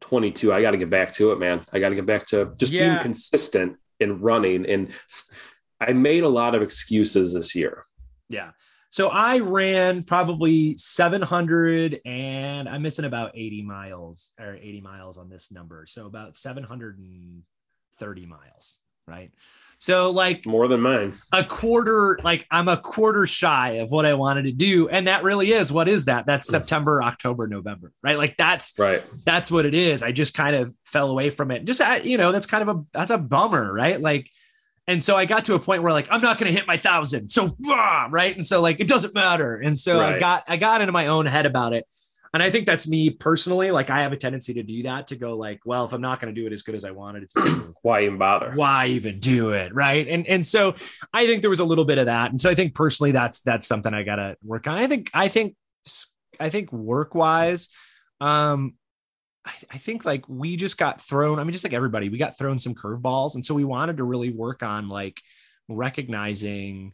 22. 0.00 0.52
I 0.52 0.62
got 0.62 0.72
to 0.72 0.76
get 0.78 0.90
back 0.90 1.12
to 1.14 1.32
it, 1.32 1.38
man. 1.38 1.60
I 1.72 1.78
got 1.78 1.90
to 1.90 1.94
get 1.94 2.06
back 2.06 2.26
to 2.28 2.54
just 2.58 2.72
yeah. 2.72 2.88
being 2.88 3.02
consistent 3.02 3.76
in 3.98 4.20
running. 4.20 4.66
And 4.66 4.90
I 5.80 5.92
made 5.92 6.24
a 6.24 6.28
lot 6.28 6.54
of 6.54 6.62
excuses 6.62 7.34
this 7.34 7.54
year. 7.54 7.84
Yeah. 8.28 8.50
So 8.90 9.08
I 9.08 9.38
ran 9.38 10.02
probably 10.02 10.76
700 10.76 12.00
and 12.04 12.68
I'm 12.68 12.82
missing 12.82 13.04
about 13.04 13.30
80 13.34 13.62
miles 13.62 14.32
or 14.38 14.56
80 14.56 14.80
miles 14.80 15.16
on 15.16 15.28
this 15.28 15.52
number. 15.52 15.86
So 15.86 16.06
about 16.06 16.36
730 16.36 18.26
miles, 18.26 18.78
right? 19.06 19.30
So 19.78 20.10
like 20.10 20.44
more 20.44 20.66
than 20.66 20.80
mine. 20.80 21.14
A 21.32 21.44
quarter, 21.44 22.18
like 22.24 22.46
I'm 22.50 22.66
a 22.66 22.76
quarter 22.76 23.26
shy 23.26 23.74
of 23.74 23.92
what 23.92 24.06
I 24.06 24.14
wanted 24.14 24.42
to 24.42 24.52
do. 24.52 24.88
And 24.88 25.06
that 25.06 25.22
really 25.22 25.52
is 25.52 25.72
what 25.72 25.88
is 25.88 26.06
that? 26.06 26.26
That's 26.26 26.48
mm. 26.48 26.50
September, 26.50 27.00
October, 27.00 27.46
November, 27.46 27.92
right? 28.02 28.18
Like 28.18 28.36
that's 28.36 28.76
right. 28.76 29.02
That's 29.24 29.52
what 29.52 29.66
it 29.66 29.74
is. 29.74 30.02
I 30.02 30.10
just 30.10 30.34
kind 30.34 30.56
of 30.56 30.74
fell 30.84 31.10
away 31.10 31.30
from 31.30 31.52
it. 31.52 31.64
Just 31.64 31.80
you 32.04 32.18
know, 32.18 32.32
that's 32.32 32.46
kind 32.46 32.68
of 32.68 32.76
a 32.76 32.84
that's 32.92 33.10
a 33.10 33.18
bummer, 33.18 33.72
right? 33.72 34.00
Like 34.00 34.28
and 34.90 35.00
so 35.00 35.16
I 35.16 35.24
got 35.24 35.44
to 35.44 35.54
a 35.54 35.60
point 35.60 35.84
where 35.84 35.92
like 35.92 36.08
I'm 36.10 36.20
not 36.20 36.38
going 36.38 36.52
to 36.52 36.58
hit 36.58 36.66
my 36.66 36.76
thousand, 36.76 37.28
so 37.28 37.54
blah, 37.60 38.08
right. 38.10 38.34
And 38.34 38.44
so 38.44 38.60
like 38.60 38.80
it 38.80 38.88
doesn't 38.88 39.14
matter. 39.14 39.56
And 39.56 39.78
so 39.78 40.00
right. 40.00 40.16
I 40.16 40.18
got 40.18 40.44
I 40.48 40.56
got 40.56 40.80
into 40.80 40.92
my 40.92 41.06
own 41.06 41.26
head 41.26 41.46
about 41.46 41.74
it, 41.74 41.86
and 42.34 42.42
I 42.42 42.50
think 42.50 42.66
that's 42.66 42.88
me 42.88 43.08
personally. 43.08 43.70
Like 43.70 43.88
I 43.88 44.02
have 44.02 44.12
a 44.12 44.16
tendency 44.16 44.54
to 44.54 44.64
do 44.64 44.82
that 44.82 45.06
to 45.08 45.16
go 45.16 45.30
like, 45.30 45.60
well, 45.64 45.84
if 45.84 45.92
I'm 45.92 46.00
not 46.00 46.20
going 46.20 46.34
to 46.34 46.40
do 46.40 46.44
it 46.44 46.52
as 46.52 46.62
good 46.62 46.74
as 46.74 46.84
I 46.84 46.90
wanted 46.90 47.22
it 47.22 47.30
to, 47.36 47.74
why 47.82 48.02
even 48.02 48.18
bother? 48.18 48.50
Why 48.56 48.86
even 48.86 49.20
do 49.20 49.50
it, 49.50 49.72
right? 49.72 50.08
And 50.08 50.26
and 50.26 50.44
so 50.44 50.74
I 51.14 51.24
think 51.24 51.42
there 51.42 51.50
was 51.50 51.60
a 51.60 51.64
little 51.64 51.84
bit 51.84 51.98
of 51.98 52.06
that, 52.06 52.32
and 52.32 52.40
so 52.40 52.50
I 52.50 52.56
think 52.56 52.74
personally 52.74 53.12
that's 53.12 53.42
that's 53.42 53.68
something 53.68 53.94
I 53.94 54.02
got 54.02 54.16
to 54.16 54.36
work 54.42 54.66
on. 54.66 54.76
I 54.76 54.88
think 54.88 55.08
I 55.14 55.28
think 55.28 55.54
I 56.40 56.48
think 56.48 56.72
work 56.72 57.14
wise, 57.14 57.68
um, 58.20 58.74
I, 59.44 59.52
I 59.72 59.78
think 59.78 60.04
like 60.04 60.28
we 60.28 60.56
just 60.56 60.78
got 60.78 61.00
thrown. 61.00 61.38
I 61.38 61.44
mean, 61.44 61.52
just 61.52 61.64
like 61.64 61.72
everybody, 61.72 62.08
we 62.08 62.18
got 62.18 62.36
thrown 62.36 62.58
some 62.58 62.74
curveballs, 62.74 63.34
and 63.34 63.44
so 63.44 63.54
we 63.54 63.64
wanted 63.64 63.98
to 63.98 64.04
really 64.04 64.30
work 64.30 64.62
on 64.62 64.88
like 64.88 65.20
recognizing 65.68 66.92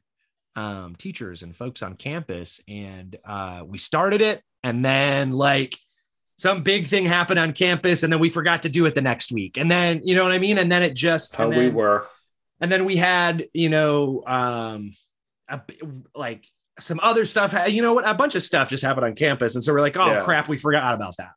um, 0.54 0.94
teachers 0.96 1.42
and 1.42 1.54
folks 1.54 1.82
on 1.82 1.94
campus. 1.94 2.60
And 2.68 3.16
uh, 3.24 3.62
we 3.66 3.78
started 3.78 4.20
it, 4.20 4.42
and 4.62 4.84
then 4.84 5.32
like 5.32 5.76
some 6.36 6.62
big 6.62 6.86
thing 6.86 7.04
happened 7.04 7.38
on 7.38 7.52
campus, 7.52 8.02
and 8.02 8.12
then 8.12 8.20
we 8.20 8.30
forgot 8.30 8.62
to 8.62 8.68
do 8.68 8.86
it 8.86 8.94
the 8.94 9.02
next 9.02 9.32
week. 9.32 9.58
And 9.58 9.70
then 9.70 10.02
you 10.04 10.14
know 10.14 10.22
what 10.22 10.32
I 10.32 10.38
mean. 10.38 10.58
And 10.58 10.70
then 10.70 10.82
it 10.82 10.94
just 10.94 11.34
how 11.34 11.50
then, 11.50 11.58
we 11.58 11.68
were. 11.68 12.06
And 12.60 12.70
then 12.70 12.84
we 12.84 12.96
had 12.96 13.46
you 13.52 13.70
know 13.70 14.22
um, 14.26 14.92
a, 15.48 15.60
like 16.14 16.46
some 16.78 17.00
other 17.02 17.24
stuff. 17.24 17.54
You 17.68 17.82
know 17.82 17.94
what? 17.94 18.06
A 18.06 18.14
bunch 18.14 18.36
of 18.36 18.42
stuff 18.42 18.68
just 18.68 18.84
happened 18.84 19.06
on 19.06 19.14
campus, 19.16 19.56
and 19.56 19.64
so 19.64 19.72
we're 19.72 19.80
like, 19.80 19.96
oh 19.96 20.06
yeah. 20.06 20.22
crap, 20.22 20.48
we 20.48 20.56
forgot 20.56 20.94
about 20.94 21.16
that, 21.16 21.32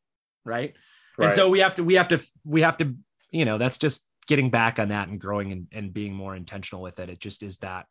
right? 0.45 0.76
Right. 1.19 1.25
And 1.25 1.34
so 1.34 1.49
we 1.49 1.60
have 1.60 1.75
to, 1.75 1.84
we 1.84 1.95
have 1.95 2.08
to, 2.10 2.19
we 2.45 2.62
have 2.62 2.77
to, 2.77 2.95
you 3.32 3.45
know, 3.45 3.58
that's 3.58 3.77
just 3.77 4.08
getting 4.27 4.49
back 4.49 4.79
on 4.79 4.89
that 4.89 5.10
and 5.10 5.19
growing 5.19 5.51
and, 5.51 5.67
and 5.71 5.93
being 5.93 6.13
more 6.13 6.36
intentional 6.36 6.82
with 6.82 6.99
it. 6.99 7.10
It 7.10 7.19
just 7.19 7.43
is 7.43 7.58
that 7.58 7.88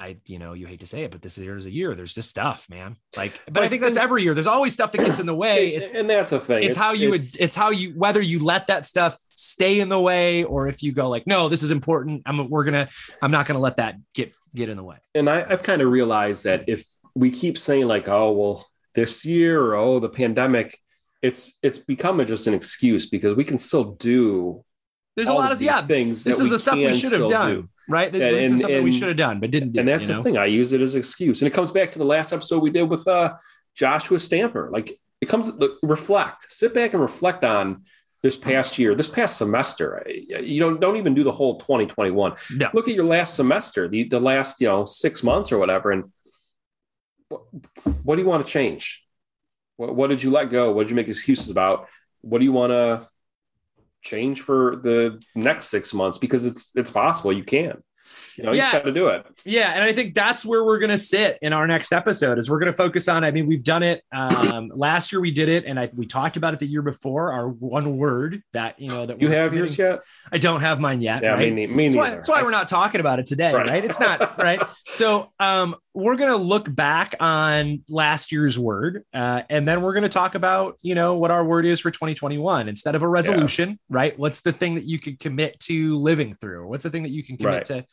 I, 0.00 0.16
you 0.26 0.38
know, 0.38 0.52
you 0.52 0.66
hate 0.66 0.80
to 0.80 0.86
say 0.86 1.02
it, 1.02 1.10
but 1.10 1.22
this 1.22 1.36
year 1.38 1.56
is 1.56 1.66
a 1.66 1.72
year. 1.72 1.96
There's 1.96 2.14
just 2.14 2.30
stuff, 2.30 2.68
man. 2.70 2.96
Like, 3.16 3.40
but 3.50 3.64
I, 3.64 3.68
think, 3.68 3.82
that's 3.82 3.96
every 3.96 4.22
year. 4.22 4.32
There's 4.32 4.46
always 4.46 4.72
stuff 4.72 4.92
that 4.92 4.98
gets 4.98 5.18
in 5.18 5.26
the 5.26 5.34
way. 5.34 5.74
It's 5.74 5.90
and 5.90 6.08
that's 6.08 6.30
a 6.30 6.38
thing. 6.38 6.58
It's, 6.58 6.68
it's 6.68 6.76
how 6.76 6.92
you 6.92 7.14
it's. 7.14 7.40
It's 7.40 7.56
how 7.56 7.70
you 7.70 7.94
whether 7.96 8.20
you 8.20 8.44
let 8.44 8.68
that 8.68 8.86
stuff 8.86 9.18
stay 9.30 9.80
in 9.80 9.88
the 9.88 9.98
way 9.98 10.44
or 10.44 10.68
if 10.68 10.84
you 10.84 10.92
go 10.92 11.08
like, 11.08 11.26
no, 11.26 11.48
this 11.48 11.64
is 11.64 11.72
important. 11.72 12.22
I'm 12.26 12.48
we're 12.48 12.64
gonna. 12.64 12.88
I'm 13.20 13.32
not 13.32 13.46
gonna 13.46 13.58
let 13.58 13.78
that 13.78 13.96
get 14.14 14.32
get 14.54 14.68
in 14.68 14.76
the 14.76 14.84
way. 14.84 14.98
And 15.16 15.28
I, 15.28 15.44
I've 15.48 15.64
kind 15.64 15.82
of 15.82 15.90
realized 15.90 16.44
that 16.44 16.68
if 16.68 16.86
we 17.16 17.32
keep 17.32 17.58
saying 17.58 17.88
like, 17.88 18.08
oh 18.08 18.30
well, 18.32 18.66
this 18.94 19.24
year 19.24 19.60
or 19.60 19.74
oh 19.74 19.98
the 19.98 20.08
pandemic, 20.08 20.78
it's 21.22 21.58
it's 21.62 21.78
become 21.78 22.20
a, 22.20 22.24
just 22.24 22.46
an 22.46 22.54
excuse 22.54 23.06
because 23.06 23.36
we 23.36 23.44
can 23.44 23.58
still 23.58 23.92
do 23.94 24.64
there's 25.16 25.28
a 25.28 25.32
lot 25.32 25.50
of, 25.50 25.60
yeah 25.60 25.84
things 25.84 26.22
this 26.22 26.38
is 26.38 26.50
the 26.50 26.58
stuff 26.58 26.76
we 26.76 26.96
should 26.96 27.12
have 27.12 27.28
done 27.28 27.54
do. 27.54 27.68
right 27.88 28.12
this 28.12 28.46
and, 28.46 28.54
is 28.54 28.60
something 28.60 28.76
and, 28.76 28.84
we 28.84 28.92
should 28.92 29.08
have 29.08 29.16
done 29.16 29.40
but 29.40 29.50
didn't 29.50 29.72
do, 29.72 29.80
and 29.80 29.88
that's 29.88 30.06
the 30.06 30.14
know? 30.14 30.22
thing 30.22 30.38
i 30.38 30.46
use 30.46 30.72
it 30.72 30.80
as 30.80 30.94
an 30.94 31.00
excuse 31.00 31.42
and 31.42 31.48
it 31.48 31.54
comes 31.54 31.72
back 31.72 31.90
to 31.90 31.98
the 31.98 32.04
last 32.04 32.32
episode 32.32 32.62
we 32.62 32.70
did 32.70 32.84
with 32.84 33.06
uh 33.08 33.34
joshua 33.74 34.20
stamper 34.20 34.70
like 34.70 34.98
it 35.20 35.28
comes 35.28 35.50
reflect 35.82 36.50
sit 36.50 36.72
back 36.72 36.92
and 36.92 37.02
reflect 37.02 37.44
on 37.44 37.82
this 38.22 38.36
past 38.36 38.78
year 38.78 38.94
this 38.94 39.08
past 39.08 39.36
semester 39.36 40.04
you 40.08 40.60
don't 40.60 40.80
don't 40.80 40.96
even 40.96 41.14
do 41.14 41.24
the 41.24 41.32
whole 41.32 41.58
2021 41.58 42.34
no. 42.56 42.70
look 42.72 42.88
at 42.88 42.94
your 42.94 43.04
last 43.04 43.34
semester 43.34 43.88
the, 43.88 44.04
the 44.04 44.20
last 44.20 44.60
you 44.60 44.68
know 44.68 44.84
six 44.84 45.22
months 45.22 45.50
or 45.50 45.58
whatever 45.58 45.90
and 45.90 46.04
what, 47.28 47.42
what 48.04 48.16
do 48.16 48.22
you 48.22 48.28
want 48.28 48.44
to 48.44 48.50
change 48.50 49.04
what, 49.78 49.94
what 49.94 50.10
did 50.10 50.22
you 50.22 50.30
let 50.30 50.50
go? 50.50 50.72
What 50.72 50.82
did 50.82 50.90
you 50.90 50.96
make 50.96 51.08
excuses 51.08 51.48
about? 51.48 51.88
What 52.20 52.40
do 52.40 52.44
you 52.44 52.52
want 52.52 52.72
to 52.72 53.08
change 54.02 54.42
for 54.42 54.76
the 54.76 55.22
next 55.34 55.68
six 55.68 55.94
months? 55.94 56.18
Because 56.18 56.44
it's 56.44 56.70
it's 56.74 56.90
possible 56.90 57.32
you 57.32 57.44
can. 57.44 57.82
You 58.36 58.44
know, 58.44 58.52
yeah. 58.52 58.56
you 58.56 58.62
just 58.62 58.72
got 58.72 58.84
to 58.84 58.92
do 58.92 59.08
it. 59.08 59.26
Yeah. 59.44 59.72
And 59.74 59.82
I 59.82 59.92
think 59.92 60.14
that's 60.14 60.46
where 60.46 60.64
we're 60.64 60.78
going 60.78 60.90
to 60.90 60.96
sit 60.96 61.38
in 61.42 61.52
our 61.52 61.66
next 61.66 61.92
episode 61.92 62.38
is 62.38 62.48
we're 62.48 62.60
going 62.60 62.70
to 62.70 62.76
focus 62.76 63.08
on, 63.08 63.24
I 63.24 63.30
mean, 63.30 63.46
we've 63.46 63.64
done 63.64 63.82
it. 63.82 64.04
Um, 64.12 64.70
last 64.74 65.12
year 65.12 65.20
we 65.20 65.30
did 65.30 65.48
it. 65.48 65.64
And 65.64 65.78
I, 65.78 65.88
we 65.96 66.06
talked 66.06 66.36
about 66.36 66.54
it 66.54 66.60
the 66.60 66.66
year 66.66 66.82
before 66.82 67.32
our 67.32 67.48
one 67.48 67.96
word 67.96 68.42
that, 68.52 68.78
you 68.80 68.88
know, 68.88 69.06
that 69.06 69.20
you 69.20 69.30
have 69.30 69.54
yours 69.54 69.76
yet. 69.76 70.00
I 70.30 70.38
don't 70.38 70.60
have 70.60 70.80
mine 70.80 71.00
yet. 71.00 71.22
Yeah. 71.22 71.34
Right? 71.34 71.52
Me, 71.52 71.66
me 71.66 71.84
that's, 71.86 71.96
why, 71.96 72.10
that's 72.10 72.28
why 72.28 72.42
we're 72.42 72.50
not 72.50 72.68
talking 72.68 73.00
about 73.00 73.18
it 73.18 73.26
today. 73.26 73.52
Right. 73.52 73.68
right? 73.68 73.84
It's 73.84 74.00
not 74.00 74.38
right. 74.42 74.62
So, 74.92 75.32
um, 75.40 75.74
we're 75.98 76.16
going 76.16 76.30
to 76.30 76.36
look 76.36 76.72
back 76.72 77.16
on 77.18 77.82
last 77.88 78.30
year's 78.30 78.56
word. 78.56 79.04
Uh, 79.12 79.42
and 79.50 79.66
then 79.66 79.82
we're 79.82 79.92
going 79.92 80.04
to 80.04 80.08
talk 80.08 80.36
about, 80.36 80.78
you 80.80 80.94
know, 80.94 81.16
what 81.16 81.32
our 81.32 81.44
word 81.44 81.66
is 81.66 81.80
for 81.80 81.90
2021 81.90 82.68
instead 82.68 82.94
of 82.94 83.02
a 83.02 83.08
resolution, 83.08 83.70
yeah. 83.70 83.76
right? 83.90 84.18
What's 84.18 84.42
the 84.42 84.52
thing 84.52 84.76
that 84.76 84.84
you 84.84 85.00
could 85.00 85.18
commit 85.18 85.58
to 85.60 85.98
living 85.98 86.34
through? 86.34 86.68
What's 86.68 86.84
the 86.84 86.90
thing 86.90 87.02
that 87.02 87.10
you 87.10 87.24
can 87.24 87.36
commit 87.36 87.52
right. 87.52 87.64
to, 87.66 87.86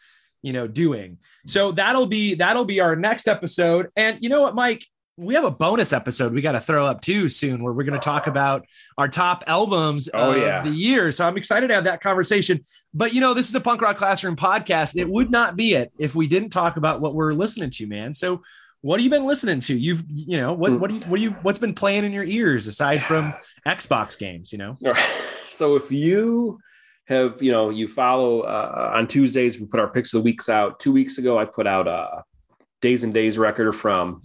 you 0.46 0.54
know, 0.54 0.68
doing. 0.68 1.18
So 1.48 1.72
that'll 1.72 2.06
be 2.06 2.36
that'll 2.36 2.66
be 2.66 2.80
our 2.80 2.96
next 2.96 3.28
episode. 3.28 3.90
And 3.96 4.22
you 4.22 4.30
know 4.30 4.44
what, 4.44 4.54
Mike? 4.54 4.86
We 5.18 5.34
have 5.34 5.44
a 5.44 5.50
bonus 5.50 5.92
episode 5.92 6.34
we 6.34 6.42
got 6.42 6.52
to 6.52 6.60
throw 6.60 6.86
up 6.86 7.02
too 7.02 7.30
soon 7.30 7.64
where 7.64 7.74
we're 7.74 7.86
going 7.86 8.00
to 8.00 8.04
talk 8.04 8.28
about 8.28 8.66
our 8.98 9.08
top 9.08 9.44
albums 9.48 10.08
oh, 10.14 10.34
of 10.34 10.38
yeah. 10.38 10.62
the 10.62 10.70
year. 10.70 11.12
So 11.12 11.26
I'm 11.26 11.36
excited 11.36 11.70
to 11.70 11.74
have 11.74 11.86
that 11.86 12.02
conversation. 12.02 12.64
But 12.94 13.14
you 13.14 13.22
know, 13.22 13.34
this 13.34 13.50
is 13.50 13.56
a 13.56 13.62
punk 13.62 13.82
rock 13.82 13.98
classroom 13.98 14.36
podcast. 14.36 14.96
It 14.98 15.10
would 15.10 15.32
not 15.32 15.56
be 15.56 15.74
it 15.74 15.92
if 15.98 16.14
we 16.14 16.28
didn't 16.28 16.50
talk 16.50 16.78
about 16.78 17.02
what 17.02 17.16
we're 17.16 17.34
listening 17.34 17.72
to, 17.72 17.88
man. 17.88 18.14
So 18.14 18.44
what 18.82 19.00
have 19.00 19.04
you 19.04 19.10
been 19.10 19.26
listening 19.26 19.62
to? 19.62 19.76
You've, 19.76 20.04
you 20.08 20.38
know, 20.38 20.54
what, 20.54 20.80
what 20.80 20.92
do 20.92 20.98
you, 20.98 21.02
what 21.06 21.18
do 21.18 21.24
you, 21.24 21.32
what's 21.42 21.58
been 21.58 21.74
playing 21.74 22.04
in 22.04 22.12
your 22.12 22.24
ears 22.24 22.68
aside 22.68 23.04
from 23.04 23.34
Xbox 23.66 24.20
games, 24.20 24.52
you 24.52 24.60
know? 24.60 24.78
So 25.50 25.78
if 25.78 25.90
you 25.90 26.60
have 27.08 27.42
you 27.42 27.52
know 27.52 27.70
you 27.70 27.88
follow 27.88 28.42
uh, 28.42 28.92
on 28.96 29.08
Tuesdays 29.08 29.60
we 29.60 29.66
put 29.66 29.80
our 29.80 29.90
picks 29.90 30.14
of 30.14 30.20
the 30.20 30.24
weeks 30.24 30.50
out. 30.50 30.80
Two 30.80 30.92
weeks 30.92 31.18
ago 31.18 31.38
I 31.38 31.46
put 31.46 31.68
out 31.68 31.88
a 31.88 32.24
days 32.82 33.04
and 33.04 33.14
days 33.14 33.38
record 33.38 33.72
from 33.74 34.22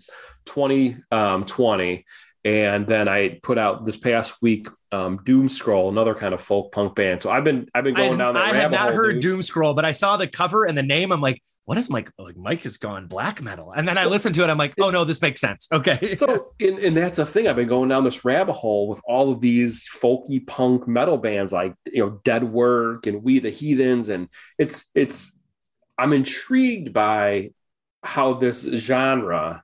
2020, 0.47 0.97
um, 1.13 2.05
and 2.45 2.87
then 2.87 3.09
I 3.09 3.39
put 3.43 3.59
out 3.59 3.85
this 3.85 3.97
past 3.97 4.35
week 4.43 4.69
um, 4.93 5.21
Doom 5.25 5.49
Scroll, 5.49 5.89
another 5.89 6.15
kind 6.15 6.35
of 6.35 6.41
folk 6.41 6.73
punk 6.73 6.97
band. 6.97 7.23
So 7.23 7.31
I've 7.31 7.45
been 7.45 7.69
I've 7.75 7.85
been 7.85 7.95
going 7.95 8.15
I, 8.15 8.17
down 8.17 8.35
that. 8.35 8.45
I 8.45 8.55
have 8.55 8.73
not 8.73 8.93
heard 8.93 9.15
dude. 9.15 9.23
Doom 9.23 9.43
Scroll, 9.43 9.75
but 9.75 9.85
I 9.85 9.93
saw 9.93 10.17
the 10.17 10.27
cover 10.27 10.65
and 10.65 10.77
the 10.77 10.83
name. 10.83 11.13
I'm 11.13 11.21
like, 11.21 11.41
what 11.65 11.79
is 11.79 11.89
Mike? 11.89 12.11
Like 12.19 12.37
Mike 12.37 12.67
is 12.67 12.77
going 12.77 13.07
black 13.07 13.41
metal, 13.41 13.73
and 13.73 13.87
then 13.87 13.97
I 13.97 14.07
listened 14.07 14.35
to 14.35 14.43
it. 14.43 14.51
I'm 14.51 14.59
like, 14.59 14.75
oh 14.81 14.91
no, 14.91 15.05
this 15.05 15.23
makes 15.23 15.41
sense. 15.41 15.69
Okay. 15.73 16.15
so 16.15 16.53
and, 16.61 16.79
and 16.79 16.97
that's 16.97 17.19
the 17.19 17.27
thing. 17.27 17.47
I've 17.47 17.57
been 17.57 17.69
going 17.69 17.89
down 17.89 18.03
this 18.03 18.25
rabbit 18.25 18.55
hole 18.55 18.89
with 18.89 19.01
all 19.05 19.31
of 19.31 19.41
these 19.41 19.89
folky 19.89 20.45
punk 20.45 20.89
metal 20.89 21.17
bands 21.17 21.53
like 21.53 21.75
you 21.87 22.05
know 22.05 22.21
Dead 22.25 22.43
Work 22.43 23.07
and 23.07 23.23
We 23.23 23.39
the 23.39 23.51
Heathens, 23.51 24.09
and 24.09 24.29
it's 24.59 24.87
it's 24.95 25.39
I'm 25.97 26.13
intrigued 26.13 26.93
by 26.93 27.53
how 28.03 28.35
this 28.35 28.63
genre 28.65 29.63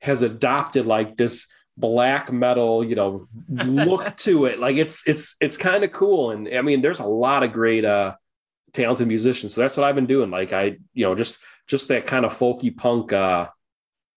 has 0.00 0.22
adopted 0.22 0.86
like 0.86 1.16
this 1.16 1.46
black 1.78 2.32
metal, 2.32 2.84
you 2.84 2.96
know, 2.96 3.28
look 3.48 4.16
to 4.18 4.46
it. 4.46 4.58
Like 4.58 4.76
it's 4.76 5.06
it's 5.06 5.36
it's 5.40 5.56
kind 5.56 5.84
of 5.84 5.92
cool. 5.92 6.32
And 6.32 6.48
I 6.48 6.62
mean, 6.62 6.82
there's 6.82 7.00
a 7.00 7.06
lot 7.06 7.42
of 7.42 7.52
great 7.52 7.84
uh 7.84 8.16
talented 8.72 9.08
musicians. 9.08 9.54
So 9.54 9.60
that's 9.60 9.76
what 9.76 9.84
I've 9.84 9.94
been 9.94 10.06
doing. 10.06 10.30
Like 10.30 10.52
I, 10.52 10.76
you 10.92 11.04
know, 11.04 11.14
just 11.14 11.38
just 11.66 11.88
that 11.88 12.06
kind 12.06 12.24
of 12.26 12.36
folky 12.36 12.76
punk 12.76 13.12
uh 13.12 13.48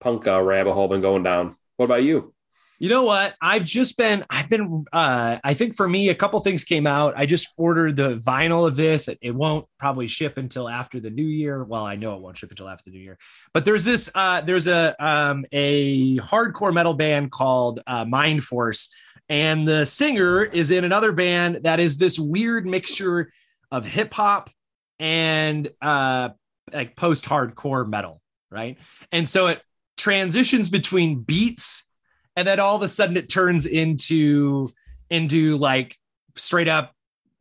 punk 0.00 0.26
uh 0.26 0.42
rabbit 0.42 0.74
hole 0.74 0.88
been 0.88 1.00
going 1.00 1.22
down. 1.22 1.56
What 1.76 1.86
about 1.86 2.02
you? 2.02 2.34
You 2.82 2.88
know 2.88 3.04
what? 3.04 3.36
I've 3.40 3.64
just 3.64 3.96
been, 3.96 4.24
I've 4.28 4.48
been, 4.48 4.86
uh, 4.92 5.38
I 5.44 5.54
think 5.54 5.76
for 5.76 5.88
me, 5.88 6.08
a 6.08 6.16
couple 6.16 6.40
things 6.40 6.64
came 6.64 6.84
out. 6.84 7.14
I 7.16 7.26
just 7.26 7.46
ordered 7.56 7.94
the 7.94 8.16
vinyl 8.16 8.66
of 8.66 8.74
this. 8.74 9.06
It, 9.06 9.18
it, 9.22 9.32
won't 9.32 9.68
probably 9.78 10.08
ship 10.08 10.36
until 10.36 10.68
after 10.68 10.98
the 10.98 11.08
new 11.08 11.22
year. 11.22 11.62
Well, 11.62 11.86
I 11.86 11.94
know 11.94 12.16
it 12.16 12.20
won't 12.20 12.36
ship 12.36 12.50
until 12.50 12.68
after 12.68 12.90
the 12.90 12.96
new 12.96 13.04
year, 13.04 13.18
but 13.54 13.64
there's 13.64 13.84
this, 13.84 14.10
uh, 14.16 14.40
there's 14.40 14.66
a, 14.66 14.96
um, 14.98 15.44
a 15.52 16.16
hardcore 16.16 16.74
metal 16.74 16.94
band 16.94 17.30
called, 17.30 17.78
uh, 17.86 18.04
Mind 18.04 18.42
Force. 18.42 18.90
And 19.28 19.66
the 19.66 19.86
singer 19.86 20.42
is 20.42 20.72
in 20.72 20.82
another 20.82 21.12
band 21.12 21.60
that 21.62 21.78
is 21.78 21.98
this 21.98 22.18
weird 22.18 22.66
mixture 22.66 23.30
of 23.70 23.86
hip 23.86 24.12
hop 24.12 24.50
and, 24.98 25.70
uh, 25.80 26.30
like 26.72 26.96
post 26.96 27.26
hardcore 27.26 27.88
metal. 27.88 28.20
Right. 28.50 28.76
And 29.12 29.28
so 29.28 29.46
it 29.46 29.62
transitions 29.96 30.68
between 30.68 31.20
beats 31.20 31.86
and 32.36 32.46
then 32.46 32.60
all 32.60 32.76
of 32.76 32.82
a 32.82 32.88
sudden 32.88 33.16
it 33.16 33.28
turns 33.28 33.66
into 33.66 34.70
into 35.10 35.56
like 35.58 35.96
straight 36.36 36.68
up 36.68 36.94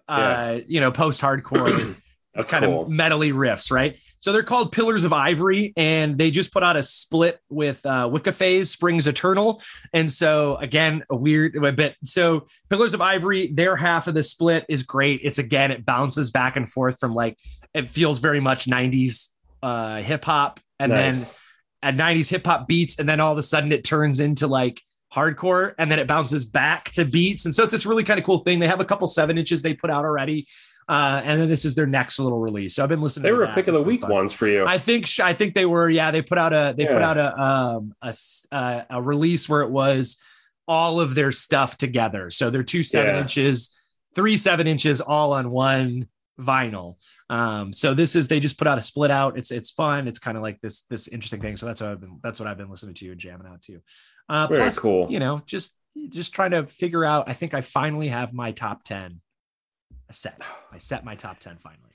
uh 0.08 0.56
yeah. 0.56 0.64
you 0.68 0.80
know 0.80 0.92
post 0.92 1.22
hardcore 1.22 1.96
That's 2.34 2.50
kind 2.50 2.64
cool. 2.64 2.84
of 2.84 2.88
metally 2.88 3.34
riffs, 3.34 3.72
right? 3.72 4.00
So 4.20 4.32
they're 4.32 4.44
called 4.44 4.72
Pillars 4.72 5.04
of 5.04 5.12
Ivory, 5.12 5.74
and 5.76 6.18
they 6.18 6.32
just 6.32 6.54
put 6.54 6.64
out 6.64 6.78
a 6.78 6.84
split 6.84 7.40
with 7.50 7.86
uh, 7.86 8.08
Wicca 8.12 8.32
Phase 8.32 8.70
Springs 8.70 9.08
Eternal. 9.08 9.62
And 9.94 10.10
so 10.10 10.56
again, 10.58 11.04
a 11.10 11.16
weird 11.16 11.56
a 11.58 11.74
bit. 11.74 11.96
So 12.06 12.46
Pillars 12.70 12.94
of 12.94 13.02
Ivory, 13.02 13.48
their 13.48 13.76
half 13.76 14.08
of 14.08 14.14
the 14.14 14.24
split 14.24 14.66
is 14.70 14.84
great. 14.84 15.20
It's 15.24 15.40
again, 15.40 15.72
it 15.72 15.86
bounces 15.86 16.32
back 16.32 16.56
and 16.56 16.72
forth 16.72 17.00
from 17.00 17.14
like 17.14 17.38
it 17.74 17.90
feels 17.90 18.20
very 18.20 18.40
much 18.40 18.66
90s 18.66 19.30
uh, 19.62 19.98
hip 19.98 20.24
hop, 20.24 20.62
and 20.80 20.94
nice. 20.94 21.34
then 21.34 21.42
at 21.84 21.96
90s 21.96 22.30
hip 22.30 22.46
hop 22.46 22.68
beats, 22.68 23.00
and 23.00 23.08
then 23.08 23.20
all 23.20 23.32
of 23.32 23.38
a 23.38 23.44
sudden 23.44 23.72
it 23.72 23.84
turns 23.84 24.20
into 24.20 24.48
like 24.48 24.82
hardcore, 25.14 25.74
and 25.78 25.92
then 25.92 26.00
it 26.00 26.08
bounces 26.08 26.46
back 26.46 26.92
to 26.92 27.06
beats. 27.06 27.46
And 27.46 27.54
so 27.54 27.64
it's 27.64 27.72
this 27.72 27.86
really 27.86 28.04
kind 28.04 28.20
of 28.20 28.26
cool 28.26 28.40
thing. 28.40 28.60
They 28.60 28.68
have 28.68 28.80
a 28.80 28.86
couple 28.86 29.08
seven 29.08 29.38
inches 29.38 29.62
they 29.62 29.74
put 29.74 29.90
out 29.90 30.06
already. 30.06 30.48
Uh, 30.90 31.22
and 31.24 31.40
then 31.40 31.48
this 31.48 31.64
is 31.64 31.76
their 31.76 31.86
next 31.86 32.20
little 32.20 32.40
release. 32.40 32.76
So 32.76 32.84
I've 32.84 32.90
been 32.90 33.02
listening. 33.02 33.24
They 33.24 33.32
were 33.32 33.44
a 33.44 33.54
pick 33.54 33.68
of 33.68 33.76
the 33.76 33.82
week 33.82 34.02
fun. 34.02 34.10
ones 34.10 34.34
for 34.34 34.48
you. 34.48 34.66
I 34.66 34.78
think. 34.78 35.08
I 35.20 35.34
think 35.34 35.54
they 35.54 35.66
were. 35.66 35.90
Yeah, 35.90 36.12
they 36.12 36.22
put 36.22 36.38
out 36.38 36.54
a. 36.54 36.74
They 36.76 36.84
yeah. 36.84 36.94
put 36.94 37.02
out 37.02 37.18
a 37.18 37.40
um 37.40 37.96
a 38.02 38.14
uh, 38.52 38.84
a 38.90 39.02
release 39.02 39.48
where 39.48 39.62
it 39.62 39.70
was 39.70 40.22
all 40.68 41.00
of 41.00 41.16
their 41.16 41.32
stuff 41.32 41.78
together. 41.78 42.30
So 42.30 42.50
they're 42.50 42.64
two 42.64 42.84
seven 42.84 43.16
yeah. 43.16 43.22
inches, 43.22 43.78
three 44.16 44.36
seven 44.36 44.68
inches, 44.68 45.00
all 45.00 45.34
on 45.34 45.52
one 45.52 46.08
vinyl. 46.42 46.96
Um, 47.30 47.74
so 47.74 47.94
this 47.94 48.16
is 48.16 48.28
they 48.28 48.40
just 48.40 48.58
put 48.58 48.68
out 48.68 48.78
a 48.78 48.82
split 48.82 49.12
out. 49.12 49.38
It's 49.38 49.52
it's 49.52 49.70
fun. 49.70 50.08
It's 50.08 50.20
kind 50.20 50.38
of 50.38 50.44
like 50.44 50.60
this 50.62 50.82
this 50.84 51.08
interesting 51.08 51.42
thing. 51.42 51.58
So 51.58 51.66
that's 51.66 51.82
what 51.82 51.92
I've 51.92 52.02
been 52.02 52.20
that's 52.24 52.40
what 52.40 52.48
I've 52.48 52.58
been 52.58 52.70
listening 52.70 52.96
to 52.96 53.12
and 53.12 53.20
jamming 53.20 53.48
out 53.48 53.62
to. 53.64 53.80
Uh, 54.30 54.48
Very 54.48 54.60
plus, 54.60 54.80
cool. 54.80 55.08
You 55.10 55.20
know, 55.20 55.42
just 55.46 55.78
just 56.10 56.34
trying 56.34 56.52
to 56.52 56.68
figure 56.68 57.06
out. 57.06 57.30
I 57.30 57.34
think 57.34 57.54
I 57.54 57.62
finally 57.62 58.08
have 58.08 58.34
my 58.34 58.52
top 58.52 58.84
ten 58.84 59.22
set. 60.12 60.42
I 60.72 60.78
set 60.78 61.06
my 61.06 61.16
top 61.16 61.40
ten 61.40 61.58
finally. 61.58 61.92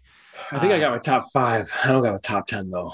I 0.50 0.58
think 0.58 0.72
uh, 0.72 0.76
I 0.76 0.80
got 0.80 0.92
my 0.92 0.98
top 0.98 1.28
five. 1.32 1.70
I 1.84 1.92
don't 1.92 2.02
got 2.02 2.14
a 2.14 2.18
top 2.18 2.46
ten 2.46 2.70
though. 2.70 2.92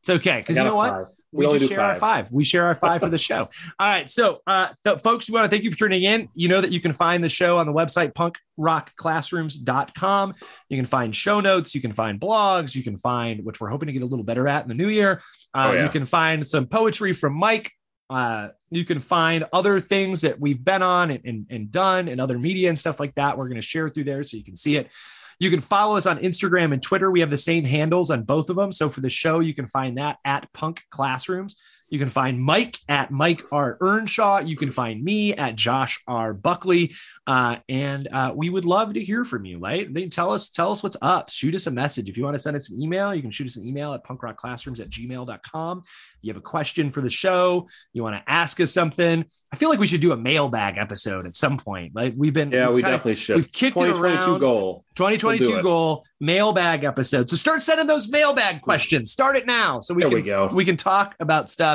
It's 0.00 0.10
okay 0.10 0.38
because 0.38 0.56
you 0.56 0.64
know 0.64 0.76
what. 0.76 0.90
Five. 0.90 1.06
We, 1.34 1.46
we 1.46 1.52
just 1.58 1.68
share 1.68 1.78
five. 1.78 1.94
our 1.94 1.96
five. 1.96 2.28
We 2.30 2.44
share 2.44 2.66
our 2.66 2.74
five 2.76 3.00
for 3.02 3.10
the 3.10 3.18
show. 3.18 3.48
All 3.78 3.88
right. 3.88 4.08
So, 4.08 4.40
uh, 4.46 4.68
folks, 5.02 5.28
we 5.28 5.34
want 5.34 5.44
to 5.44 5.50
thank 5.50 5.64
you 5.64 5.70
for 5.70 5.76
tuning 5.76 6.04
in. 6.04 6.28
You 6.34 6.48
know 6.48 6.60
that 6.60 6.70
you 6.70 6.80
can 6.80 6.92
find 6.92 7.22
the 7.24 7.28
show 7.28 7.58
on 7.58 7.66
the 7.66 7.72
website, 7.72 8.12
punkrockclassrooms.com. 8.14 10.34
You 10.68 10.76
can 10.76 10.86
find 10.86 11.14
show 11.14 11.40
notes. 11.40 11.74
You 11.74 11.80
can 11.80 11.92
find 11.92 12.20
blogs. 12.20 12.74
You 12.76 12.82
can 12.82 12.96
find, 12.96 13.44
which 13.44 13.60
we're 13.60 13.68
hoping 13.68 13.88
to 13.88 13.92
get 13.92 14.02
a 14.02 14.06
little 14.06 14.24
better 14.24 14.48
at 14.48 14.62
in 14.62 14.68
the 14.68 14.74
new 14.74 14.88
year. 14.88 15.20
Uh, 15.52 15.62
Oh, 15.64 15.72
yeah. 15.72 15.84
You 15.84 15.88
can 15.88 16.04
find 16.04 16.46
some 16.46 16.66
poetry 16.66 17.14
from 17.14 17.32
Mike. 17.34 17.72
Uh, 18.10 18.48
you 18.70 18.84
can 18.84 19.00
find 19.00 19.46
other 19.52 19.80
things 19.80 20.20
that 20.20 20.38
we've 20.38 20.62
been 20.62 20.82
on 20.82 21.10
and, 21.10 21.24
and, 21.24 21.46
and 21.48 21.70
done 21.70 22.08
and 22.08 22.20
other 22.20 22.38
media 22.38 22.68
and 22.68 22.78
stuff 22.78 23.00
like 23.00 23.14
that. 23.14 23.38
We're 23.38 23.48
going 23.48 23.60
to 23.60 23.66
share 23.66 23.88
through 23.88 24.04
there 24.04 24.22
so 24.24 24.36
you 24.36 24.44
can 24.44 24.56
see 24.56 24.76
it. 24.76 24.92
You 25.38 25.50
can 25.50 25.60
follow 25.60 25.96
us 25.96 26.06
on 26.06 26.18
Instagram 26.18 26.72
and 26.72 26.82
Twitter. 26.82 27.10
We 27.10 27.20
have 27.20 27.30
the 27.30 27.36
same 27.36 27.64
handles 27.64 28.10
on 28.10 28.22
both 28.22 28.50
of 28.50 28.56
them. 28.56 28.72
So 28.72 28.88
for 28.88 29.00
the 29.00 29.10
show, 29.10 29.40
you 29.40 29.54
can 29.54 29.68
find 29.68 29.98
that 29.98 30.18
at 30.24 30.52
Punk 30.52 30.82
Classrooms. 30.90 31.56
You 31.90 31.98
can 31.98 32.08
find 32.08 32.42
Mike 32.42 32.78
at 32.88 33.10
Mike 33.10 33.42
R. 33.52 33.76
Earnshaw. 33.80 34.38
You 34.40 34.56
can 34.56 34.72
find 34.72 35.04
me 35.04 35.34
at 35.34 35.54
Josh 35.54 36.00
R. 36.08 36.32
Buckley. 36.34 36.92
Uh, 37.26 37.56
and 37.68 38.08
uh, 38.12 38.32
we 38.34 38.50
would 38.50 38.64
love 38.64 38.94
to 38.94 39.00
hear 39.00 39.24
from 39.24 39.44
you, 39.44 39.58
right? 39.58 39.88
Tell 40.10 40.32
us, 40.32 40.48
tell 40.48 40.72
us 40.72 40.82
what's 40.82 40.96
up. 41.02 41.30
Shoot 41.30 41.54
us 41.54 41.66
a 41.66 41.70
message. 41.70 42.08
If 42.08 42.16
you 42.16 42.24
want 42.24 42.34
to 42.34 42.38
send 42.40 42.56
us 42.56 42.70
an 42.70 42.80
email, 42.82 43.14
you 43.14 43.22
can 43.22 43.30
shoot 43.30 43.46
us 43.46 43.56
an 43.56 43.64
email 43.66 43.92
at 43.94 44.02
punkrockclassrooms 44.04 44.80
at 44.80 44.88
gmail.com. 44.90 45.78
If 45.84 46.18
you 46.22 46.30
have 46.30 46.36
a 46.38 46.40
question 46.40 46.90
for 46.90 47.00
the 47.00 47.10
show, 47.10 47.68
you 47.92 48.02
want 48.02 48.16
to 48.16 48.22
ask 48.30 48.60
us 48.60 48.72
something. 48.72 49.24
I 49.52 49.56
feel 49.56 49.68
like 49.68 49.78
we 49.78 49.86
should 49.86 50.00
do 50.00 50.10
a 50.12 50.16
mailbag 50.16 50.78
episode 50.78 51.26
at 51.26 51.36
some 51.36 51.58
point. 51.58 51.94
Like 51.94 52.14
we've 52.16 52.32
been, 52.32 52.50
Yeah, 52.50 52.66
we've 52.66 52.76
we 52.76 52.82
kind 52.82 52.94
of- 52.94 53.00
definitely 53.00 53.14
should. 53.20 53.36
we've 53.36 53.52
kicked 53.52 53.76
it 53.76 53.84
2022 53.94 54.30
around. 54.32 54.40
goal. 54.40 54.84
2022 54.96 55.50
We'll 55.54 55.62
goal 55.62 56.04
mailbag 56.20 56.82
episode. 56.84 57.30
So 57.30 57.36
start 57.36 57.62
sending 57.62 57.86
those 57.86 58.08
mailbag 58.08 58.62
questions. 58.62 59.10
Start 59.12 59.36
it 59.36 59.46
now, 59.46 59.80
so 59.80 59.94
we 59.94 60.02
There 60.02 60.10
can 60.10 60.16
we 60.18 60.22
go. 60.22 60.48
we 60.52 60.64
can 60.64 60.76
talk 60.76 61.14
about 61.20 61.48
stuff. 61.48 61.73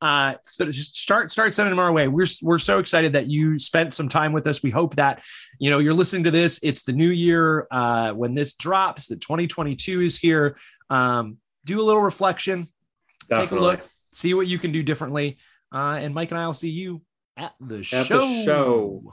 Uh, 0.00 0.34
but 0.58 0.70
just 0.70 0.96
start 0.96 1.32
start 1.32 1.54
sending 1.54 1.70
them 1.70 1.78
our 1.78 1.92
way. 1.92 2.08
We're 2.08 2.26
we're 2.42 2.58
so 2.58 2.78
excited 2.78 3.12
that 3.14 3.28
you 3.28 3.58
spent 3.58 3.94
some 3.94 4.08
time 4.08 4.32
with 4.32 4.46
us. 4.46 4.62
We 4.62 4.70
hope 4.70 4.96
that 4.96 5.22
you 5.58 5.70
know 5.70 5.78
you're 5.78 5.94
listening 5.94 6.24
to 6.24 6.30
this. 6.30 6.60
It's 6.62 6.82
the 6.82 6.92
new 6.92 7.10
year 7.10 7.66
uh, 7.70 8.12
when 8.12 8.34
this 8.34 8.54
drops. 8.54 9.08
That 9.08 9.20
2022 9.20 10.02
is 10.02 10.18
here. 10.18 10.56
Um, 10.90 11.38
do 11.64 11.80
a 11.80 11.84
little 11.84 12.02
reflection. 12.02 12.68
Take 13.28 13.38
a 13.38 13.40
Definitely. 13.42 13.66
look. 13.66 13.84
See 14.12 14.34
what 14.34 14.46
you 14.46 14.58
can 14.58 14.72
do 14.72 14.82
differently. 14.82 15.38
Uh, 15.72 15.98
and 16.00 16.14
Mike 16.14 16.30
and 16.30 16.38
I 16.38 16.46
will 16.46 16.54
see 16.54 16.70
you 16.70 17.02
at 17.36 17.54
the 17.60 17.82
show. 17.82 18.00
At 18.00 18.08
the 18.08 18.42
show. 18.44 19.12